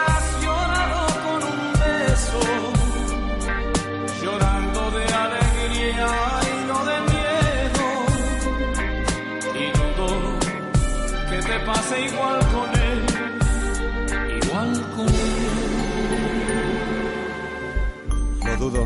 llorando 4.22 4.92
de 4.92 5.06
alegría 5.06 6.08
y 6.44 6.68
no 6.68 6.86
de 6.86 6.98
miedo. 7.12 7.86
Y 9.56 9.66
dudo 9.78 10.08
que 11.30 11.38
te 11.38 11.58
pase 11.66 11.96
igual 12.06 12.40
con 12.54 12.70
él, 12.82 13.00
igual 14.44 14.72
con 14.96 15.08
él. 15.08 15.50
Lo 18.46 18.54
dudo. 18.58 18.84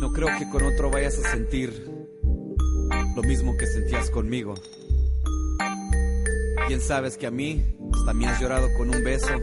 No 0.00 0.12
creo 0.12 0.28
que 0.38 0.48
con 0.50 0.62
otro 0.64 0.90
vayas 0.90 1.18
a 1.18 1.30
sentir 1.30 1.68
lo 3.16 3.22
mismo 3.22 3.56
que 3.56 3.66
sentías 3.66 4.10
conmigo. 4.10 4.54
Bien 6.68 6.80
sabes 6.80 7.16
que 7.16 7.26
a 7.26 7.30
mí 7.30 7.62
hasta 7.92 8.12
me 8.12 8.26
has 8.26 8.40
llorado 8.40 8.68
con 8.76 8.90
un 8.94 9.04
beso. 9.04 9.34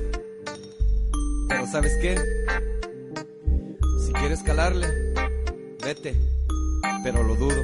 Pero 1.52 1.68
¿sabes 1.68 1.98
qué? 1.98 2.16
Si 4.06 4.14
quieres 4.14 4.42
calarle, 4.42 4.88
vete. 5.84 6.16
Pero 7.04 7.24
lo 7.24 7.36
dudo. 7.36 7.62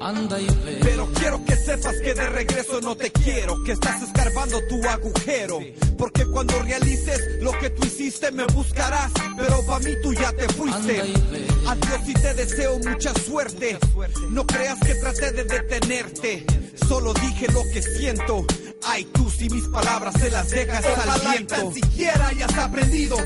Anda 0.00 0.40
y 0.40 0.46
ve. 0.46 0.78
Pero 0.80 1.06
quiero 1.12 1.44
que 1.44 1.54
sepas 1.54 1.96
que 1.98 2.14
de 2.14 2.30
regreso 2.30 2.80
no 2.80 2.96
te 2.96 3.10
quiero, 3.10 3.62
que 3.62 3.72
estás 3.72 4.02
escarbando 4.02 4.58
tu 4.68 4.82
agujero. 4.88 5.60
Porque 5.98 6.24
cuando 6.24 6.58
realices 6.62 7.42
lo 7.42 7.52
que 7.58 7.68
tú 7.68 7.86
hiciste 7.86 8.32
me 8.32 8.46
buscarás, 8.46 9.12
pero 9.36 9.66
para 9.66 9.80
mí 9.80 9.92
tú 10.02 10.14
ya 10.14 10.32
te 10.32 10.48
fuiste. 10.54 11.00
Adiós 11.66 12.00
y 12.08 12.14
te 12.14 12.34
deseo 12.34 12.78
mucha 12.78 13.12
suerte. 13.14 13.78
No 14.30 14.46
creas 14.46 14.80
que 14.80 14.94
traté 14.94 15.32
de 15.32 15.44
detenerte, 15.44 16.46
solo 16.88 17.12
dije 17.12 17.46
lo 17.52 17.62
que 17.70 17.82
siento. 17.82 18.46
Ay, 18.84 19.04
tú 19.12 19.30
si 19.30 19.48
mis 19.50 19.68
palabras 19.68 20.14
se 20.18 20.30
las 20.30 20.50
dejas 20.50 20.84
al 20.84 21.20
viento. 21.20 21.54
tan 21.54 21.74
siquiera 21.74 22.28
hayas 22.28 22.56
aprendido 22.56 23.16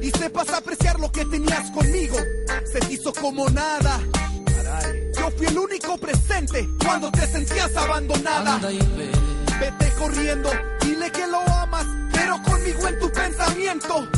y 0.00 0.10
sepas 0.10 0.48
apreciar 0.50 0.98
lo 0.98 1.10
que 1.12 1.24
tenías 1.24 1.70
conmigo. 1.70 2.16
Se 2.72 2.80
te 2.80 2.92
hizo 2.92 3.12
como 3.12 3.48
nada. 3.50 4.00
Yo 5.16 5.30
fui 5.36 5.46
el 5.46 5.58
único 5.58 5.98
presente 5.98 6.68
cuando 6.84 7.10
te 7.12 7.26
sentías 7.26 7.76
abandonada. 7.76 8.58
Vete 9.60 9.92
corriendo, 9.98 10.50
dile 10.80 11.10
que 11.10 11.26
lo 11.26 11.40
amas, 11.40 11.86
pero 12.12 12.42
conmigo 12.42 12.88
en 12.88 12.98
tu 12.98 13.12
pensamiento. 13.12 14.08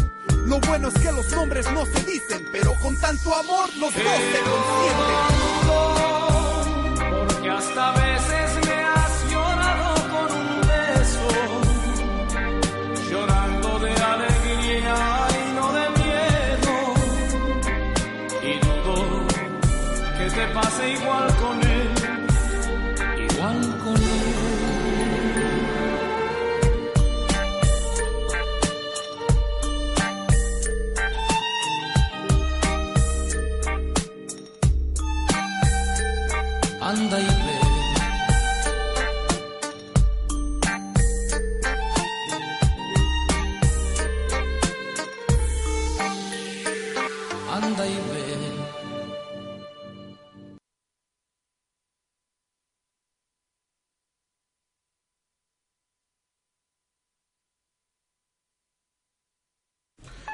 Lo 0.47 0.61
bueno 0.61 0.88
es 0.88 0.95
que 0.95 1.12
los 1.12 1.30
nombres 1.32 1.70
no 1.72 1.84
se 1.86 2.05
dicen, 2.05 2.47
pero 2.53 2.72
con 2.82 2.99
tanto 3.01 3.34
amor 3.34 3.68
los 3.78 3.92
dos 3.92 3.92
se 3.92 4.40
consienten. 4.40 5.24
Porque 7.28 7.51
hasta 7.51 7.92
veces 7.92 8.53
Anda 47.64 47.86
y 47.86 47.94
ve. 47.94 48.24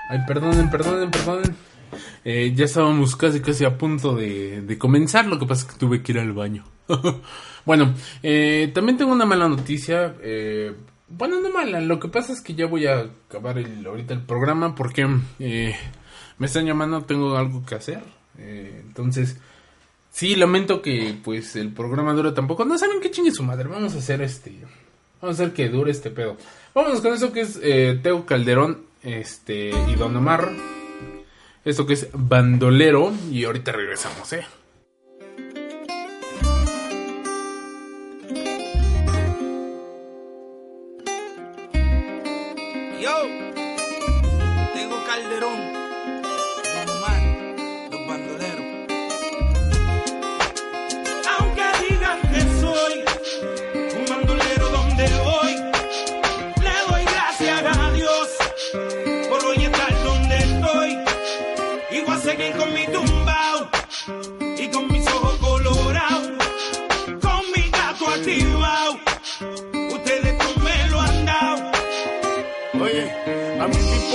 Ay, 0.08 0.18
perdonen, 0.26 0.68
perdonen, 0.70 1.10
perdonen. 1.12 1.54
Eh, 2.24 2.52
ya 2.52 2.64
estábamos 2.64 3.14
casi 3.14 3.40
casi 3.40 3.64
a 3.64 3.78
punto 3.78 4.16
de, 4.16 4.76
comenzar, 4.76 5.26
lo 5.26 5.38
que 5.38 5.46
pasa 5.46 5.66
es 5.66 5.72
que 5.72 5.78
tuve 5.78 6.02
que 6.02 6.10
ir 6.10 6.18
al 6.18 6.32
baño. 6.32 6.64
bueno, 7.64 7.94
eh, 8.24 8.72
también 8.74 8.98
tengo 8.98 9.12
una 9.12 9.24
mala 9.24 9.48
noticia. 9.48 10.16
eh, 10.20 10.74
bueno, 11.12 11.40
no 11.40 11.50
mala, 11.50 11.80
lo 11.80 11.98
que 11.98 12.08
pasa 12.08 12.32
es 12.32 12.40
que 12.40 12.54
ya 12.54 12.66
voy 12.66 12.86
a 12.86 13.10
acabar 13.28 13.56
ahorita 13.86 14.14
el 14.14 14.22
programa 14.22 14.74
porque 14.74 15.08
eh, 15.40 15.76
me 16.40 16.46
están 16.46 16.64
llamando, 16.64 17.02
tengo 17.02 17.36
algo 17.36 17.64
que 17.64 17.74
hacer. 17.76 18.02
eh, 18.38 18.82
entonces, 18.86 19.36
sí, 20.10 20.34
lamento 20.36 20.80
que 20.80 21.14
pues 21.22 21.54
el 21.54 21.72
programa 21.72 22.14
dure 22.14 22.32
tampoco. 22.32 22.64
No 22.64 22.78
saben 22.78 23.00
qué 23.00 23.10
chingue 23.10 23.30
su 23.30 23.42
madre, 23.42 23.68
vamos 23.68 23.94
a 23.94 23.98
hacer 23.98 24.22
este... 24.22 24.58
Vamos 25.20 25.38
a 25.38 25.42
hacer 25.42 25.54
que 25.54 25.68
dure 25.68 25.90
este 25.90 26.10
pedo. 26.10 26.38
Vámonos 26.74 27.02
con 27.02 27.12
eso 27.12 27.30
que 27.30 27.42
es 27.42 27.60
eh, 27.62 28.00
Teo 28.02 28.24
Calderón 28.24 28.84
este 29.02 29.70
y 29.88 29.94
Don 29.96 30.16
Omar. 30.16 30.50
Esto 31.62 31.84
que 31.84 31.92
es 31.92 32.08
bandolero. 32.14 33.12
Y 33.30 33.44
ahorita 33.44 33.72
regresamos, 33.72 34.32
¿eh? 34.32 34.46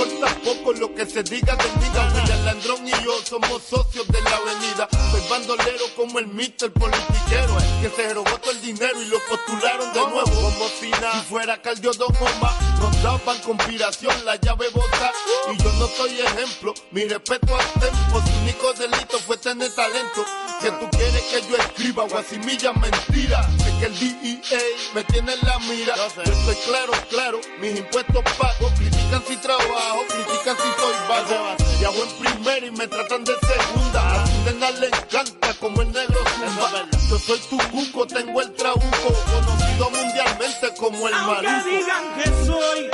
Mí 0.06 0.12
me 0.12 0.18
importa 0.20 0.35
poco 0.46 0.72
lo 0.74 0.94
que 0.94 1.04
se 1.04 1.24
diga 1.24 1.56
de 1.56 1.64
mí. 1.64 1.86
William 2.14 2.44
Landrón 2.44 2.86
y 2.86 2.90
yo 3.04 3.18
somos 3.24 3.62
socios 3.68 4.06
de 4.06 4.22
la 4.22 4.36
avenida. 4.36 4.88
Soy 5.10 5.20
bandolero 5.28 5.84
como 5.96 6.20
el 6.20 6.28
Mister 6.28 6.72
politiquero, 6.72 7.56
que 7.82 7.90
se 7.90 8.14
robó 8.14 8.30
todo 8.38 8.52
el 8.52 8.60
dinero 8.60 9.02
y 9.02 9.06
lo 9.06 9.18
postularon 9.28 9.92
de 9.92 10.00
nuevo. 10.00 10.22
Como 10.24 10.68
si 10.80 10.90
nada, 10.90 11.22
fuera 11.28 11.60
Caldio 11.60 11.90
Don 11.94 12.14
Omar, 12.16 12.54
nos 12.78 13.02
daban 13.02 13.38
conspiración, 13.40 14.24
la 14.24 14.36
llave 14.36 14.68
bota. 14.70 15.12
Y 15.52 15.62
yo 15.62 15.72
no 15.72 15.88
soy 15.88 16.20
ejemplo, 16.20 16.74
mi 16.92 17.04
respeto 17.04 17.56
al 17.56 17.80
tempo. 17.80 18.22
Su 18.24 18.38
único 18.42 18.72
delito 18.74 19.18
fue 19.18 19.36
tener 19.38 19.74
talento. 19.74 20.24
Que 20.60 20.70
tú 20.70 20.88
quieres 20.90 21.22
que 21.22 21.42
yo 21.50 21.56
escriba 21.56 22.04
guasimilla 22.04 22.72
mentira. 22.72 23.42
Sé 23.58 23.74
que 23.78 23.86
el 23.86 23.98
DEA 23.98 24.60
me 24.94 25.04
tiene 25.04 25.34
en 25.34 25.40
la 25.42 25.58
mira. 25.68 25.94
Yo 25.96 26.32
estoy 26.32 26.54
claro, 26.66 26.92
claro, 27.10 27.40
mis 27.60 27.76
impuestos 27.78 28.24
pago. 28.38 28.70
Critican 28.76 29.22
si 29.28 29.36
trabajo, 29.36 30.04
si 30.44 30.80
soy 30.80 30.94
vago. 31.08 31.56
Y 31.80 31.84
hago 31.84 32.02
en 32.02 32.10
primera 32.18 32.66
y 32.66 32.70
me 32.70 32.86
tratan 32.86 33.24
de 33.24 33.34
segunda. 33.34 34.14
A 34.14 34.24
tu 34.24 34.30
nena 34.52 34.70
le 34.72 34.86
encanta 34.86 35.54
como 35.60 35.82
el 35.82 35.92
negro 35.92 36.20
zumba. 36.36 36.86
Yo 37.08 37.18
soy 37.18 37.38
tu 37.50 37.58
cuco, 37.70 38.06
tengo 38.06 38.40
el 38.40 38.52
trabuco. 38.52 39.08
Conocido 39.32 39.90
mundialmente 39.90 40.74
como 40.78 41.08
el 41.08 41.14
Aunque 41.14 41.42
maluco. 41.48 41.68
digan 41.68 42.04
que 42.16 42.46
soy 42.46 42.90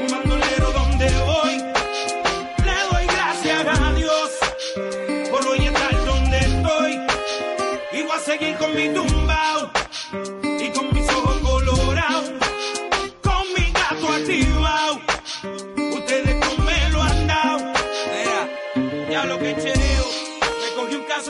un 0.00 0.06
bandolero 0.10 0.72
donde 0.72 1.08
voy, 1.24 1.56
le 2.64 2.74
doy 2.90 3.06
gracias 3.06 3.66
a 3.80 3.92
Dios 3.92 4.30
por 5.30 5.46
hoy 5.48 5.66
estar 5.66 6.04
donde 6.06 6.38
estoy. 6.38 7.00
Y 7.92 8.02
voy 8.02 8.16
a 8.16 8.20
seguir 8.20 8.56
con 8.56 8.74
mi 8.74 8.88
tumbao 8.88 9.11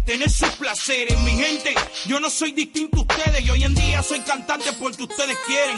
tener 0.00 0.30
sus 0.30 0.48
placeres. 0.50 1.18
Mi 1.20 1.32
gente, 1.32 1.74
yo 2.06 2.20
no 2.20 2.30
soy 2.30 2.52
distinto 2.52 2.98
a 2.98 3.00
ustedes. 3.02 3.44
Y 3.44 3.50
hoy 3.50 3.64
en 3.64 3.74
día 3.74 4.02
soy 4.02 4.20
cantante 4.20 4.72
porque 4.74 5.02
ustedes 5.04 5.36
quieren. 5.46 5.76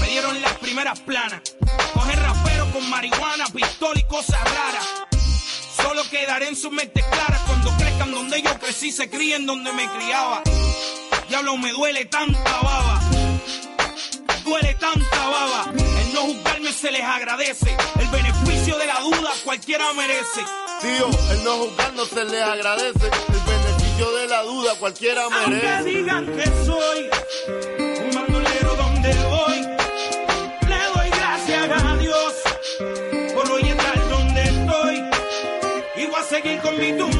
Me 0.00 0.08
dieron 0.08 0.40
las 0.42 0.52
primeras 0.54 1.00
planas. 1.00 1.40
Coger 1.94 2.18
rapero 2.18 2.70
con 2.72 2.88
marihuana, 2.90 3.46
pistola 3.46 3.98
y 3.98 4.04
cosas 4.04 4.40
raras. 4.42 4.86
Solo 5.82 6.02
quedaré 6.10 6.48
en 6.48 6.56
sus 6.56 6.72
mentes 6.72 7.04
claras 7.04 7.40
cuando 7.42 7.70
crezcan 7.76 8.10
donde 8.10 8.42
yo 8.42 8.58
crecí, 8.58 8.90
se 8.90 9.08
críen 9.10 9.46
donde 9.46 9.72
me 9.72 9.88
criaba. 9.90 10.42
Diablo, 11.28 11.56
me 11.56 11.72
duele 11.72 12.06
tanta 12.06 12.60
baba. 12.60 13.00
Duele 14.44 14.74
tanta 14.74 15.28
baba. 15.28 15.72
El 15.74 16.14
no 16.14 16.20
juzgarme 16.22 16.72
se 16.72 16.90
les 16.90 17.02
agradece. 17.02 17.76
El 18.00 18.08
beneficio 18.08 18.55
de 18.76 18.86
la 18.86 19.00
duda 19.00 19.30
cualquiera 19.44 19.92
merece. 19.94 20.40
Tío, 20.80 21.08
el 21.32 21.44
no 21.44 21.56
juzgar 21.58 21.92
no 21.94 22.04
se 22.04 22.24
le 22.24 22.42
agradece. 22.42 23.06
El 23.06 23.40
beneficio 23.40 24.12
de 24.12 24.26
la 24.28 24.42
duda 24.42 24.74
cualquiera 24.78 25.28
merece. 25.28 25.68
Aunque 25.68 25.90
digan 25.90 26.26
que 26.26 26.44
soy 26.64 27.10
un 28.04 28.14
bandolero 28.14 28.76
donde 28.76 29.14
voy, 29.24 29.60
le 30.68 30.80
doy 30.94 31.10
gracias 31.10 31.82
a 31.82 31.96
Dios 31.96 32.34
por 33.34 33.50
hoy 33.50 33.68
estar 33.68 34.08
donde 34.08 34.42
estoy. 34.42 35.10
Y 35.96 36.06
voy 36.06 36.20
a 36.20 36.24
seguir 36.24 36.60
con 36.60 36.78
mi 36.78 36.92
tumbao 36.92 37.15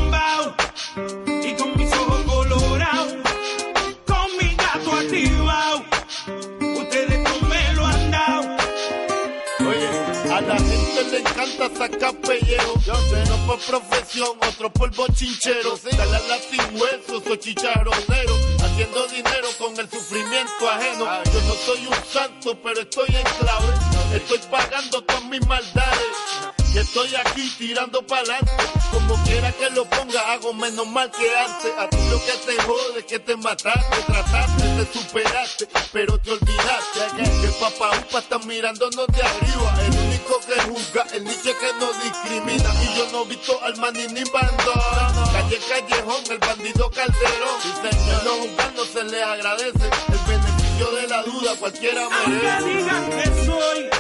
sacar 11.57 12.15
pellejo. 12.21 12.75
Uno 12.85 13.47
por 13.47 13.59
profesión, 13.61 14.37
otro 14.49 14.73
por 14.73 14.95
bochinchero. 14.95 15.79
Dale 15.97 16.17
a 16.17 16.21
la 16.21 16.39
sin 16.39 16.81
huesos 16.81 17.23
o 17.31 17.37
chicharronero. 17.37 18.35
Haciendo 18.63 19.07
dinero 19.09 19.49
con 19.59 19.79
el 19.79 19.89
sufrimiento 19.91 20.71
ajeno. 20.71 21.07
Yo 21.33 21.41
no 21.43 21.55
soy 21.55 21.87
un 21.87 22.05
santo, 22.13 22.59
pero 22.63 22.81
estoy 22.81 23.09
en 23.09 23.25
clave. 23.39 24.17
Estoy 24.17 24.39
pagando 24.51 25.03
todas 25.03 25.25
mis 25.25 25.47
maldades. 25.47 26.56
Y 26.77 26.79
estoy 26.79 27.09
aquí 27.15 27.51
tirando 27.57 28.07
pa'lante. 28.07 28.53
Como 28.93 29.15
quiera 29.25 29.51
que 29.53 29.71
lo 29.71 29.87
ponga, 29.87 30.21
hago 30.35 30.53
menos 30.53 30.87
mal 30.87 31.11
que 31.11 31.35
antes. 31.35 31.73
A 31.79 31.89
ti 31.89 31.97
lo 32.11 32.23
que 32.23 32.33
te 32.33 32.63
jode 32.65 32.99
es 32.99 33.05
que 33.07 33.19
te 33.19 33.35
mataste, 33.35 33.97
trataste, 34.07 34.63
te 34.63 34.99
superaste, 34.99 35.69
pero 35.91 36.19
te 36.19 36.33
olvidaste. 36.33 37.01
Que 37.41 37.49
papá 37.59 37.93
upa 37.99 38.19
está 38.19 38.39
mirándonos 38.41 39.07
de 39.07 39.23
arriba. 39.23 39.75
El 39.87 39.99
único 40.01 40.39
que 40.41 40.61
juzga, 40.69 41.07
el 41.15 41.25
nicho 41.25 41.59
que 41.59 41.73
no 41.81 41.91
discrimina. 42.05 42.71
Y 42.85 42.99
yo 42.99 43.09
no 43.11 43.23
he 43.23 43.29
visto 43.29 43.59
al 43.63 43.77
maní 43.79 44.07
ni 44.09 44.25
bandón. 44.25 45.33
Calle 45.33 45.59
Callejón, 45.71 46.25
el 46.31 46.39
bandido 46.39 46.91
Calderón. 46.91 47.59
El 47.85 48.25
no 48.25 48.31
juzgar 48.33 48.73
no 48.75 48.85
se 48.85 49.03
le 49.03 49.23
agradece. 49.23 49.91
El 50.13 50.19
beneficio 50.29 50.91
de 50.91 51.09
la 51.09 51.23
duda 51.23 51.57
cualquiera 51.59 52.03
Aunque 52.05 52.29
merece. 52.29 52.69
digan 52.69 53.11
que 53.13 53.47
soy 53.47 53.91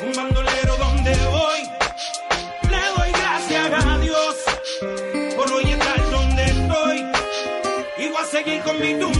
un 0.00 0.12
bandolero 0.12 0.76
donde 0.76 1.12
voy, 1.26 1.67
seguir 8.38 8.62
con 8.62 8.78
mi 8.78 8.94
tumbao 8.94 9.17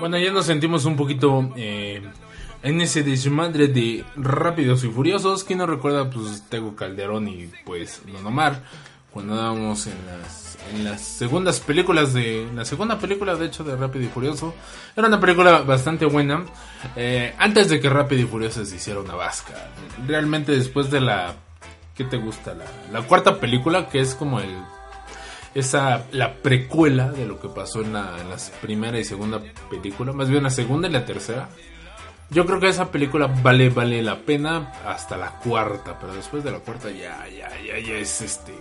Bueno, 0.00 0.16
ya 0.16 0.30
nos 0.32 0.46
sentimos 0.46 0.84
un 0.84 0.96
poquito 0.96 1.52
eh, 1.56 2.00
en 2.62 2.80
ese 2.80 3.02
desmadre 3.02 3.66
de 3.66 4.04
Rápidos 4.16 4.84
y 4.84 4.88
Furiosos. 4.88 5.42
¿Quién 5.42 5.58
no 5.58 5.66
recuerda? 5.66 6.08
Pues 6.08 6.48
Tego 6.48 6.76
Calderón 6.76 7.26
y 7.28 7.50
pues 7.64 8.02
Don 8.12 8.24
Omar. 8.24 8.62
Cuando 9.10 9.34
dábamos 9.34 9.88
en 9.88 9.96
las, 10.06 10.58
en 10.72 10.84
las 10.84 11.00
segundas 11.00 11.58
películas 11.58 12.12
de... 12.14 12.46
La 12.54 12.64
segunda 12.64 12.98
película, 12.98 13.34
de 13.34 13.46
hecho, 13.46 13.64
de 13.64 13.74
Rápido 13.74 14.04
y 14.04 14.08
Furioso. 14.08 14.54
Era 14.96 15.08
una 15.08 15.18
película 15.18 15.62
bastante 15.62 16.04
buena. 16.04 16.44
eh, 16.94 17.34
antes 17.38 17.68
de 17.68 17.80
que 17.80 17.88
Rápido 17.88 18.22
y 18.22 18.26
Furioso 18.26 18.64
se 18.64 18.76
hiciera 18.76 19.00
una 19.00 19.14
vasca. 19.16 19.70
Realmente 20.06 20.52
después 20.52 20.90
de 20.90 21.00
la... 21.00 21.34
¿Qué 21.96 22.04
te 22.04 22.18
gusta? 22.18 22.54
La, 22.54 22.66
la 22.92 23.04
cuarta 23.04 23.40
película, 23.40 23.88
que 23.88 23.98
es 23.98 24.14
como 24.14 24.38
el 24.38 24.54
esa 25.58 26.06
la 26.12 26.34
precuela 26.34 27.10
de 27.10 27.26
lo 27.26 27.40
que 27.40 27.48
pasó 27.48 27.82
en 27.82 27.92
la, 27.92 28.16
en 28.20 28.28
primera 28.60 28.98
y 28.98 29.04
segunda 29.04 29.40
película, 29.70 30.12
más 30.12 30.28
bien 30.28 30.42
la 30.42 30.50
segunda 30.50 30.88
y 30.88 30.92
la 30.92 31.04
tercera. 31.04 31.48
Yo 32.30 32.44
creo 32.44 32.60
que 32.60 32.68
esa 32.68 32.90
película 32.90 33.26
vale 33.26 33.70
vale 33.70 34.02
la 34.02 34.18
pena 34.18 34.72
hasta 34.86 35.16
la 35.16 35.30
cuarta, 35.38 35.98
pero 35.98 36.14
después 36.14 36.44
de 36.44 36.50
la 36.50 36.58
cuarta 36.58 36.90
ya 36.90 37.26
ya 37.28 37.50
ya 37.66 37.78
ya 37.78 37.94
es 37.94 38.20
este 38.20 38.52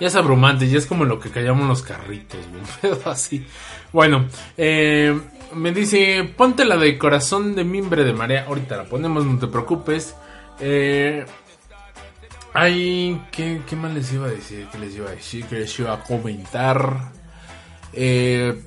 ya 0.00 0.08
es 0.08 0.16
abrumante, 0.16 0.68
ya 0.68 0.78
es 0.78 0.86
como 0.86 1.04
lo 1.04 1.20
que 1.20 1.30
callamos 1.30 1.68
los 1.68 1.82
carritos, 1.82 2.40
un 2.52 2.66
pedo 2.80 3.10
así. 3.10 3.46
Bueno, 3.92 4.26
eh, 4.56 5.18
me 5.54 5.72
dice, 5.72 6.24
ponte 6.36 6.64
la 6.64 6.76
de 6.76 6.98
corazón 6.98 7.54
de 7.54 7.64
mimbre 7.64 8.04
de 8.04 8.12
marea, 8.12 8.46
ahorita 8.48 8.76
la 8.76 8.84
ponemos, 8.84 9.24
no 9.24 9.38
te 9.38 9.46
preocupes. 9.46 10.16
Eh, 10.60 11.24
Ay, 12.56 13.20
¿qué, 13.32 13.62
¿qué 13.68 13.74
más 13.74 13.92
les 13.92 14.12
iba 14.12 14.28
a 14.28 14.30
decir? 14.30 14.68
¿Qué 14.70 14.78
les 14.78 14.94
iba 14.94 15.08
a 15.08 15.12
decir? 15.12 15.44
¿Qué 15.46 15.56
les 15.56 15.76
iba 15.80 15.92
a 15.92 16.04
comentar? 16.04 17.10
Eh, 17.92 18.62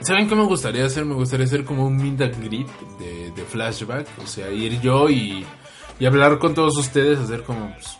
¿Saben 0.00 0.28
qué 0.28 0.34
me 0.34 0.42
gustaría 0.42 0.84
hacer? 0.84 1.04
Me 1.04 1.14
gustaría 1.14 1.46
hacer 1.46 1.64
como 1.64 1.86
un 1.86 1.96
meet 1.96 2.20
and 2.20 2.44
greet 2.44 2.66
de, 2.98 3.30
de 3.30 3.44
flashback. 3.44 4.08
O 4.20 4.26
sea, 4.26 4.50
ir 4.50 4.80
yo 4.80 5.08
y, 5.08 5.46
y 6.00 6.04
hablar 6.06 6.40
con 6.40 6.52
todos 6.52 6.76
ustedes, 6.78 7.20
hacer 7.20 7.44
como... 7.44 7.72
pues, 7.74 7.96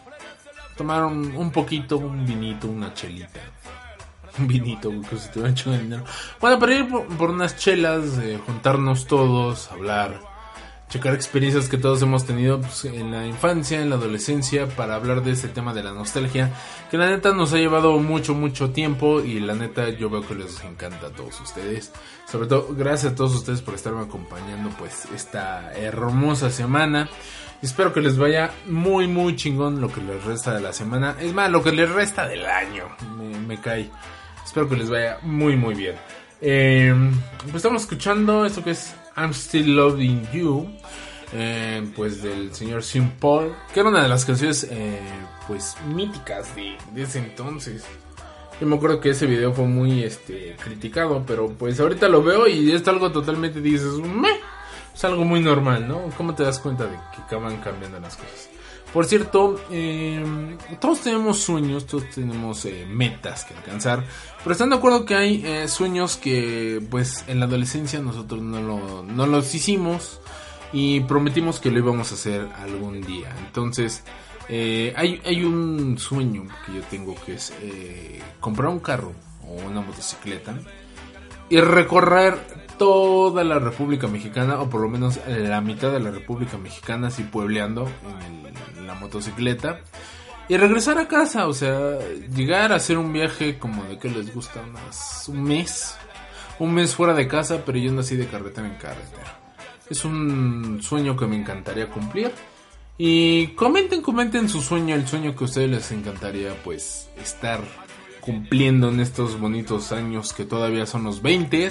tomar 0.76 1.04
un, 1.04 1.36
un 1.36 1.52
poquito, 1.52 1.98
un 1.98 2.26
vinito, 2.26 2.66
una 2.66 2.92
chelita. 2.92 3.40
Un 4.38 4.46
vinito, 4.46 4.90
porque 4.92 5.18
si 5.18 5.28
te 5.28 5.40
dinero. 5.78 6.04
Bueno, 6.40 6.58
para 6.58 6.72
ir 6.72 6.88
por, 6.88 7.04
por 7.16 7.30
unas 7.30 7.56
chelas, 7.56 8.16
eh, 8.18 8.38
juntarnos 8.46 9.06
todos, 9.06 9.70
hablar 9.72 10.29
checar 10.90 11.14
experiencias 11.14 11.68
que 11.68 11.78
todos 11.78 12.02
hemos 12.02 12.26
tenido 12.26 12.60
pues, 12.60 12.84
en 12.84 13.12
la 13.12 13.24
infancia, 13.24 13.80
en 13.80 13.90
la 13.90 13.96
adolescencia, 13.96 14.66
para 14.66 14.96
hablar 14.96 15.22
de 15.22 15.30
este 15.30 15.48
tema 15.48 15.72
de 15.72 15.84
la 15.84 15.92
nostalgia, 15.92 16.52
que 16.90 16.98
la 16.98 17.08
neta 17.08 17.32
nos 17.32 17.52
ha 17.52 17.58
llevado 17.58 17.96
mucho, 17.98 18.34
mucho 18.34 18.70
tiempo 18.70 19.20
y 19.20 19.38
la 19.38 19.54
neta 19.54 19.88
yo 19.90 20.10
veo 20.10 20.26
que 20.26 20.34
les 20.34 20.62
encanta 20.64 21.06
a 21.06 21.10
todos 21.10 21.40
ustedes. 21.40 21.92
Sobre 22.30 22.48
todo, 22.48 22.74
gracias 22.76 23.12
a 23.12 23.14
todos 23.14 23.36
ustedes 23.36 23.62
por 23.62 23.74
estarme 23.74 24.02
acompañando 24.02 24.70
pues 24.78 25.06
esta 25.14 25.72
hermosa 25.74 26.50
semana. 26.50 27.08
Espero 27.62 27.92
que 27.92 28.00
les 28.00 28.18
vaya 28.18 28.50
muy, 28.66 29.06
muy 29.06 29.36
chingón 29.36 29.80
lo 29.80 29.92
que 29.92 30.00
les 30.00 30.24
resta 30.24 30.54
de 30.54 30.60
la 30.60 30.72
semana. 30.72 31.14
Es 31.20 31.32
más, 31.32 31.50
lo 31.50 31.62
que 31.62 31.70
les 31.70 31.88
resta 31.88 32.26
del 32.26 32.44
año. 32.44 32.84
Me, 33.46 33.60
cae. 33.60 33.90
Espero 34.44 34.68
que 34.68 34.76
les 34.76 34.90
vaya 34.90 35.18
muy, 35.22 35.56
muy 35.56 35.74
bien. 35.74 35.94
Eh, 36.40 36.92
pues 37.42 37.56
estamos 37.56 37.82
escuchando 37.82 38.46
esto 38.46 38.64
que 38.64 38.70
es 38.70 38.94
I'm 39.20 39.32
Still 39.34 39.76
Loving 39.76 40.26
You, 40.32 40.66
eh, 41.32 41.86
pues 41.94 42.22
del 42.22 42.54
señor 42.54 42.82
Sean 42.82 43.10
Paul, 43.20 43.54
que 43.74 43.80
era 43.80 43.88
una 43.90 44.02
de 44.02 44.08
las 44.08 44.24
canciones 44.24 44.66
eh, 44.70 44.98
pues 45.46 45.76
míticas 45.94 46.54
de, 46.56 46.76
de 46.94 47.02
ese 47.02 47.18
entonces. 47.18 47.84
Yo 48.60 48.66
me 48.66 48.76
acuerdo 48.76 49.00
que 49.00 49.10
ese 49.10 49.26
video 49.26 49.52
fue 49.52 49.66
muy 49.66 50.02
este 50.04 50.56
criticado, 50.62 51.24
pero 51.26 51.48
pues 51.48 51.78
ahorita 51.80 52.08
lo 52.08 52.22
veo 52.22 52.46
y 52.46 52.72
es 52.72 52.86
algo 52.88 53.10
totalmente 53.12 53.60
dices, 53.60 53.92
"Meh". 53.94 54.40
es 54.94 55.04
algo 55.04 55.24
muy 55.24 55.40
normal, 55.40 55.86
¿no? 55.86 56.10
¿Cómo 56.16 56.34
te 56.34 56.42
das 56.42 56.58
cuenta 56.58 56.84
de 56.84 56.96
que 57.14 57.22
acaban 57.22 57.58
cambiando 57.58 58.00
las 58.00 58.16
cosas? 58.16 58.48
Por 58.92 59.06
cierto, 59.06 59.60
eh, 59.70 60.24
todos 60.80 61.00
tenemos 61.02 61.38
sueños, 61.38 61.86
todos 61.86 62.10
tenemos 62.10 62.64
eh, 62.64 62.86
metas 62.90 63.44
que 63.44 63.54
alcanzar, 63.54 64.04
pero 64.42 64.50
están 64.52 64.70
de 64.70 64.76
acuerdo 64.76 65.04
que 65.04 65.14
hay 65.14 65.42
eh, 65.46 65.68
sueños 65.68 66.16
que 66.16 66.84
pues 66.90 67.24
en 67.28 67.38
la 67.38 67.46
adolescencia 67.46 68.00
nosotros 68.00 68.42
no, 68.42 68.60
lo- 68.60 69.26
los 69.26 69.54
hicimos 69.54 70.20
y 70.72 71.00
prometimos 71.00 71.60
que 71.60 71.70
lo 71.70 71.78
íbamos 71.78 72.10
a 72.10 72.14
hacer 72.16 72.48
algún 72.58 73.00
día. 73.00 73.32
Entonces, 73.38 74.02
eh, 74.48 74.92
hay, 74.96 75.20
hay 75.24 75.44
un 75.44 75.96
sueño 75.96 76.48
que 76.66 76.74
yo 76.74 76.82
tengo 76.90 77.14
que 77.24 77.34
es 77.34 77.52
eh, 77.62 78.20
comprar 78.40 78.70
un 78.70 78.80
carro 78.80 79.12
o 79.46 79.52
una 79.68 79.82
motocicleta 79.82 80.56
y 81.48 81.60
recorrer 81.60 82.38
toda 82.76 83.44
la 83.44 83.58
República 83.58 84.08
Mexicana, 84.08 84.60
o 84.60 84.68
por 84.70 84.80
lo 84.80 84.88
menos 84.88 85.20
la 85.28 85.60
mitad 85.60 85.92
de 85.92 86.00
la 86.00 86.10
República 86.10 86.56
Mexicana, 86.56 87.08
así 87.08 87.22
puebleando 87.22 87.86
en, 88.04 88.46
el- 88.46 88.79
la 88.90 89.00
motocicleta. 89.00 89.80
y 90.48 90.56
regresar 90.56 90.98
a 90.98 91.06
casa, 91.06 91.46
o 91.46 91.52
sea, 91.52 91.98
llegar 92.34 92.72
a 92.72 92.76
hacer 92.76 92.98
un 92.98 93.12
viaje 93.12 93.56
como 93.56 93.84
de 93.84 93.98
que 93.98 94.08
les 94.10 94.34
gusta 94.34 94.60
unas, 94.68 95.28
un 95.28 95.44
mes, 95.44 95.94
un 96.58 96.74
mes 96.74 96.92
fuera 96.92 97.14
de 97.14 97.28
casa, 97.28 97.62
pero 97.64 97.78
yendo 97.78 98.00
así 98.00 98.16
de 98.16 98.26
carretera 98.26 98.66
en 98.66 98.74
carretera. 98.74 99.38
Es 99.88 100.04
un 100.04 100.80
sueño 100.82 101.16
que 101.16 101.26
me 101.26 101.36
encantaría 101.36 101.88
cumplir. 101.88 102.32
Y 102.98 103.48
comenten, 103.54 104.02
comenten 104.02 104.48
su 104.48 104.60
sueño, 104.60 104.94
el 104.96 105.06
sueño 105.06 105.34
que 105.36 105.44
a 105.44 105.46
ustedes 105.46 105.70
les 105.70 105.92
encantaría 105.92 106.52
pues 106.62 107.08
estar 107.16 107.60
cumpliendo 108.30 108.88
en 108.88 109.00
estos 109.00 109.38
bonitos 109.38 109.92
años 109.92 110.32
que 110.32 110.44
todavía 110.44 110.86
son 110.86 111.04
los 111.04 111.22
20 111.22 111.68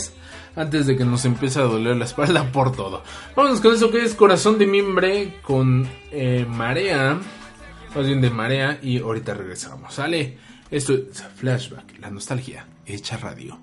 antes 0.56 0.88
de 0.88 0.98
que 0.98 1.06
nos 1.06 1.26
empiece 1.26 1.60
a 1.60 1.64
doler 1.64 1.96
la 1.96 2.06
espalda 2.06 2.52
por 2.52 2.76
todo. 2.76 3.04
Vamos 3.36 3.62
con 3.62 3.74
eso 3.74 3.92
que 3.92 4.04
es 4.04 4.14
Corazón 4.14 4.58
de 4.58 4.68
Mimbre 4.68 5.40
con 5.42 5.88
eh, 6.12 6.46
Marea, 6.48 7.20
más 7.96 8.06
bien 8.06 8.22
de 8.22 8.30
Marea 8.30 8.80
y 8.82 9.00
ahorita 9.00 9.34
regresamos. 9.34 9.94
Sale, 9.94 10.38
esto 10.70 10.94
es 10.94 11.24
Flashback, 11.36 12.00
la 12.00 12.10
nostalgia 12.10 12.68
hecha 12.86 13.18
radio. 13.18 13.60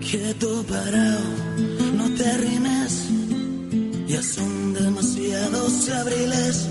Quieto 0.00 0.64
parado, 0.68 1.24
no 1.96 2.08
te 2.10 2.30
arrimes. 2.30 3.10
Ya 4.06 4.22
son 4.22 4.72
demasiados 5.46 5.88
abriles 5.90 6.68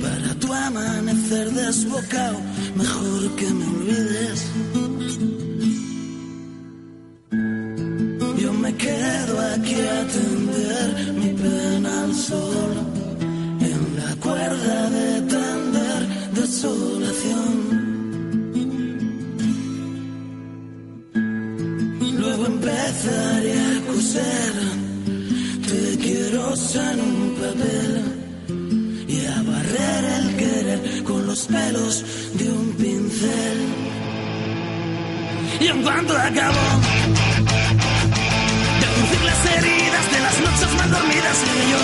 para 0.00 0.34
tu 0.40 0.52
amanecer 0.52 1.50
desbocado. 1.50 2.40
Mejor 2.74 3.36
que 3.36 3.46
me 3.46 3.64
olvides. 3.66 4.46
Yo 8.38 8.52
me 8.52 8.74
quedo 8.74 9.40
aquí 9.54 9.74
a 9.74 10.06
tender 10.06 11.12
mi 11.14 11.30
pena 11.42 12.04
al 12.04 12.14
sol. 12.14 12.72
En 13.60 13.80
la 13.96 14.16
cuerda 14.16 14.90
de 14.90 15.20
tender 15.22 16.00
desolación. 16.34 17.54
Luego 22.18 22.46
empezaré 22.46 23.52
a 23.52 23.86
coser. 23.86 24.97
Te 25.68 25.98
quiero 25.98 26.54
en 26.54 27.00
un 27.00 27.36
papel 27.40 27.92
y 29.06 29.26
a 29.26 29.42
barrer 29.42 30.04
el 30.18 30.36
querer 30.36 31.04
con 31.04 31.26
los 31.26 31.40
pelos 31.46 32.04
de 32.34 32.50
un 32.50 32.72
pincel. 32.72 33.58
Y 35.60 35.66
en 35.66 35.82
cuanto 35.82 36.16
acabó 36.16 36.68
de 38.80 38.86
curtir 38.94 39.22
las 39.30 39.44
heridas 39.56 40.04
de 40.12 40.20
las 40.20 40.40
noches 40.40 40.74
mal 40.78 40.90
dormidas 40.90 41.38
y 41.44 41.70
yo 41.70 41.80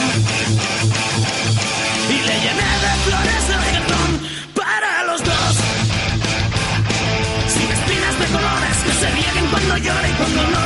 y 2.09 2.18
le 2.28 2.37
llené 2.45 2.70
de 2.85 2.93
flores 3.05 3.45
el 3.55 3.61
reggaetón 3.66 4.11
para 4.55 5.05
los 5.05 5.20
dos. 5.22 5.55
Sin 7.53 7.68
espinas 7.76 8.18
de 8.18 8.26
colores 8.32 8.76
que 8.85 8.93
se 9.01 9.11
rieguen 9.11 9.47
cuando 9.51 9.76
llore 9.76 10.09
y 10.09 10.12
cuando 10.12 10.43
no. 10.43 10.63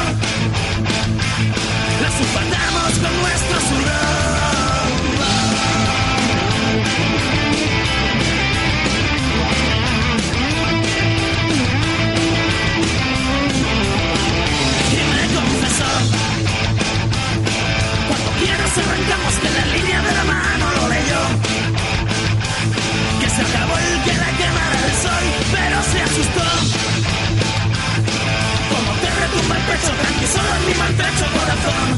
Solo 30.34 30.50
en 30.58 30.66
mi 30.66 30.74
maltrecho 30.74 31.26
corazón. 31.38 31.88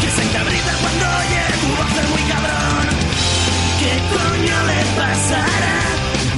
Que 0.00 0.08
se 0.10 0.22
encabrita 0.28 0.72
cuando 0.82 1.04
oye 1.22 1.42
tu 1.62 1.68
voz 1.78 1.90
de 1.96 2.02
muy 2.12 2.22
cabrón. 2.32 2.84
¿Qué 3.80 3.92
coño 4.14 4.56
le 4.70 4.80
pasará? 5.00 5.78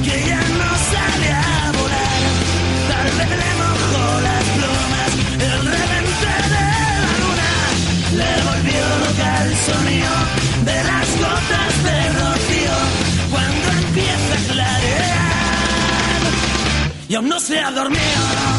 Que 0.04 0.16
ya 0.30 0.42
no 0.60 0.70
sale 0.92 1.28
a 1.32 1.72
volar. 1.78 2.22
Tal 2.90 3.08
vez 3.18 3.30
le 3.42 3.50
mojó 3.62 4.04
las 4.28 4.44
plumas 4.56 5.10
El 5.48 5.58
revente 5.76 6.32
de 6.52 6.58
la 6.76 7.10
luna. 7.20 7.52
Le 8.20 8.32
volvió 8.48 8.82
loca 9.02 9.30
el 9.44 9.52
sonido 9.68 10.14
De 10.70 10.78
las 10.90 11.08
gotas 11.22 11.72
de 11.86 11.98
rocío. 12.20 12.76
Cuando 13.32 13.66
empieza 13.84 14.34
a 14.34 14.42
clarear 14.52 16.22
Y 17.08 17.14
aún 17.14 17.28
no 17.28 17.40
se 17.40 17.58
ha 17.60 17.70
dormido 17.70 18.55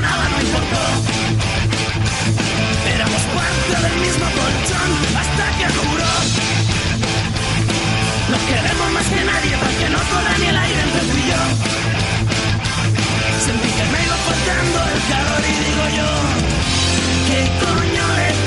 nada, 0.00 0.28
no 0.28 0.40
importó. 0.40 0.82
Éramos 2.94 3.22
parte 3.34 3.74
del 3.84 3.96
mismo 4.04 4.26
colchón 4.38 4.90
hasta 5.20 5.44
que 5.58 5.66
juró. 5.78 6.12
Nos 8.30 8.42
queremos 8.50 8.88
más 8.92 9.06
que 9.06 9.22
nadie 9.24 9.54
porque 9.62 9.86
no 9.94 9.98
corra 10.10 10.34
ni 10.38 10.46
el 10.46 10.58
aire 10.58 10.80
entre 10.86 11.00
tú 11.08 11.16
y 11.16 11.26
yo. 11.32 11.42
Sentí 13.46 13.70
que 13.78 13.84
me 13.92 13.98
iba 14.06 14.18
faltando 14.28 14.78
el 14.92 15.00
calor 15.10 15.42
y 15.50 15.54
digo 15.64 15.84
yo, 15.98 16.10
¿qué 17.28 17.40
coño 17.64 18.04
le 18.18 18.39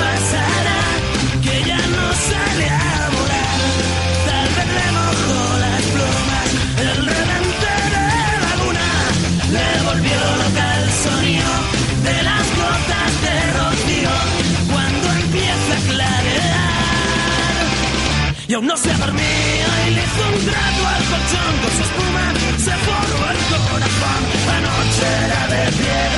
Y 18.54 18.56
aún 18.56 18.68
no 18.68 18.78
se 18.78 18.94
dormido 18.94 19.70
y 19.88 19.90
le 19.96 20.04
hizo 20.04 20.30
un 20.32 20.46
trato 20.46 20.88
al 20.88 21.04
colchón 21.10 21.54
con 21.64 21.72
su 21.72 21.82
espuma 21.82 22.34
se 22.60 22.72
forró 22.86 23.32
el 23.32 23.38
corazón. 23.50 24.22
La 24.46 24.60
noche 24.62 25.06
era 25.26 25.48
de 25.48 25.72
piedra 25.72 26.13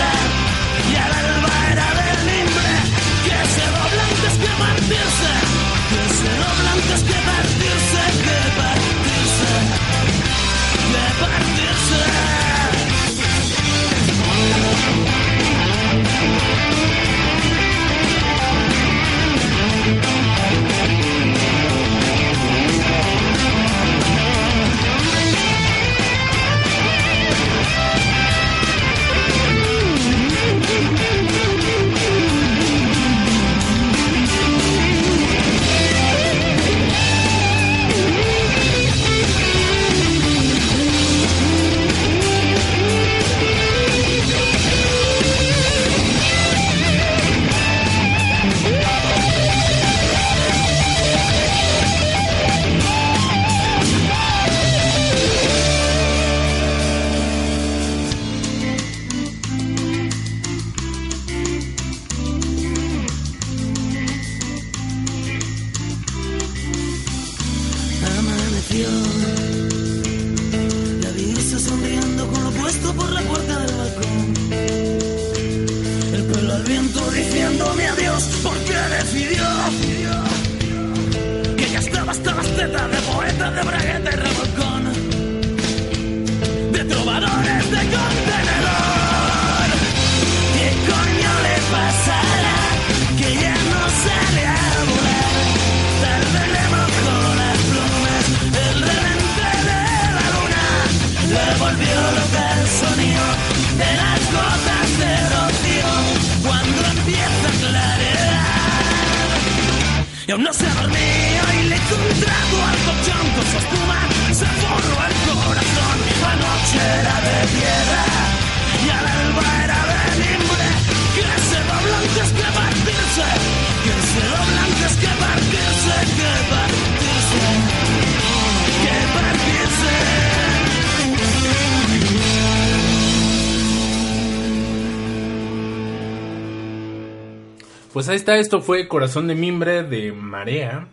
está, 138.16 138.38
esto 138.38 138.62
fue 138.62 138.88
Corazón 138.88 139.28
de 139.28 139.36
Mimbre 139.36 139.84
de 139.84 140.12
Marea. 140.12 140.88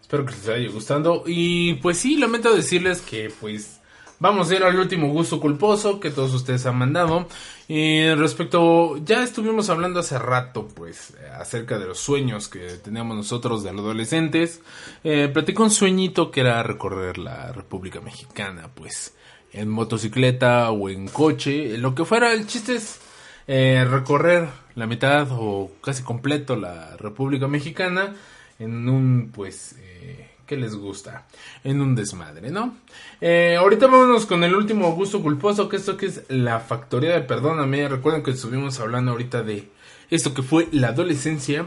Espero 0.00 0.24
que 0.24 0.32
les 0.32 0.48
haya 0.48 0.70
gustando. 0.70 1.24
Y 1.26 1.74
pues 1.74 1.98
sí, 1.98 2.16
lamento 2.16 2.54
decirles 2.54 3.00
que 3.02 3.30
pues 3.40 3.80
vamos 4.20 4.50
a 4.50 4.56
ir 4.56 4.62
al 4.62 4.78
último 4.78 5.08
gusto 5.08 5.40
culposo 5.40 6.00
que 6.00 6.10
todos 6.10 6.32
ustedes 6.34 6.64
han 6.66 6.76
mandado. 6.76 7.26
Y 7.66 8.08
respecto, 8.14 8.96
ya 9.04 9.22
estuvimos 9.22 9.68
hablando 9.70 10.00
hace 10.00 10.18
rato 10.18 10.68
pues 10.68 11.14
acerca 11.38 11.78
de 11.78 11.86
los 11.86 11.98
sueños 11.98 12.48
que 12.48 12.60
teníamos 12.82 13.16
nosotros 13.16 13.62
de 13.62 13.72
los 13.72 13.82
adolescentes. 13.82 14.62
Eh, 15.04 15.32
un 15.58 15.70
sueñito 15.70 16.30
que 16.30 16.40
era 16.40 16.62
recorrer 16.62 17.18
la 17.18 17.52
República 17.52 18.00
Mexicana 18.00 18.70
pues 18.74 19.14
en 19.52 19.68
motocicleta 19.68 20.70
o 20.70 20.88
en 20.88 21.08
coche, 21.08 21.76
lo 21.76 21.94
que 21.94 22.04
fuera. 22.04 22.32
El 22.32 22.46
chiste 22.46 22.76
es 22.76 23.00
eh, 23.46 23.86
recorrer 23.88 24.48
la 24.78 24.86
mitad 24.86 25.26
o 25.32 25.72
casi 25.82 26.04
completo 26.04 26.54
la 26.54 26.96
República 26.96 27.48
Mexicana 27.48 28.14
en 28.60 28.88
un, 28.88 29.32
pues, 29.34 29.74
eh, 29.80 30.28
¿qué 30.46 30.56
les 30.56 30.76
gusta? 30.76 31.26
En 31.64 31.80
un 31.80 31.96
desmadre, 31.96 32.50
¿no? 32.52 32.76
Eh, 33.20 33.56
ahorita 33.58 33.88
vámonos 33.88 34.24
con 34.24 34.44
el 34.44 34.54
último 34.54 34.92
gusto 34.92 35.20
culposo, 35.20 35.68
que 35.68 35.76
esto 35.76 35.96
que 35.96 36.06
es 36.06 36.22
la 36.28 36.60
factoría 36.60 37.10
de 37.10 37.22
Perdóname. 37.22 37.88
Recuerden 37.88 38.22
que 38.22 38.30
estuvimos 38.30 38.78
hablando 38.78 39.10
ahorita 39.10 39.42
de 39.42 39.68
esto 40.10 40.32
que 40.32 40.42
fue 40.42 40.68
la 40.70 40.88
adolescencia. 40.88 41.66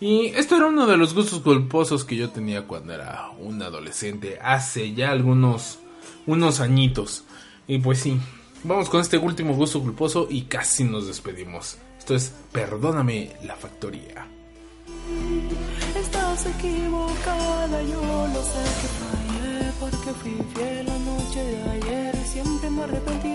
Y 0.00 0.26
esto 0.26 0.56
era 0.56 0.66
uno 0.66 0.86
de 0.86 0.96
los 0.96 1.14
gustos 1.14 1.40
culposos 1.40 2.04
que 2.04 2.16
yo 2.16 2.30
tenía 2.30 2.68
cuando 2.68 2.92
era 2.92 3.28
un 3.38 3.60
adolescente, 3.60 4.38
hace 4.40 4.94
ya 4.94 5.10
algunos 5.10 5.80
unos 6.26 6.60
añitos. 6.60 7.24
Y 7.66 7.78
pues 7.78 7.98
sí, 7.98 8.18
vamos 8.62 8.88
con 8.88 9.00
este 9.00 9.18
último 9.18 9.54
gusto 9.54 9.80
culposo 9.80 10.28
y 10.30 10.42
casi 10.42 10.84
nos 10.84 11.08
despedimos. 11.08 11.78
Esto 12.02 12.16
es 12.16 12.32
Perdóname 12.50 13.30
la 13.44 13.54
factoría. 13.54 14.26
Estás 15.94 16.46
equivocada, 16.46 17.80
yo 17.82 18.02
lo 18.34 18.42
sé 18.42 18.64
que 18.80 18.88
fallé 18.98 19.72
porque 19.78 20.10
fui 20.20 20.36
fiel 20.52 20.86
la 20.86 20.98
noche 20.98 21.44
de 21.44 21.62
ayer 21.70 22.16
siempre 22.26 22.70
me 22.70 22.82
arrepentiré. 22.82 23.31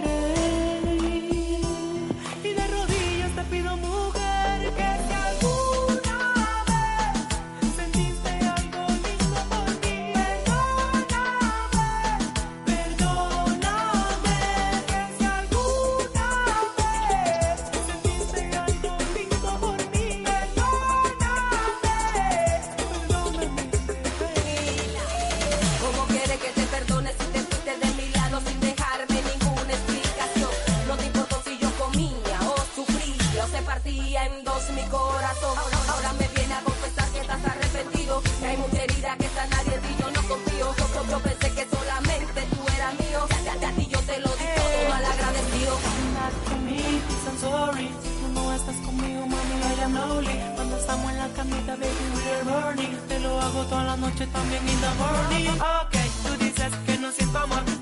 Camita, 51.36 51.76
baby, 51.76 52.06
we're 52.16 52.44
burning. 52.44 52.98
Te 53.08 53.20
lo 53.20 53.40
hago 53.40 53.64
toda 53.66 53.84
la 53.84 53.98
noche 53.98 54.28
también 54.28 54.68
in 54.68 54.80
the 54.82 54.92
morning. 54.98 55.50
Ok, 55.60 55.96
tú 56.24 56.44
dices 56.44 56.72
que 56.86 56.98
no 56.98 57.12
siento 57.12 57.38
amor. 57.40 57.77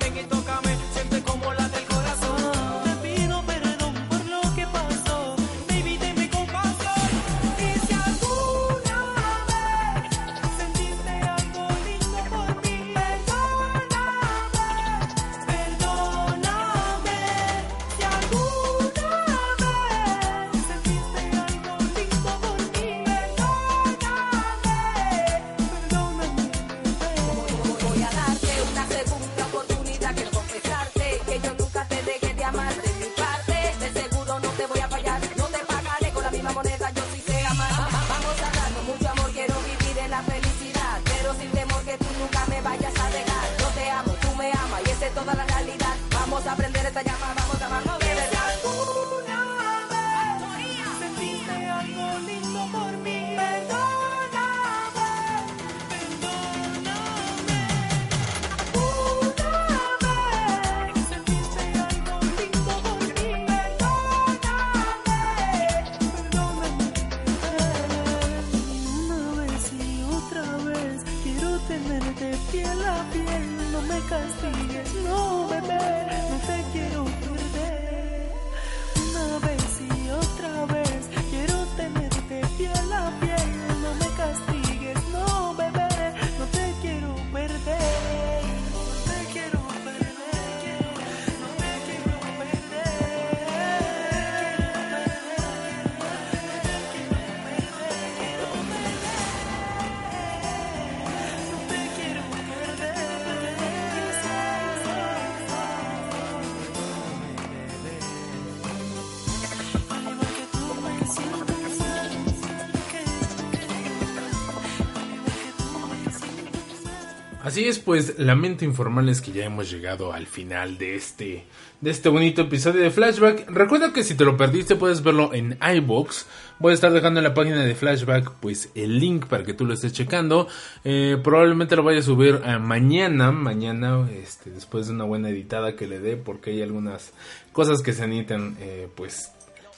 Así 117.56 117.70
es, 117.70 117.80
pues 117.80 118.20
lamento 118.20 118.66
informarles 118.66 119.22
que 119.22 119.32
ya 119.32 119.46
hemos 119.46 119.72
llegado 119.72 120.12
al 120.12 120.28
final 120.28 120.78
de 120.78 120.96
este 120.96 121.46
de 121.80 121.90
este 121.90 122.10
bonito 122.10 122.42
episodio 122.42 122.82
de 122.82 122.92
Flashback. 122.92 123.50
Recuerda 123.50 123.94
que 123.94 124.04
si 124.04 124.14
te 124.14 124.26
lo 124.26 124.36
perdiste 124.36 124.76
puedes 124.76 125.02
verlo 125.02 125.34
en 125.34 125.58
iBox. 125.78 126.26
Voy 126.60 126.72
a 126.72 126.74
estar 126.74 126.92
dejando 126.92 127.22
en 127.22 127.24
la 127.24 127.34
página 127.34 127.64
de 127.64 127.74
Flashback 127.74 128.30
pues 128.42 128.72
el 128.76 129.00
link 129.00 129.28
para 129.28 129.46
que 129.46 129.54
tú 129.54 129.66
lo 129.66 129.74
estés 129.74 129.94
checando. 129.94 130.50
Eh, 130.84 131.18
probablemente 131.24 131.78
lo 131.78 131.84
vaya 131.84 132.00
a 132.00 132.02
subir 132.02 132.42
eh, 132.44 132.60
mañana, 132.60 133.32
mañana, 133.32 134.06
este, 134.12 134.50
después 134.50 134.88
de 134.88 134.94
una 134.94 135.06
buena 135.06 135.30
editada 135.30 135.78
que 135.78 135.88
le 135.88 136.02
dé, 136.02 136.18
porque 136.18 136.50
hay 136.50 136.62
algunas 136.62 137.14
cosas 137.54 137.82
que 137.82 137.94
se 137.94 138.06
necesitan 138.06 138.58
eh, 138.60 138.90
pues 138.94 139.32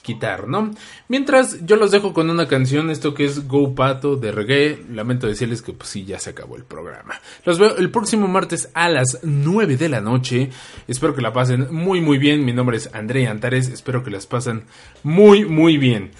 quitar, 0.08 0.48
¿no? 0.48 0.70
Mientras 1.08 1.66
yo 1.66 1.76
los 1.76 1.90
dejo 1.90 2.14
con 2.14 2.30
una 2.30 2.48
canción, 2.48 2.88
esto 2.88 3.12
que 3.12 3.26
es 3.26 3.46
Go 3.46 3.74
Pato 3.74 4.16
de 4.16 4.32
reggae. 4.32 4.82
Lamento 4.90 5.26
decirles 5.26 5.60
que 5.60 5.74
pues 5.74 5.90
sí, 5.90 6.06
ya 6.06 6.18
se 6.18 6.30
acabó 6.30 6.56
el 6.56 6.64
programa. 6.64 7.20
Los 7.44 7.58
veo 7.58 7.76
el 7.76 7.90
próximo 7.90 8.26
martes 8.26 8.70
a 8.72 8.88
las 8.88 9.20
9 9.22 9.76
de 9.76 9.90
la 9.90 10.00
noche. 10.00 10.48
Espero 10.86 11.14
que 11.14 11.20
la 11.20 11.34
pasen 11.34 11.68
muy 11.70 12.00
muy 12.00 12.16
bien. 12.16 12.42
Mi 12.46 12.54
nombre 12.54 12.78
es 12.78 12.88
André 12.94 13.28
Antares. 13.28 13.68
Espero 13.68 14.02
que 14.02 14.10
las 14.10 14.26
pasen 14.26 14.64
muy 15.02 15.44
muy 15.44 15.76
bien. 15.76 16.12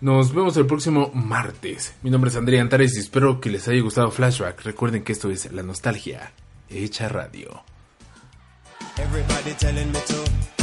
Nos 0.00 0.34
vemos 0.34 0.56
el 0.56 0.66
próximo 0.66 1.12
martes. 1.14 1.94
Mi 2.02 2.10
nombre 2.10 2.28
es 2.28 2.36
André 2.36 2.58
Antares 2.58 2.96
y 2.96 2.98
espero 2.98 3.40
que 3.40 3.50
les 3.50 3.68
haya 3.68 3.80
gustado 3.82 4.10
Flashback. 4.10 4.62
Recuerden 4.62 5.04
que 5.04 5.12
esto 5.12 5.30
es 5.30 5.52
la 5.52 5.62
nostalgia 5.62 6.32
hecha 6.68 7.08
radio. 7.08 7.62
Everybody 8.98 9.54
telling 9.60 9.92
me 9.92 10.00
to. 10.00 10.61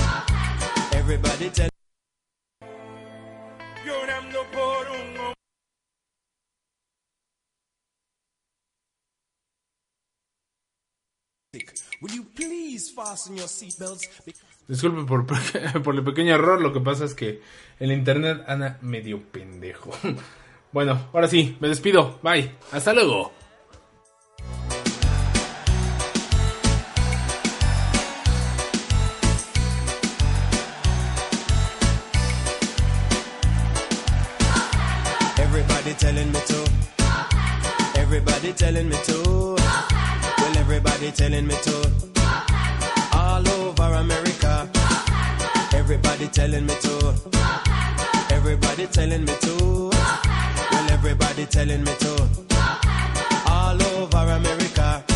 Will 12.02 12.12
you 12.12 12.24
please 12.24 12.90
fasten 12.92 13.36
your 13.36 13.48
seatbelts? 13.48 14.08
Disculpe 14.68 15.06
por, 15.06 15.26
por 15.84 15.96
el 15.96 16.04
pequeño 16.04 16.36
error, 16.36 16.62
lo 16.62 16.72
que 16.72 16.80
pasa 16.80 17.04
es 17.04 17.14
que 17.14 17.42
el 17.80 17.92
internet 17.92 18.44
anda 18.48 18.78
medio 18.82 19.22
pendejo. 19.22 19.92
Bueno, 20.72 21.10
ahora 21.14 21.28
sí, 21.28 21.58
me 21.60 21.68
despido. 21.68 22.20
Bye. 22.22 22.52
Hasta 22.72 22.94
luego. 22.94 23.32
Everybody 35.40 35.94
telling 35.96 36.32
me 36.32 36.40
to. 36.40 38.00
Everybody 38.00 38.54
telling 38.54 38.90
me 38.90 38.96
to. 39.06 39.56
Well, 40.38 40.58
everybody 40.60 41.12
telling 41.12 41.48
me 41.48 41.56
to. 41.64 41.79
Telling 49.00 49.24
me 49.24 49.34
to. 49.40 49.90
Well, 50.72 50.92
everybody 50.92 51.46
telling 51.46 51.86
me 51.86 51.94
to. 52.00 52.30
All 53.48 53.82
over 53.82 54.18
America. 54.18 55.09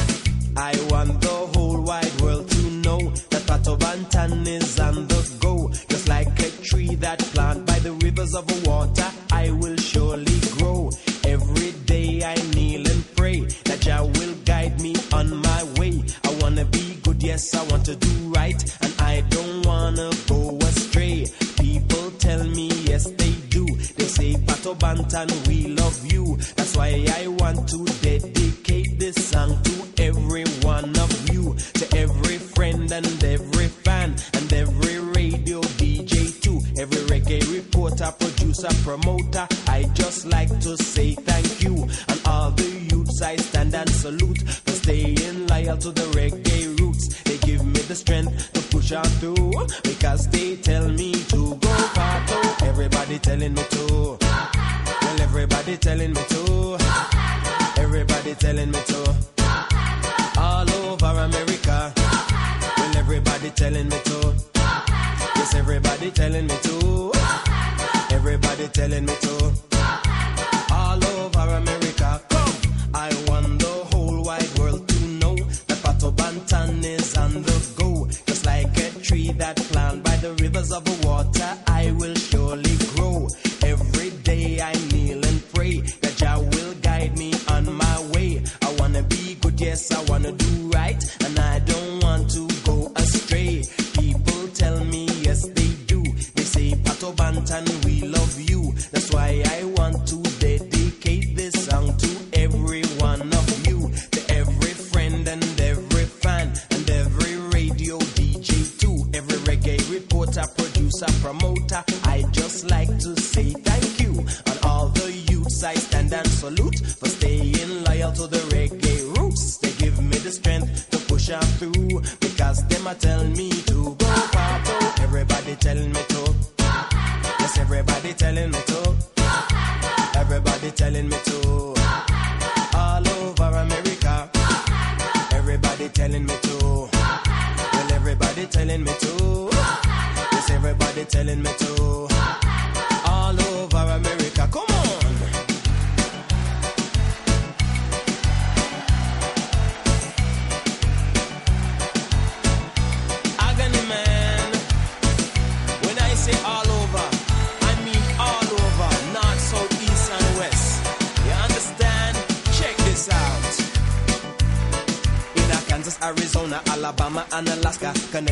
Yes, 89.64 89.91
I 89.91 90.03
wanna 90.11 90.31
do 90.31 90.69
right, 90.69 91.02
and 91.26 91.40
I 91.40 91.60
don't 91.60 92.03
want 92.03 92.30
to 92.31 92.62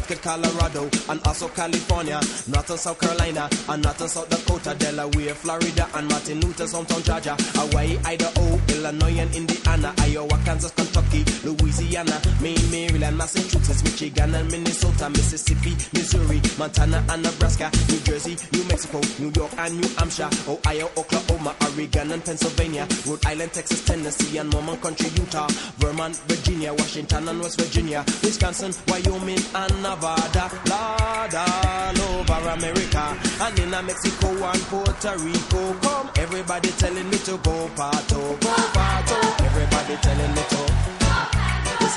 Connecticut, 0.02 0.22
Colorado, 0.22 0.90
and 1.10 1.22
also 1.28 1.48
California, 1.50 2.20
North 2.48 2.70
and 2.70 2.80
South 2.80 3.00
Carolina, 3.00 3.50
and 3.70 3.84
North 3.84 4.02
and 4.02 4.10
South 4.10 4.30
Dakota, 4.30 4.76
Delaware, 4.78 5.36
Florida, 5.36 5.88
and 5.96 6.08
Martin 6.10 6.40
Luther, 6.42 6.66
hometown 6.66 7.04
Georgia, 7.04 7.36
Hawaii, 7.60 7.98
Idaho, 8.06 8.60
Illinois, 8.70 9.20
and 9.20 9.36
Indiana, 9.36 9.94
Iowa, 10.00 10.40
Kansas, 10.46 10.71
Kentucky, 11.12 11.48
Louisiana, 11.48 12.22
Maine, 12.42 12.72
Maryland, 12.72 13.18
Massachusetts, 13.18 13.84
Michigan, 13.84 14.34
and 14.34 14.50
Minnesota, 14.52 15.10
Mississippi, 15.10 15.72
Missouri, 15.94 16.42
Montana, 16.58 17.04
and 17.10 17.24
Nebraska, 17.24 17.70
New 17.90 18.00
Jersey, 18.00 18.38
New 18.54 18.64
Mexico, 18.66 19.02
New 19.20 19.32
York, 19.36 19.52
and 19.58 19.80
New 19.80 19.88
Hampshire, 19.98 20.30
Ohio, 20.48 20.90
Oklahoma, 20.98 21.56
Oregon, 21.62 22.12
and 22.12 22.24
Pennsylvania, 22.24 22.88
Rhode 23.06 23.26
Island, 23.26 23.52
Texas, 23.54 23.84
Tennessee, 23.84 24.38
and 24.38 24.50
Mormon 24.52 24.78
Country, 24.78 25.10
Utah, 25.16 25.48
Vermont, 25.78 26.16
Virginia, 26.28 26.74
Washington, 26.74 27.28
and 27.28 27.40
West 27.42 27.60
Virginia, 27.60 28.04
Wisconsin, 28.24 28.72
Wyoming, 28.88 29.40
and 29.56 29.84
Nevada, 29.84 30.50
Lord, 30.70 31.36
all 31.36 32.02
over 32.20 32.50
America, 32.50 33.18
and 33.42 33.60
in 33.60 33.72
Mexico 33.72 34.28
and 34.30 34.62
Puerto 34.64 35.18
Rico. 35.18 35.74
Come, 35.82 36.10
everybody 36.18 36.70
telling 36.70 37.10
me 37.10 37.18
to 37.20 37.32
go 37.38 37.68
parto, 37.76 38.40
go 38.40 38.54
parto. 38.72 39.46
Everybody 39.46 39.96
telling 40.02 40.32
me 40.36 40.42
to. 40.50 40.81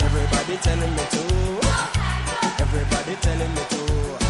Everybody 0.02 0.56
telling 0.58 0.90
me 0.94 1.04
to. 1.10 1.60
Everybody 2.60 3.16
telling 3.22 3.54
me 3.54 3.62
to. 3.70 4.23